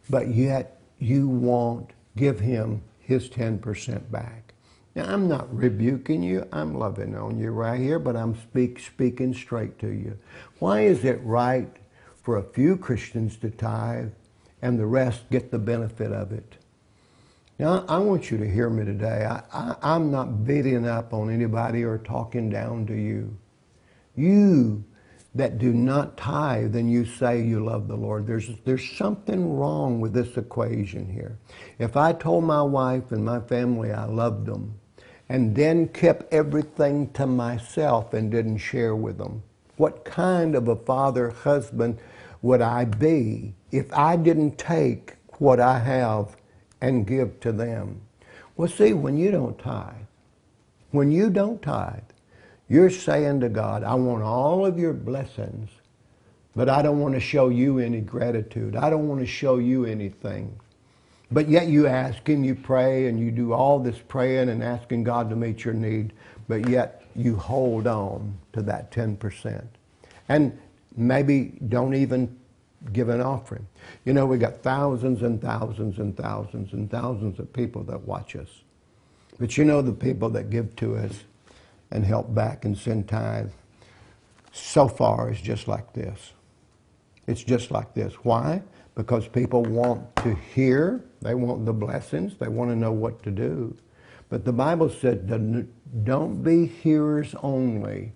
but 0.08 0.28
yet 0.28 0.80
you 0.98 1.28
won't 1.28 1.90
give 2.16 2.40
him 2.40 2.82
his 3.00 3.28
10% 3.28 4.10
back. 4.10 4.54
Now, 4.94 5.12
I'm 5.12 5.28
not 5.28 5.54
rebuking 5.54 6.22
you. 6.22 6.46
I'm 6.52 6.74
loving 6.74 7.16
on 7.16 7.38
you 7.38 7.50
right 7.50 7.80
here, 7.80 7.98
but 7.98 8.16
I'm 8.16 8.36
speak, 8.36 8.78
speaking 8.78 9.34
straight 9.34 9.78
to 9.80 9.88
you. 9.88 10.18
Why 10.60 10.82
is 10.82 11.04
it 11.04 11.20
right 11.22 11.70
for 12.22 12.36
a 12.36 12.42
few 12.42 12.76
Christians 12.76 13.36
to 13.38 13.50
tithe 13.50 14.12
and 14.62 14.78
the 14.78 14.86
rest 14.86 15.28
get 15.30 15.50
the 15.50 15.58
benefit 15.58 16.12
of 16.12 16.30
it? 16.30 16.56
Now, 17.58 17.84
I 17.88 17.98
want 17.98 18.30
you 18.30 18.38
to 18.38 18.50
hear 18.50 18.68
me 18.70 18.84
today. 18.84 19.26
I, 19.26 19.76
I, 19.82 19.96
am 19.96 20.10
not 20.10 20.44
beating 20.44 20.86
up 20.86 21.12
on 21.12 21.30
anybody 21.30 21.84
or 21.84 21.98
talking 21.98 22.50
down 22.50 22.86
to 22.86 22.94
you. 22.94 23.36
You 24.16 24.84
that 25.34 25.58
do 25.58 25.72
not 25.72 26.16
tithe 26.16 26.76
and 26.76 26.90
you 26.90 27.04
say 27.04 27.42
you 27.42 27.64
love 27.64 27.88
the 27.88 27.96
Lord, 27.96 28.26
there's, 28.26 28.50
there's 28.64 28.88
something 28.96 29.56
wrong 29.56 30.00
with 30.00 30.12
this 30.12 30.36
equation 30.36 31.12
here. 31.12 31.38
If 31.78 31.96
I 31.96 32.12
told 32.12 32.44
my 32.44 32.62
wife 32.62 33.10
and 33.10 33.24
my 33.24 33.40
family 33.40 33.92
I 33.92 34.04
loved 34.04 34.46
them 34.46 34.74
and 35.28 35.54
then 35.54 35.88
kept 35.88 36.32
everything 36.32 37.10
to 37.14 37.26
myself 37.26 38.14
and 38.14 38.30
didn't 38.30 38.58
share 38.58 38.94
with 38.94 39.18
them, 39.18 39.42
what 39.76 40.04
kind 40.04 40.54
of 40.54 40.68
a 40.68 40.76
father, 40.76 41.30
husband 41.30 41.98
would 42.42 42.60
I 42.60 42.84
be 42.84 43.54
if 43.72 43.92
I 43.92 44.16
didn't 44.16 44.56
take 44.56 45.14
what 45.38 45.58
I 45.58 45.80
have 45.80 46.36
and 46.80 47.06
give 47.06 47.40
to 47.40 47.50
them? 47.50 48.02
Well, 48.56 48.68
see, 48.68 48.92
when 48.92 49.16
you 49.16 49.32
don't 49.32 49.58
tithe, 49.58 49.94
when 50.92 51.10
you 51.10 51.28
don't 51.28 51.60
tithe, 51.60 52.02
you're 52.74 52.90
saying 52.90 53.38
to 53.40 53.48
God, 53.48 53.84
I 53.84 53.94
want 53.94 54.24
all 54.24 54.66
of 54.66 54.80
your 54.80 54.92
blessings, 54.92 55.70
but 56.56 56.68
I 56.68 56.82
don't 56.82 56.98
want 56.98 57.14
to 57.14 57.20
show 57.20 57.48
you 57.48 57.78
any 57.78 58.00
gratitude. 58.00 58.74
I 58.74 58.90
don't 58.90 59.06
want 59.06 59.20
to 59.20 59.26
show 59.26 59.58
you 59.58 59.84
anything. 59.84 60.58
But 61.30 61.48
yet 61.48 61.68
you 61.68 61.86
ask 61.86 62.28
Him, 62.28 62.42
you 62.42 62.56
pray, 62.56 63.06
and 63.06 63.18
you 63.20 63.30
do 63.30 63.52
all 63.52 63.78
this 63.78 63.98
praying 63.98 64.48
and 64.48 64.60
asking 64.60 65.04
God 65.04 65.30
to 65.30 65.36
meet 65.36 65.64
your 65.64 65.72
need, 65.72 66.14
but 66.48 66.68
yet 66.68 67.04
you 67.14 67.36
hold 67.36 67.86
on 67.86 68.36
to 68.54 68.62
that 68.62 68.90
10%. 68.90 69.64
And 70.28 70.58
maybe 70.96 71.56
don't 71.68 71.94
even 71.94 72.36
give 72.92 73.08
an 73.08 73.20
offering. 73.20 73.68
You 74.04 74.14
know, 74.14 74.26
we 74.26 74.36
got 74.36 74.64
thousands 74.64 75.22
and 75.22 75.40
thousands 75.40 75.98
and 75.98 76.16
thousands 76.16 76.72
and 76.72 76.90
thousands 76.90 77.38
of 77.38 77.52
people 77.52 77.84
that 77.84 78.00
watch 78.00 78.34
us. 78.34 78.48
But 79.38 79.56
you 79.56 79.64
know 79.64 79.80
the 79.80 79.92
people 79.92 80.28
that 80.30 80.50
give 80.50 80.74
to 80.76 80.96
us 80.96 81.22
and 81.90 82.04
help 82.04 82.34
back 82.34 82.64
and 82.64 82.76
send 82.76 83.08
tithe 83.08 83.50
so 84.52 84.86
far 84.86 85.30
is 85.30 85.40
just 85.40 85.66
like 85.66 85.92
this. 85.92 86.32
It's 87.26 87.42
just 87.42 87.70
like 87.70 87.94
this. 87.94 88.14
Why? 88.22 88.62
Because 88.94 89.26
people 89.26 89.62
want 89.62 90.14
to 90.16 90.34
hear, 90.54 91.04
they 91.22 91.34
want 91.34 91.64
the 91.66 91.72
blessings, 91.72 92.36
they 92.36 92.48
want 92.48 92.70
to 92.70 92.76
know 92.76 92.92
what 92.92 93.22
to 93.24 93.30
do. 93.30 93.76
But 94.28 94.44
the 94.44 94.52
Bible 94.52 94.88
said, 94.88 95.26
don't 96.04 96.42
be 96.42 96.66
hearers 96.66 97.34
only. 97.42 98.12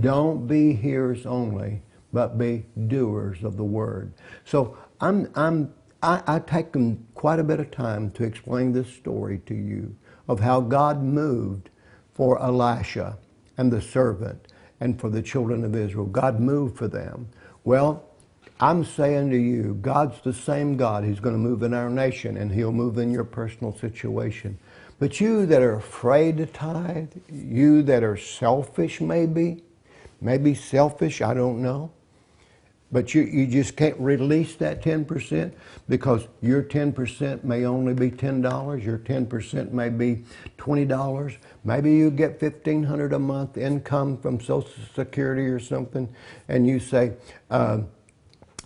Don't 0.00 0.46
be 0.46 0.74
hearers 0.74 1.24
only, 1.24 1.82
but 2.12 2.36
be 2.36 2.66
doers 2.88 3.44
of 3.44 3.56
the 3.56 3.64
word. 3.64 4.12
So 4.44 4.76
I'm, 5.00 5.30
I'm, 5.34 5.72
I, 6.02 6.22
I 6.26 6.38
take 6.40 6.74
quite 7.14 7.38
a 7.38 7.44
bit 7.44 7.60
of 7.60 7.70
time 7.70 8.10
to 8.12 8.24
explain 8.24 8.72
this 8.72 8.92
story 8.92 9.40
to 9.46 9.54
you 9.54 9.94
of 10.28 10.40
how 10.40 10.60
God 10.60 11.02
moved 11.02 11.70
for 12.16 12.42
Elisha 12.42 13.18
and 13.58 13.70
the 13.70 13.80
servant 13.80 14.48
and 14.80 14.98
for 14.98 15.10
the 15.10 15.22
children 15.22 15.64
of 15.64 15.76
Israel. 15.76 16.06
God 16.06 16.40
moved 16.40 16.78
for 16.78 16.88
them. 16.88 17.28
Well, 17.64 18.04
I'm 18.58 18.84
saying 18.84 19.30
to 19.30 19.36
you, 19.36 19.78
God's 19.82 20.20
the 20.22 20.32
same 20.32 20.78
God. 20.78 21.04
He's 21.04 21.20
going 21.20 21.34
to 21.34 21.38
move 21.38 21.62
in 21.62 21.74
our 21.74 21.90
nation 21.90 22.38
and 22.38 22.50
He'll 22.50 22.72
move 22.72 22.96
in 22.96 23.12
your 23.12 23.24
personal 23.24 23.76
situation. 23.76 24.58
But 24.98 25.20
you 25.20 25.44
that 25.44 25.60
are 25.60 25.74
afraid 25.74 26.38
to 26.38 26.46
tithe, 26.46 27.12
you 27.30 27.82
that 27.82 28.02
are 28.02 28.16
selfish 28.16 29.02
maybe, 29.02 29.62
maybe 30.22 30.54
selfish, 30.54 31.20
I 31.20 31.34
don't 31.34 31.60
know. 31.60 31.92
But 32.92 33.14
you, 33.14 33.22
you 33.22 33.46
just 33.46 33.76
can't 33.76 33.98
release 33.98 34.54
that 34.56 34.80
10% 34.82 35.52
because 35.88 36.28
your 36.40 36.62
10% 36.62 37.42
may 37.42 37.64
only 37.64 37.94
be 37.94 38.10
$10, 38.10 38.84
your 38.84 38.98
10% 38.98 39.72
may 39.72 39.88
be 39.88 40.22
$20. 40.58 41.36
Maybe 41.64 41.92
you 41.92 42.10
get 42.10 42.40
1500 42.40 43.12
a 43.12 43.18
month 43.18 43.56
income 43.56 44.16
from 44.18 44.40
Social 44.40 44.70
Security 44.94 45.46
or 45.46 45.58
something, 45.58 46.08
and 46.48 46.66
you 46.66 46.78
say, 46.78 47.14
uh, 47.50 47.80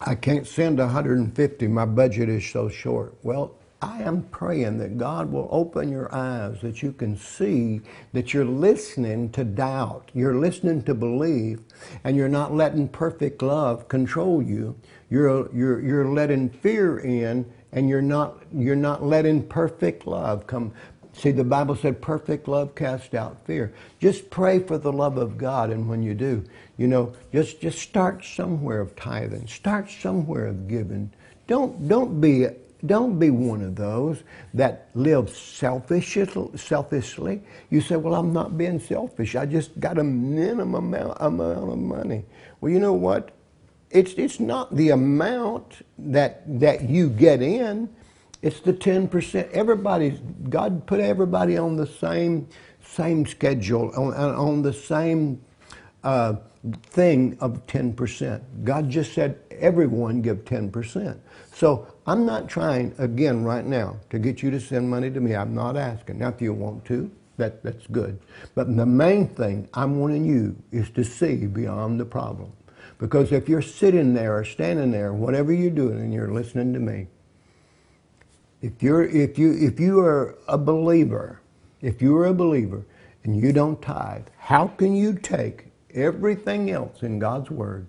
I 0.02 0.14
can't 0.14 0.46
send 0.46 0.78
150, 0.78 1.66
my 1.68 1.84
budget 1.86 2.28
is 2.28 2.46
so 2.46 2.68
short. 2.68 3.14
Well, 3.22 3.54
I 3.82 4.02
am 4.02 4.24
praying 4.24 4.76
that 4.78 4.98
God 4.98 5.32
will 5.32 5.48
open 5.50 5.90
your 5.90 6.14
eyes, 6.14 6.60
that 6.60 6.82
you 6.82 6.92
can 6.92 7.16
see 7.16 7.80
that 8.12 8.34
you're 8.34 8.44
listening 8.44 9.30
to 9.32 9.44
doubt, 9.44 10.10
you're 10.12 10.34
listening 10.34 10.82
to 10.82 10.94
believe, 10.94 11.60
and 12.04 12.14
you're 12.14 12.28
not 12.28 12.54
letting 12.54 12.88
perfect 12.88 13.40
love 13.40 13.88
control 13.88 14.42
you. 14.42 14.76
You're, 15.08 15.48
you're, 15.54 15.80
you're 15.80 16.12
letting 16.12 16.50
fear 16.50 16.98
in, 16.98 17.50
and 17.72 17.88
you're 17.88 18.02
not, 18.02 18.42
you're 18.52 18.76
not 18.76 19.02
letting 19.02 19.46
perfect 19.46 20.06
love 20.06 20.46
come. 20.46 20.72
See, 21.14 21.30
the 21.30 21.42
Bible 21.42 21.74
said 21.74 22.02
perfect 22.02 22.48
love 22.48 22.74
casts 22.74 23.14
out 23.14 23.44
fear. 23.46 23.72
Just 23.98 24.28
pray 24.28 24.58
for 24.58 24.76
the 24.76 24.92
love 24.92 25.16
of 25.16 25.38
God, 25.38 25.70
and 25.70 25.88
when 25.88 26.02
you 26.02 26.14
do, 26.14 26.44
you 26.76 26.86
know, 26.86 27.14
just, 27.32 27.62
just 27.62 27.78
start 27.78 28.24
somewhere 28.24 28.80
of 28.80 28.94
tithing, 28.94 29.46
start 29.46 29.90
somewhere 29.90 30.46
of 30.46 30.68
giving. 30.68 31.10
Don't, 31.46 31.88
don't 31.88 32.20
be 32.20 32.46
don't 32.86 33.18
be 33.18 33.30
one 33.30 33.62
of 33.62 33.76
those 33.76 34.22
that 34.54 34.88
live 34.94 35.30
selfish, 35.30 36.16
selfishly. 36.56 37.42
You 37.70 37.80
say, 37.80 37.96
well, 37.96 38.14
I'm 38.14 38.32
not 38.32 38.56
being 38.56 38.80
selfish. 38.80 39.36
I 39.36 39.46
just 39.46 39.78
got 39.80 39.98
a 39.98 40.04
minimum 40.04 40.74
amount, 40.74 41.18
amount 41.20 41.72
of 41.72 41.78
money. 41.78 42.24
Well, 42.60 42.72
you 42.72 42.80
know 42.80 42.92
what? 42.92 43.30
It's, 43.90 44.12
it's 44.14 44.40
not 44.40 44.74
the 44.74 44.90
amount 44.90 45.84
that, 45.98 46.42
that 46.60 46.88
you 46.88 47.10
get 47.10 47.42
in. 47.42 47.88
It's 48.42 48.60
the 48.60 48.72
10%. 48.72 49.50
Everybody's, 49.50 50.20
God 50.48 50.86
put 50.86 51.00
everybody 51.00 51.58
on 51.58 51.76
the 51.76 51.86
same, 51.86 52.48
same 52.82 53.26
schedule, 53.26 53.92
on, 53.96 54.14
on 54.14 54.62
the 54.62 54.72
same 54.72 55.42
uh, 56.04 56.36
thing 56.84 57.36
of 57.40 57.66
10%. 57.66 58.40
God 58.64 58.88
just 58.88 59.12
said 59.12 59.38
everyone 59.50 60.22
give 60.22 60.44
10%. 60.44 61.18
So 61.52 61.86
I'm 62.10 62.26
not 62.26 62.48
trying, 62.48 62.92
again, 62.98 63.44
right 63.44 63.64
now, 63.64 63.96
to 64.10 64.18
get 64.18 64.42
you 64.42 64.50
to 64.50 64.58
send 64.58 64.90
money 64.90 65.12
to 65.12 65.20
me. 65.20 65.36
I'm 65.36 65.54
not 65.54 65.76
asking. 65.76 66.18
Now, 66.18 66.30
if 66.30 66.42
you 66.42 66.52
want 66.52 66.84
to, 66.86 67.08
that, 67.36 67.62
that's 67.62 67.86
good. 67.86 68.18
But 68.56 68.76
the 68.76 68.84
main 68.84 69.28
thing 69.28 69.68
I'm 69.74 70.00
wanting 70.00 70.24
you 70.24 70.56
is 70.72 70.90
to 70.90 71.04
see 71.04 71.46
beyond 71.46 72.00
the 72.00 72.04
problem. 72.04 72.52
Because 72.98 73.30
if 73.30 73.48
you're 73.48 73.62
sitting 73.62 74.12
there 74.12 74.36
or 74.36 74.44
standing 74.44 74.90
there, 74.90 75.12
whatever 75.12 75.52
you're 75.52 75.70
doing, 75.70 76.00
and 76.00 76.12
you're 76.12 76.32
listening 76.32 76.72
to 76.72 76.80
me, 76.80 77.06
if 78.60 78.82
you're 78.82 79.04
if 79.04 79.38
you 79.38 79.52
if 79.52 79.78
you 79.78 80.00
are 80.00 80.36
a 80.48 80.58
believer, 80.58 81.40
if 81.80 82.02
you 82.02 82.16
are 82.16 82.26
a 82.26 82.34
believer 82.34 82.84
and 83.22 83.40
you 83.40 83.52
don't 83.52 83.80
tithe, 83.80 84.26
how 84.36 84.66
can 84.66 84.96
you 84.96 85.14
take 85.14 85.66
everything 85.94 86.72
else 86.72 87.04
in 87.04 87.20
God's 87.20 87.52
word 87.52 87.86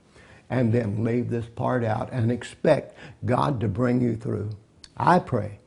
and 0.52 0.74
then 0.74 1.04
leave 1.04 1.30
this 1.30 1.47
part 1.47 1.84
out 1.84 2.10
and 2.12 2.30
expect 2.32 2.95
God 3.26 3.62
to 3.62 3.70
bring 3.70 4.02
you 4.02 4.18
through. 4.18 4.52
I 4.97 5.18
pray 5.18 5.60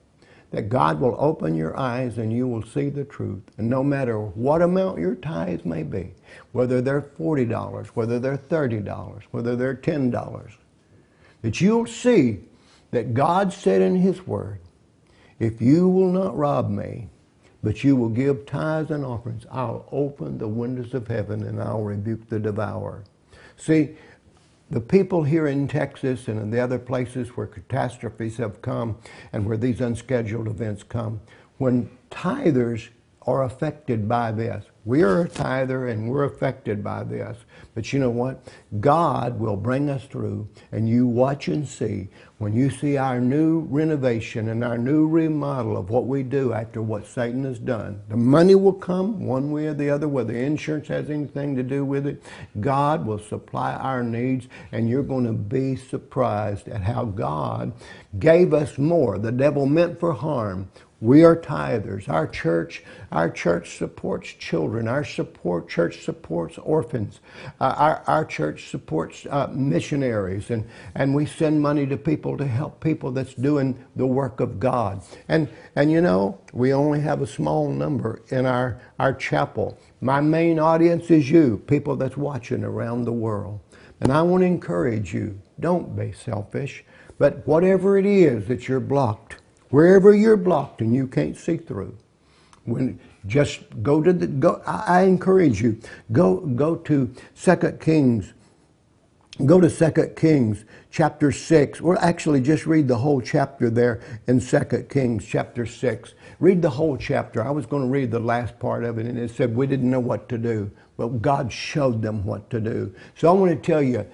that 0.51 0.68
God 0.68 1.01
will 1.01 1.16
open 1.18 1.57
your 1.57 1.76
eyes 1.76 2.18
and 2.18 2.30
you 2.30 2.47
will 2.47 2.62
see 2.62 2.91
the 2.91 3.03
truth. 3.03 3.43
And 3.57 3.68
no 3.68 3.82
matter 3.82 4.20
what 4.20 4.62
amount 4.62 5.01
your 5.01 5.16
tithes 5.16 5.64
may 5.64 5.82
be, 5.82 6.12
whether 6.53 6.82
they're 6.82 7.01
$40, 7.01 7.87
whether 7.89 8.20
they're 8.20 8.37
$30, 8.37 9.22
whether 9.30 9.57
they're 9.57 9.74
$10, 9.74 10.53
that 11.43 11.61
you'll 11.61 11.87
see 11.87 12.41
that 12.91 13.14
God 13.14 13.53
said 13.53 13.80
in 13.80 13.97
His 13.97 14.26
Word, 14.26 14.61
if 15.41 15.61
you 15.61 15.89
will 15.89 16.12
not 16.12 16.37
rob 16.37 16.70
me, 16.70 17.09
but 17.62 17.82
you 17.82 17.97
will 17.97 18.11
give 18.11 18.45
tithes 18.45 18.91
and 18.91 19.05
offerings, 19.05 19.47
I'll 19.51 19.89
open 19.91 20.37
the 20.37 20.47
windows 20.47 20.93
of 20.93 21.09
heaven 21.09 21.43
and 21.43 21.61
I'll 21.61 21.82
rebuke 21.82 22.28
the 22.28 22.39
devourer. 22.39 23.03
See, 23.57 23.97
the 24.75 24.81
people 24.81 25.22
here 25.22 25.47
in 25.47 25.68
Texas 25.68 26.27
and 26.27 26.41
in 26.41 26.51
the 26.51 26.59
other 26.59 26.81
places 26.81 27.29
where 27.37 27.47
catastrophes 27.47 28.39
have 28.39 28.61
come 28.61 28.99
and 29.33 29.47
where 29.47 29.57
these 29.57 29.81
unscheduled 29.81 30.49
events 30.49 30.83
come, 30.83 31.20
when 31.59 31.89
tithers 32.11 32.89
are 33.22 33.45
affected 33.45 34.09
by 34.09 34.33
this. 34.33 34.64
We 34.85 35.03
are 35.03 35.20
a 35.20 35.29
tither 35.29 35.87
and 35.87 36.11
we're 36.11 36.25
affected 36.25 36.83
by 36.83 37.05
this. 37.05 37.39
But 37.77 37.93
you 37.93 38.01
know 38.01 38.11
what? 38.11 38.53
God 38.81 39.39
will 39.39 39.57
bring 39.57 39.89
us 39.89 40.07
through 40.07 40.49
and 40.72 40.89
you 40.89 41.07
watch 41.07 41.47
and 41.47 41.68
see 41.68 42.09
when 42.39 42.53
you 42.53 42.68
see 42.68 42.97
our 42.97 43.20
new 43.20 43.61
renovation 43.70 44.49
and 44.49 44.64
our 44.64 44.76
new 44.76 45.07
remodel 45.07 45.76
of 45.76 45.89
what 45.91 46.07
we 46.07 46.24
do 46.24 46.53
after 46.53 46.82
what 46.82 47.07
Satan 47.07 47.45
has 47.45 47.61
done, 47.61 48.03
the 48.09 48.16
money 48.16 48.57
will 48.57 48.72
come 48.72 49.24
one 49.24 49.53
way 49.53 49.66
or 49.66 49.74
the 49.74 49.89
other, 49.89 50.09
whether 50.09 50.35
insurance 50.35 50.89
has 50.89 51.11
anything 51.11 51.55
to 51.55 51.62
do 51.62 51.85
with 51.85 52.07
it. 52.07 52.22
God 52.61 53.07
will 53.07 53.20
supply 53.20 53.74
our 53.74 54.03
needs, 54.03 54.49
and 54.72 54.89
you're 54.89 55.05
going 55.05 55.26
to 55.26 55.32
be 55.32 55.76
surprised 55.76 56.66
at 56.68 56.82
how 56.82 57.05
God 57.05 57.72
gave 58.18 58.53
us 58.53 58.78
more. 58.78 59.18
The 59.18 59.32
devil 59.32 59.66
meant 59.66 60.01
for 60.01 60.12
harm 60.12 60.68
we 61.01 61.24
are 61.24 61.36
tithers. 61.36 62.09
Our 62.09 62.26
church, 62.26 62.82
our 63.12 63.30
church 63.30 63.76
supports 63.76 64.32
children. 64.32 64.88
Our 64.88 65.05
support 65.05 65.68
church 65.68 66.03
supports 66.05 66.57
orphans. 66.59 67.20
Uh, 67.61 67.74
our, 67.76 68.03
our 68.07 68.24
church 68.24 68.70
supports 68.70 69.26
uh, 69.28 69.49
missionaries, 69.53 70.51
and, 70.51 70.66
and 70.95 71.14
we 71.14 71.26
send 71.26 71.61
money 71.61 71.86
to 71.86 71.97
people 71.97 72.38
to 72.38 72.47
help 72.47 72.82
people 72.82 73.11
that's 73.11 73.34
doing 73.34 73.84
the 73.97 74.07
work 74.07 74.40
of 74.40 74.59
God. 74.59 75.03
And 75.28 75.49
and 75.76 75.90
you 75.90 76.01
know, 76.01 76.38
we 76.53 76.72
only 76.72 77.01
have 77.01 77.20
a 77.20 77.26
small 77.26 77.68
number 77.70 78.22
in 78.28 78.47
our, 78.47 78.80
our 78.99 79.12
chapel. 79.12 79.78
My 80.01 80.20
main 80.20 80.59
audience 80.59 81.11
is 81.11 81.30
you, 81.30 81.62
people 81.66 81.97
that's 81.97 82.16
watching 82.16 82.62
around 82.64 83.05
the 83.05 83.12
world. 83.12 83.61
And 84.01 84.12
I 84.12 84.22
want 84.22 84.42
to 84.42 84.47
encourage 84.47 85.14
you, 85.14 85.40
don't 85.61 85.97
be 85.97 86.12
selfish, 86.12 86.84
but 87.18 87.47
whatever 87.47 87.97
it 87.99 88.07
is 88.07 88.47
that 88.49 88.68
you're 88.68 88.80
blocked, 88.80 89.34
Wherever 89.70 90.14
you're 90.14 90.36
blocked 90.36 90.80
and 90.80 90.94
you 90.94 91.06
can't 91.06 91.36
see 91.36 91.56
through, 91.56 91.96
when 92.64 92.98
just 93.26 93.60
go 93.82 94.02
to 94.02 94.12
the 94.12 94.26
go. 94.26 94.62
I, 94.66 94.84
I 94.86 95.02
encourage 95.02 95.60
you 95.62 95.78
go 96.12 96.40
go 96.40 96.76
to 96.76 97.14
Second 97.34 97.80
Kings. 97.80 98.32
Go 99.46 99.60
to 99.60 99.68
Second 99.68 100.14
Kings 100.14 100.64
chapter 100.90 101.32
six. 101.32 101.80
Well, 101.80 101.98
actually, 102.00 102.40
just 102.40 102.66
read 102.66 102.86
the 102.86 102.98
whole 102.98 103.20
chapter 103.20 103.68
there 103.68 104.00
in 104.28 104.40
Second 104.40 104.88
Kings 104.88 105.26
chapter 105.26 105.66
six. 105.66 106.14
Read 106.38 106.62
the 106.62 106.70
whole 106.70 106.96
chapter. 106.96 107.42
I 107.42 107.50
was 107.50 107.66
going 107.66 107.82
to 107.82 107.88
read 107.88 108.10
the 108.10 108.20
last 108.20 108.58
part 108.60 108.84
of 108.84 108.98
it, 108.98 109.06
and 109.06 109.18
it 109.18 109.30
said 109.30 109.56
we 109.56 109.66
didn't 109.66 109.90
know 109.90 110.00
what 110.00 110.28
to 110.28 110.38
do, 110.38 110.70
but 110.96 111.20
God 111.20 111.52
showed 111.52 112.00
them 112.00 112.24
what 112.24 112.48
to 112.50 112.60
do. 112.60 112.94
So 113.16 113.28
I 113.28 113.32
want 113.32 113.50
to 113.50 113.56
tell 113.56 113.82
you. 113.82 114.06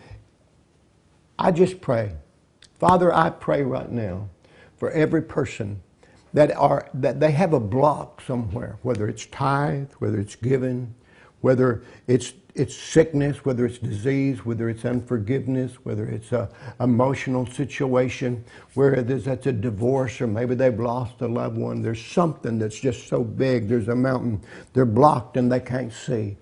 I 1.38 1.52
just 1.52 1.80
pray, 1.80 2.12
Father. 2.78 3.12
I 3.12 3.30
pray 3.30 3.62
right 3.62 3.90
now 3.90 4.28
for 4.80 4.90
every 4.92 5.22
person 5.22 5.80
that 6.32 6.56
are 6.56 6.88
that 6.94 7.20
they 7.20 7.32
have 7.32 7.52
a 7.52 7.60
block 7.60 8.22
somewhere, 8.22 8.78
whether 8.82 9.08
it's 9.08 9.26
tithe, 9.26 9.92
whether 9.98 10.18
it's 10.18 10.36
giving, 10.36 10.94
whether 11.42 11.84
it's 12.08 12.32
it's 12.54 12.74
sickness, 12.74 13.44
whether 13.44 13.66
it's 13.66 13.78
disease, 13.78 14.44
whether 14.44 14.68
it's 14.68 14.84
unforgiveness, 14.84 15.74
whether 15.84 16.06
it's 16.06 16.32
a 16.32 16.48
emotional 16.80 17.46
situation, 17.46 18.44
where 18.74 19.02
there's, 19.02 19.26
that's 19.26 19.46
a 19.46 19.52
divorce, 19.52 20.20
or 20.20 20.26
maybe 20.26 20.54
they've 20.54 20.80
lost 20.80 21.20
a 21.20 21.28
loved 21.28 21.56
one. 21.56 21.82
There's 21.82 22.04
something 22.04 22.58
that's 22.58 22.78
just 22.78 23.06
so 23.06 23.22
big. 23.22 23.68
There's 23.68 23.88
a 23.88 23.94
mountain. 23.94 24.42
They're 24.72 24.84
blocked 24.84 25.36
and 25.36 25.52
they 25.52 25.60
can't 25.60 25.92
see. 25.92 26.36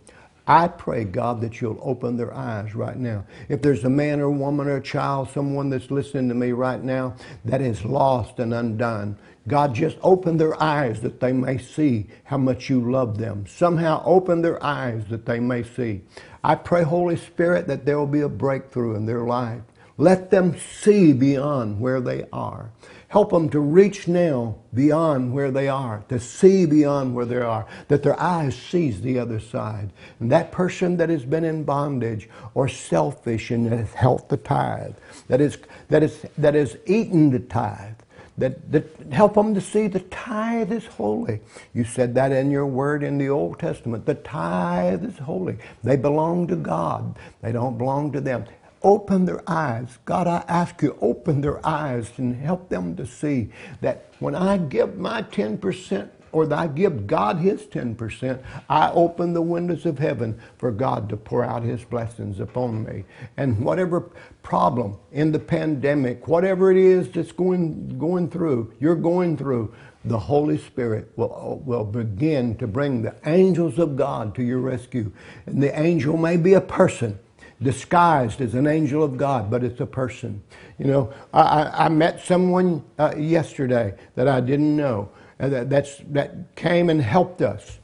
I 0.48 0.66
pray, 0.66 1.04
God, 1.04 1.42
that 1.42 1.60
you'll 1.60 1.78
open 1.82 2.16
their 2.16 2.32
eyes 2.32 2.74
right 2.74 2.96
now. 2.96 3.26
If 3.50 3.60
there's 3.60 3.84
a 3.84 3.90
man 3.90 4.18
or 4.20 4.30
woman 4.30 4.66
or 4.66 4.78
a 4.78 4.82
child, 4.82 5.28
someone 5.28 5.68
that's 5.68 5.90
listening 5.90 6.30
to 6.30 6.34
me 6.34 6.52
right 6.52 6.82
now 6.82 7.16
that 7.44 7.60
is 7.60 7.84
lost 7.84 8.38
and 8.38 8.54
undone, 8.54 9.18
God, 9.46 9.74
just 9.74 9.98
open 10.02 10.38
their 10.38 10.60
eyes 10.62 11.02
that 11.02 11.20
they 11.20 11.32
may 11.32 11.58
see 11.58 12.06
how 12.24 12.38
much 12.38 12.70
you 12.70 12.90
love 12.90 13.18
them. 13.18 13.46
Somehow 13.46 14.02
open 14.06 14.40
their 14.40 14.62
eyes 14.64 15.04
that 15.10 15.26
they 15.26 15.38
may 15.38 15.62
see. 15.62 16.00
I 16.42 16.54
pray, 16.54 16.82
Holy 16.82 17.16
Spirit, 17.16 17.66
that 17.66 17.84
there 17.84 17.98
will 17.98 18.06
be 18.06 18.22
a 18.22 18.28
breakthrough 18.28 18.96
in 18.96 19.04
their 19.04 19.24
life. 19.24 19.60
Let 19.98 20.30
them 20.30 20.56
see 20.58 21.12
beyond 21.12 21.78
where 21.78 22.00
they 22.00 22.24
are. 22.32 22.70
Help 23.08 23.30
them 23.30 23.48
to 23.48 23.58
reach 23.58 24.06
now 24.06 24.54
beyond 24.74 25.32
where 25.32 25.50
they 25.50 25.66
are, 25.66 26.04
to 26.10 26.20
see 26.20 26.66
beyond 26.66 27.14
where 27.14 27.24
they 27.24 27.36
are, 27.36 27.66
that 27.88 28.02
their 28.02 28.20
eyes 28.20 28.54
sees 28.54 29.00
the 29.00 29.18
other 29.18 29.40
side. 29.40 29.90
And 30.20 30.30
that 30.30 30.52
person 30.52 30.98
that 30.98 31.08
has 31.08 31.24
been 31.24 31.44
in 31.44 31.64
bondage 31.64 32.28
or 32.52 32.68
selfish 32.68 33.50
and 33.50 33.66
has 33.72 33.94
held 33.94 34.28
the 34.28 34.36
tithe, 34.36 34.94
that 35.28 35.40
is, 35.40 35.56
that 35.88 36.02
is, 36.02 36.26
that 36.36 36.54
is 36.54 36.76
eaten 36.84 37.30
the 37.30 37.38
tithe, 37.38 37.94
that, 38.36 38.70
that 38.70 38.84
help 39.10 39.34
them 39.34 39.54
to 39.54 39.60
see 39.60 39.88
the 39.88 40.00
tithe 40.00 40.70
is 40.70 40.84
holy. 40.86 41.40
You 41.74 41.84
said 41.84 42.14
that 42.14 42.30
in 42.30 42.50
your 42.50 42.66
word 42.66 43.02
in 43.02 43.16
the 43.16 43.30
Old 43.30 43.58
Testament. 43.58 44.06
The 44.06 44.14
tithe 44.14 45.04
is 45.04 45.18
holy. 45.18 45.56
They 45.82 45.96
belong 45.96 46.46
to 46.48 46.56
God. 46.56 47.18
They 47.40 47.52
don't 47.52 47.78
belong 47.78 48.12
to 48.12 48.20
them 48.20 48.44
open 48.82 49.24
their 49.24 49.42
eyes. 49.48 49.98
God, 50.04 50.26
I 50.26 50.44
ask 50.48 50.82
you, 50.82 50.96
open 51.00 51.40
their 51.40 51.64
eyes 51.66 52.10
and 52.16 52.36
help 52.36 52.68
them 52.68 52.96
to 52.96 53.06
see 53.06 53.50
that 53.80 54.12
when 54.18 54.34
I 54.34 54.58
give 54.58 54.96
my 54.96 55.22
10%, 55.22 56.10
or 56.32 56.52
I 56.52 56.66
give 56.66 57.06
God 57.06 57.38
his 57.38 57.62
10%, 57.62 58.42
I 58.68 58.90
open 58.90 59.32
the 59.32 59.42
windows 59.42 59.86
of 59.86 59.98
heaven 59.98 60.38
for 60.58 60.70
God 60.70 61.08
to 61.08 61.16
pour 61.16 61.44
out 61.44 61.62
his 61.62 61.84
blessings 61.84 62.40
upon 62.40 62.84
me. 62.84 63.04
And 63.36 63.58
whatever 63.60 64.10
problem 64.42 64.98
in 65.12 65.32
the 65.32 65.38
pandemic, 65.38 66.28
whatever 66.28 66.70
it 66.70 66.76
is 66.76 67.10
that's 67.10 67.32
going, 67.32 67.98
going 67.98 68.28
through, 68.30 68.74
you're 68.78 68.94
going 68.94 69.36
through, 69.36 69.74
the 70.04 70.18
Holy 70.18 70.58
Spirit 70.58 71.10
will, 71.16 71.62
will 71.64 71.84
begin 71.84 72.56
to 72.58 72.66
bring 72.66 73.02
the 73.02 73.14
angels 73.26 73.78
of 73.78 73.96
God 73.96 74.34
to 74.34 74.42
your 74.42 74.60
rescue. 74.60 75.10
And 75.46 75.62
the 75.62 75.78
angel 75.78 76.16
may 76.16 76.36
be 76.36 76.54
a 76.54 76.60
person 76.60 77.18
disguised 77.62 78.40
as 78.40 78.54
an 78.54 78.66
angel 78.66 79.02
of 79.02 79.16
God, 79.16 79.50
but 79.50 79.64
it's 79.64 79.80
a 79.80 79.86
person. 79.86 80.42
You 80.78 80.86
know, 80.86 81.12
I, 81.32 81.86
I 81.86 81.88
met 81.88 82.20
someone 82.24 82.84
uh, 82.98 83.14
yesterday 83.16 83.94
that 84.14 84.28
I 84.28 84.40
didn't 84.40 84.76
know 84.76 85.10
uh, 85.40 85.48
that, 85.48 85.70
that's, 85.70 85.98
that 86.10 86.54
came 86.54 86.90
and 86.90 87.00
helped 87.00 87.42
us. 87.42 87.78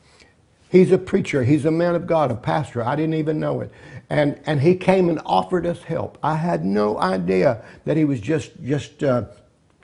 He's 0.70 0.90
a 0.90 0.98
preacher. 0.98 1.44
He's 1.44 1.64
a 1.64 1.70
man 1.70 1.94
of 1.94 2.06
God, 2.06 2.30
a 2.30 2.34
pastor. 2.34 2.82
I 2.84 2.96
didn't 2.96 3.14
even 3.14 3.38
know 3.38 3.60
it. 3.60 3.70
And, 4.10 4.40
and 4.46 4.60
he 4.60 4.74
came 4.74 5.08
and 5.08 5.20
offered 5.24 5.66
us 5.66 5.82
help. 5.82 6.18
I 6.22 6.36
had 6.36 6.64
no 6.64 6.98
idea 6.98 7.64
that 7.84 7.96
he 7.96 8.04
was 8.04 8.20
just, 8.20 8.52
just 8.62 9.02
a 9.02 9.12
uh, 9.12 9.34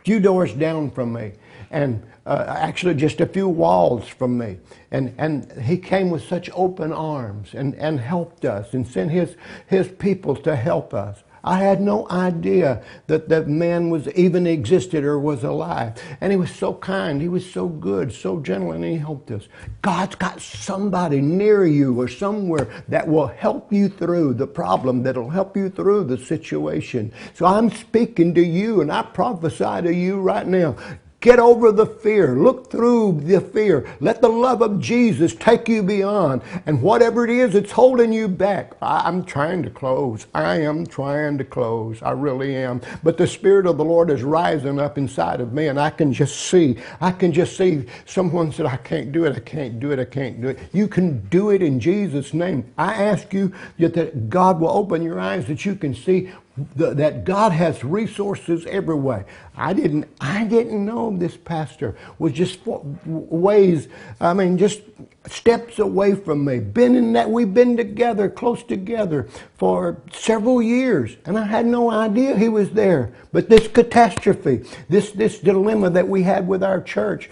few 0.05 0.19
doors 0.19 0.53
down 0.53 0.91
from 0.91 1.13
me. 1.13 1.33
And 1.71 2.03
uh, 2.31 2.45
actually 2.47 2.95
just 2.95 3.21
a 3.21 3.27
few 3.27 3.49
walls 3.49 4.07
from 4.07 4.39
me. 4.39 4.57
And, 4.93 5.13
and 5.19 5.51
he 5.61 5.77
came 5.77 6.11
with 6.11 6.23
such 6.23 6.49
open 6.55 6.93
arms 6.93 7.55
and, 7.55 7.75
and 7.75 7.99
helped 7.99 8.45
us 8.45 8.73
and 8.73 8.87
sent 8.87 9.11
his, 9.11 9.35
his 9.67 9.89
people 9.89 10.37
to 10.37 10.55
help 10.55 10.95
us. 10.95 11.25
I 11.43 11.59
had 11.59 11.81
no 11.81 12.07
idea 12.09 12.85
that 13.09 13.29
that 13.31 13.49
man 13.49 13.91
was 13.91 14.07
even 14.09 14.47
existed 14.47 15.03
or 15.03 15.19
was 15.19 15.43
alive. 15.43 16.01
And 16.21 16.31
he 16.31 16.39
was 16.39 16.53
so 16.53 16.75
kind. 16.75 17.21
He 17.21 17.29
was 17.29 17.51
so 17.51 17.67
good, 17.67 18.13
so 18.13 18.39
gentle, 18.39 18.73
and 18.73 18.85
he 18.85 18.97
helped 18.97 19.33
us. 19.33 19.49
God's 19.83 20.15
got 20.15 20.41
somebody 20.41 21.21
near 21.21 21.67
you 21.67 22.01
or 22.01 22.07
somewhere 22.07 22.69
that 22.89 23.09
will 23.09 23.27
help 23.27 23.73
you 23.73 23.89
through 23.89 24.35
the 24.35 24.47
problem, 24.47 25.03
that'll 25.03 25.31
help 25.31 25.57
you 25.57 25.69
through 25.69 26.05
the 26.05 26.19
situation. 26.19 27.13
So 27.35 27.47
I'm 27.47 27.71
speaking 27.71 28.35
to 28.35 28.45
you 28.45 28.83
and 28.83 28.93
I 28.93 29.03
prophesy 29.03 29.83
to 29.83 29.93
you 29.93 30.21
right 30.21 30.47
now. 30.47 30.77
Get 31.21 31.39
over 31.39 31.71
the 31.71 31.85
fear. 31.85 32.35
Look 32.35 32.71
through 32.71 33.21
the 33.25 33.43
fear. 33.43 33.87
Let 34.01 34.23
the 34.23 34.29
love 34.31 34.63
of 34.63 34.81
Jesus 34.81 35.35
take 35.35 35.69
you 35.69 35.83
beyond. 35.83 36.41
And 36.65 36.81
whatever 36.81 37.25
it 37.25 37.31
is 37.31 37.53
that's 37.53 37.73
holding 37.73 38.11
you 38.11 38.27
back, 38.27 38.73
I'm 38.81 39.25
trying 39.25 39.63
to 39.65 39.71
close. 39.71 40.27
I 40.35 40.63
am 40.63 40.87
trying 40.87 41.37
to 41.37 41.45
close. 41.45 42.03
I 42.03 42.13
really 42.13 42.57
am. 42.57 42.81
But 43.03 43.19
the 43.19 43.27
Spirit 43.27 43.67
of 43.67 43.77
the 43.77 43.85
Lord 43.85 44.11
is 44.11 44.23
rising 44.23 44.81
up 44.81 44.97
inside 44.97 45.43
of 45.43 45.53
me, 45.53 45.69
and 45.69 45.79
I 45.79 45.91
can 45.91 46.11
just 46.11 46.41
see. 46.41 46.79
I 47.03 47.11
can 47.11 47.35
just 47.35 47.55
see 47.55 47.85
someone 48.07 48.51
said, 48.51 48.65
I 48.65 48.79
can't 48.79 49.13
do 49.13 49.27
it. 49.27 49.37
I 49.37 49.41
can't 49.41 49.79
do 49.79 49.91
it. 49.91 49.99
I 49.99 50.07
can't 50.07 50.41
do 50.41 50.49
it. 50.49 50.59
You 50.73 50.89
can 50.89 51.21
do 51.29 51.51
it 51.51 51.63
in 51.63 51.81
Jesus' 51.81 52.33
name. 52.33 52.73
I 52.79 52.95
ask 52.95 53.35
you 53.35 53.53
that 53.79 54.31
God 54.31 54.59
will 54.59 54.71
open 54.71 55.03
your 55.03 55.21
eyes 55.21 55.47
that 55.49 55.67
you 55.67 55.75
can 55.75 55.95
see 55.95 56.31
the, 56.77 56.95
that 56.95 57.25
God 57.25 57.53
has 57.53 57.85
resources 57.85 58.67
everywhere. 58.67 59.27
I 59.57 59.73
didn't, 59.73 60.09
I 60.21 60.45
didn't 60.45 60.85
know 60.85 61.17
this 61.17 61.37
pastor 61.37 61.97
was 62.19 62.33
just 62.33 62.61
ways, 62.67 63.89
I 64.21 64.33
mean, 64.35 64.59
just 64.59 64.83
steps 65.27 65.79
away 65.79 66.15
from 66.15 66.45
me. 66.45 66.61
Been 66.61 66.95
in 66.95 67.13
that, 67.13 67.31
we've 67.31 67.53
been 67.53 67.77
together, 67.77 68.29
close 68.29 68.63
together 68.63 69.29
for 69.59 70.01
several 70.13 70.63
years, 70.63 71.17
and 71.27 71.39
I 71.39 71.45
had 71.45 71.67
no 71.67 71.91
idea 71.91 72.37
he 72.37 72.49
was 72.49 72.71
there. 72.71 73.13
But 73.33 73.49
this 73.49 73.69
catastrophe, 73.69 74.65
this, 74.89 75.13
this 75.13 75.39
dilemma 75.39 75.91
that 75.91 76.09
we 76.09 76.23
had 76.23 76.49
with 76.49 76.63
our 76.63 76.81
church, 76.81 77.31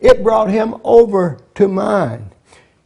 it 0.00 0.22
brought 0.22 0.50
him 0.50 0.76
over 0.84 1.40
to 1.56 1.68
mine. 1.68 2.30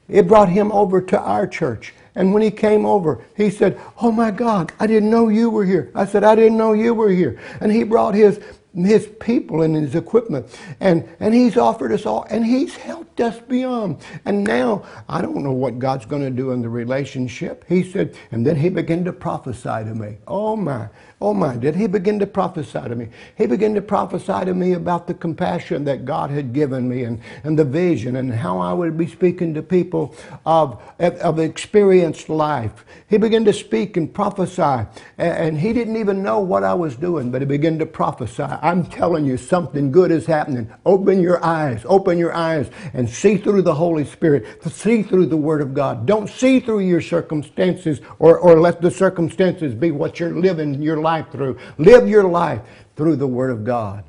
It 0.09 0.29
brought 0.29 0.49
him 0.49 0.71
over 0.73 1.01
to 1.01 1.19
our 1.19 1.47
church. 1.47 1.95
And 2.15 2.33
when 2.33 2.43
he 2.43 2.51
came 2.51 2.87
over, 2.87 3.25
he 3.37 3.51
said, 3.51 3.81
Oh 4.01 4.13
my 4.13 4.31
God, 4.31 4.73
I 4.79 4.87
didn't 4.87 5.11
know 5.11 5.29
you 5.29 5.51
were 5.51 5.65
here. 5.65 5.91
I 5.95 6.07
said, 6.07 6.25
I 6.25 6.35
didn't 6.35 6.57
know 6.57 6.73
you 6.73 6.95
were 6.95 7.11
here. 7.11 7.41
And 7.61 7.73
he 7.73 7.85
brought 7.85 8.15
his 8.15 8.41
his 8.75 9.07
people 9.21 9.63
and 9.63 9.77
his 9.77 9.95
equipment. 9.95 10.47
And, 10.81 11.09
and 11.21 11.33
he's 11.33 11.57
offered 11.57 11.93
us 11.93 12.07
all, 12.07 12.27
and 12.31 12.45
he's 12.45 12.75
helped 12.77 13.21
us 13.21 13.39
beyond. 13.41 13.99
And 14.25 14.45
now, 14.45 14.85
I 15.09 15.23
don't 15.23 15.45
know 15.45 15.53
what 15.53 15.79
God's 15.79 16.07
going 16.07 16.23
to 16.23 16.31
do 16.31 16.51
in 16.51 16.63
the 16.63 16.69
relationship. 16.69 17.65
He 17.69 17.83
said, 17.83 18.17
and 18.33 18.45
then 18.47 18.57
he 18.57 18.69
began 18.69 19.05
to 19.05 19.13
prophesy 19.13 19.63
to 19.63 19.95
me. 19.95 20.19
Oh 20.27 20.57
my, 20.57 20.89
oh 21.21 21.33
my, 21.33 21.57
did 21.57 21.75
he 21.77 21.87
begin 21.87 22.19
to 22.19 22.27
prophesy 22.27 22.81
to 22.81 22.95
me? 22.95 23.09
He 23.37 23.47
began 23.47 23.75
to 23.75 23.83
prophesy 23.83 24.45
to 24.45 24.55
me 24.55 24.73
about 24.73 25.07
the 25.07 25.15
compassion 25.15 25.85
that 25.85 26.05
God 26.05 26.31
had 26.31 26.53
given 26.53 26.89
me 26.89 27.05
and, 27.05 27.21
and 27.45 27.59
the 27.59 27.65
vision 27.65 28.17
and 28.17 28.33
how 28.33 28.59
I 28.59 28.73
would 28.73 28.99
be 28.99 29.07
speaking 29.07 29.55
to 29.55 29.63
people 29.63 30.15
of, 30.45 30.83
of 30.99 31.39
experienced 31.39 32.29
life. 32.29 32.85
He 33.09 33.17
began 33.17 33.45
to 33.47 33.53
speak 33.53 33.97
and 33.97 34.13
prophesy, 34.13 34.87
and 35.19 35.59
he 35.59 35.73
didn't 35.73 35.97
even 35.97 36.23
know 36.23 36.41
what 36.41 36.65
I 36.65 36.75
was 36.75 36.97
doing, 36.97 37.31
but 37.31 37.43
he 37.43 37.47
began 37.47 37.79
to 37.79 37.87
prophesy. 37.87 38.43
I'm 38.43 38.85
telling 38.85 39.25
you, 39.25 39.37
something 39.37 39.91
good 39.91 40.11
is 40.11 40.27
happening. 40.27 40.71
Open 40.85 41.21
your 41.21 41.45
eyes, 41.45 41.83
open 41.87 42.19
your 42.19 42.35
eyes, 42.35 42.71
and 42.93 43.09
see 43.09 43.37
through 43.37 43.63
the 43.63 43.75
Holy 43.75 44.05
Spirit, 44.05 44.47
see 44.71 45.03
through 45.03 45.27
the 45.27 45.37
Word 45.37 45.63
of 45.63 45.75
God. 45.75 46.07
Don't 46.07 46.29
see 46.29 46.61
through 46.61 46.81
your 46.81 47.01
circumstances 47.01 48.01
or, 48.19 48.39
or 48.39 48.61
let 48.61 48.81
the 48.81 48.91
circumstances 48.91 49.75
be 49.75 49.91
what 49.91 50.21
you're 50.21 50.35
living 50.35 50.83
your 50.83 51.01
life 51.05 51.31
through. 51.31 51.59
Live 51.79 52.09
your 52.09 52.25
life 52.25 52.63
through 52.97 53.15
the 53.17 53.27
Word 53.29 53.53
of 53.53 53.63
God. 53.63 54.03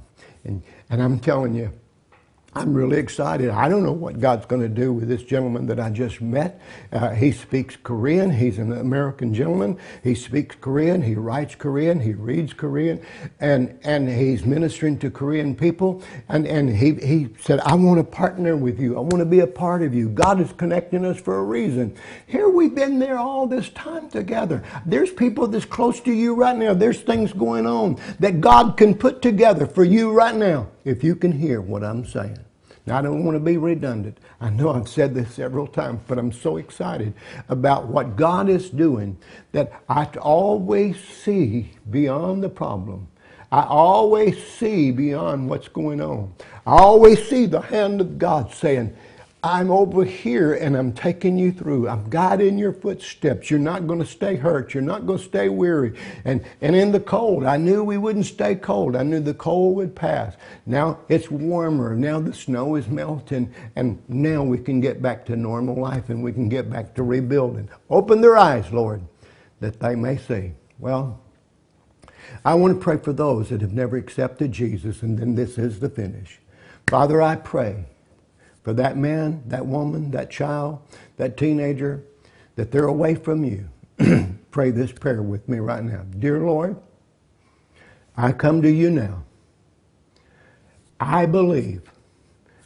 And, 0.43 0.63
and 0.89 1.03
I'm 1.03 1.19
telling 1.19 1.53
you, 1.53 1.71
I'm 2.57 2.73
really 2.73 2.97
excited. 2.97 3.49
I 3.49 3.67
don't 3.67 3.83
know 3.83 3.91
what 3.91 4.17
God's 4.17 4.45
going 4.45 4.61
to 4.61 4.69
do 4.69 4.93
with 4.93 5.09
this 5.09 5.23
gentleman 5.23 5.65
that 5.65 5.77
I 5.77 5.89
just 5.89 6.21
met. 6.21 6.61
Uh, 6.89 7.09
he 7.09 7.33
speaks 7.33 7.75
Korean. 7.75 8.31
He's 8.31 8.59
an 8.59 8.71
American 8.71 9.33
gentleman. 9.33 9.77
He 10.01 10.15
speaks 10.15 10.55
Korean. 10.61 11.01
He 11.01 11.15
writes 11.15 11.53
Korean. 11.53 11.99
He 11.99 12.13
reads 12.13 12.53
Korean. 12.53 13.05
And, 13.41 13.77
and 13.83 14.07
he's 14.07 14.45
ministering 14.45 14.97
to 14.99 15.11
Korean 15.11 15.53
people. 15.53 16.01
And, 16.29 16.47
and 16.47 16.69
he, 16.69 16.93
he 16.93 17.27
said, 17.41 17.59
I 17.59 17.75
want 17.75 17.97
to 17.97 18.05
partner 18.05 18.55
with 18.55 18.79
you. 18.79 18.95
I 18.95 19.01
want 19.01 19.19
to 19.19 19.25
be 19.25 19.41
a 19.41 19.47
part 19.47 19.81
of 19.81 19.93
you. 19.93 20.07
God 20.07 20.39
is 20.39 20.53
connecting 20.53 21.03
us 21.03 21.19
for 21.19 21.39
a 21.39 21.43
reason. 21.43 21.93
Here 22.25 22.47
we've 22.47 22.73
been 22.73 22.99
there 22.99 23.17
all 23.17 23.47
this 23.47 23.67
time 23.71 24.09
together. 24.09 24.63
There's 24.85 25.11
people 25.11 25.47
that's 25.47 25.65
close 25.65 25.99
to 25.99 26.13
you 26.13 26.33
right 26.35 26.55
now. 26.55 26.73
There's 26.73 27.01
things 27.01 27.33
going 27.33 27.67
on 27.67 27.99
that 28.21 28.39
God 28.39 28.77
can 28.77 28.95
put 28.95 29.21
together 29.21 29.67
for 29.67 29.83
you 29.83 30.13
right 30.13 30.35
now 30.35 30.69
if 30.85 31.03
you 31.03 31.15
can 31.15 31.33
hear 31.33 31.59
what 31.59 31.83
I'm 31.83 32.05
saying. 32.05 32.39
Now, 32.85 32.99
I 32.99 33.01
don't 33.01 33.25
want 33.25 33.35
to 33.35 33.39
be 33.39 33.57
redundant. 33.57 34.19
I 34.39 34.51
know 34.51 34.69
I've 34.69 34.87
said 34.87 35.15
this 35.15 35.33
several 35.33 35.65
times, 35.65 36.01
but 36.07 36.19
I'm 36.19 36.31
so 36.31 36.57
excited 36.57 37.13
about 37.49 37.87
what 37.87 38.15
God 38.15 38.47
is 38.47 38.69
doing 38.69 39.17
that 39.53 39.81
I 39.89 40.05
always 40.21 41.03
see 41.03 41.71
beyond 41.89 42.43
the 42.43 42.49
problem. 42.49 43.07
I 43.51 43.63
always 43.63 44.45
see 44.45 44.91
beyond 44.91 45.49
what's 45.49 45.67
going 45.67 45.99
on. 45.99 46.33
I 46.67 46.77
always 46.77 47.27
see 47.27 47.47
the 47.47 47.61
hand 47.61 48.01
of 48.01 48.19
God 48.19 48.53
saying, 48.53 48.95
I'm 49.45 49.69
over 49.69 50.03
here 50.03 50.55
and 50.55 50.75
I'm 50.75 50.91
taking 50.91 51.37
you 51.37 51.51
through. 51.51 51.87
I'm 51.87 52.09
guiding 52.09 52.57
your 52.57 52.73
footsteps. 52.73 53.51
You're 53.51 53.59
not 53.59 53.85
going 53.85 53.99
to 53.99 54.05
stay 54.05 54.35
hurt. 54.35 54.73
You're 54.73 54.81
not 54.81 55.05
going 55.05 55.19
to 55.19 55.23
stay 55.23 55.49
weary. 55.49 55.95
And, 56.23 56.43
and 56.61 56.75
in 56.75 56.91
the 56.91 56.99
cold, 56.99 57.45
I 57.45 57.57
knew 57.57 57.83
we 57.83 57.99
wouldn't 57.99 58.25
stay 58.25 58.55
cold. 58.55 58.95
I 58.95 59.03
knew 59.03 59.19
the 59.19 59.35
cold 59.35 59.75
would 59.75 59.95
pass. 59.95 60.35
Now 60.65 60.97
it's 61.09 61.29
warmer. 61.29 61.95
Now 61.95 62.19
the 62.19 62.33
snow 62.33 62.73
is 62.73 62.87
melting. 62.87 63.53
And 63.75 64.01
now 64.09 64.41
we 64.41 64.57
can 64.57 64.81
get 64.81 64.99
back 64.99 65.27
to 65.27 65.35
normal 65.35 65.75
life 65.75 66.09
and 66.09 66.23
we 66.23 66.33
can 66.33 66.49
get 66.49 66.67
back 66.67 66.95
to 66.95 67.03
rebuilding. 67.03 67.69
Open 67.91 68.21
their 68.21 68.37
eyes, 68.37 68.71
Lord, 68.71 69.03
that 69.59 69.79
they 69.79 69.93
may 69.93 70.17
see. 70.17 70.53
Well, 70.79 71.21
I 72.43 72.55
want 72.55 72.73
to 72.73 72.83
pray 72.83 72.97
for 72.97 73.13
those 73.13 73.49
that 73.49 73.61
have 73.61 73.73
never 73.73 73.95
accepted 73.95 74.51
Jesus, 74.51 75.03
and 75.03 75.19
then 75.19 75.35
this 75.35 75.59
is 75.59 75.81
the 75.81 75.89
finish. 75.89 76.39
Father, 76.87 77.21
I 77.21 77.35
pray 77.35 77.85
for 78.65 78.73
that 78.73 78.97
man, 78.97 79.43
that 79.45 79.67
woman, 79.67 80.09
that 80.09 80.31
child, 80.31 80.79
that 81.17 81.37
teenager, 81.37 82.03
that 82.55 82.71
they're 82.71 82.87
away 82.87 83.13
from 83.13 83.45
you. 83.45 83.69
Pray 84.51 84.71
this 84.71 84.91
prayer 84.91 85.21
with 85.21 85.47
me 85.47 85.59
right 85.59 85.83
now. 85.83 86.01
Dear 86.17 86.39
Lord, 86.39 86.75
I 88.17 88.31
come 88.31 88.63
to 88.63 88.71
you 88.71 88.89
now. 88.89 89.23
I 90.99 91.27
believe 91.27 91.83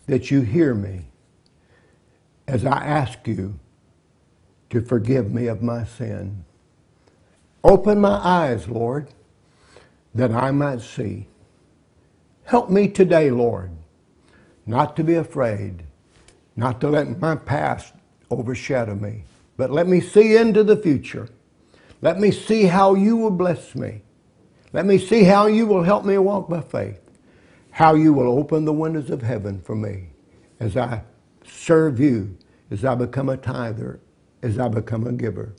that 0.07 0.31
you 0.31 0.39
hear 0.41 0.73
me 0.73 1.07
as 2.47 2.65
I 2.65 2.85
ask 2.85 3.27
you 3.27 3.59
to 4.69 4.79
forgive 4.79 5.33
me 5.33 5.47
of 5.47 5.61
my 5.61 5.83
sin. 5.83 6.45
Open 7.61 7.99
my 7.99 8.19
eyes, 8.23 8.69
Lord, 8.69 9.09
that 10.15 10.31
I 10.31 10.51
might 10.51 10.79
see. 10.79 11.27
Help 12.45 12.69
me 12.69 12.87
today, 12.87 13.31
Lord, 13.31 13.71
not 14.65 14.95
to 14.95 15.03
be 15.03 15.15
afraid, 15.15 15.83
not 16.59 16.81
to 16.81 16.89
let 16.89 17.19
my 17.21 17.35
past 17.37 17.93
overshadow 18.29 18.93
me, 18.93 19.23
but 19.55 19.71
let 19.71 19.87
me 19.87 20.01
see 20.01 20.35
into 20.35 20.61
the 20.63 20.75
future. 20.75 21.29
Let 22.01 22.19
me 22.19 22.31
see 22.31 22.63
how 22.63 22.95
you 22.95 23.15
will 23.15 23.31
bless 23.31 23.75
me. 23.75 24.01
Let 24.73 24.85
me 24.85 24.97
see 24.97 25.23
how 25.23 25.47
you 25.47 25.65
will 25.65 25.83
help 25.83 26.03
me 26.03 26.17
walk 26.17 26.49
by 26.49 26.61
faith, 26.61 26.99
how 27.71 27.95
you 27.95 28.11
will 28.13 28.37
open 28.37 28.65
the 28.65 28.73
windows 28.73 29.09
of 29.09 29.21
heaven 29.21 29.61
for 29.61 29.75
me 29.75 30.09
as 30.59 30.75
I 30.75 31.01
serve 31.45 31.97
you, 31.99 32.37
as 32.69 32.83
I 32.83 32.93
become 32.93 33.29
a 33.29 33.37
tither, 33.37 34.01
as 34.43 34.59
I 34.59 34.67
become 34.67 35.07
a 35.07 35.13
giver. 35.13 35.53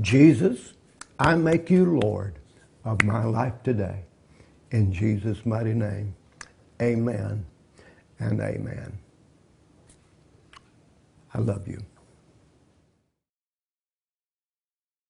Jesus, 0.00 0.72
I 1.18 1.34
make 1.34 1.70
you 1.70 2.00
Lord 2.00 2.38
of 2.86 3.04
my 3.04 3.24
life 3.24 3.62
today. 3.62 4.04
In 4.70 4.92
Jesus' 4.92 5.44
mighty 5.44 5.74
name, 5.74 6.14
amen 6.80 7.44
and 8.18 8.40
amen. 8.40 8.99
I 11.34 11.38
love 11.38 11.68
you. 11.68 11.80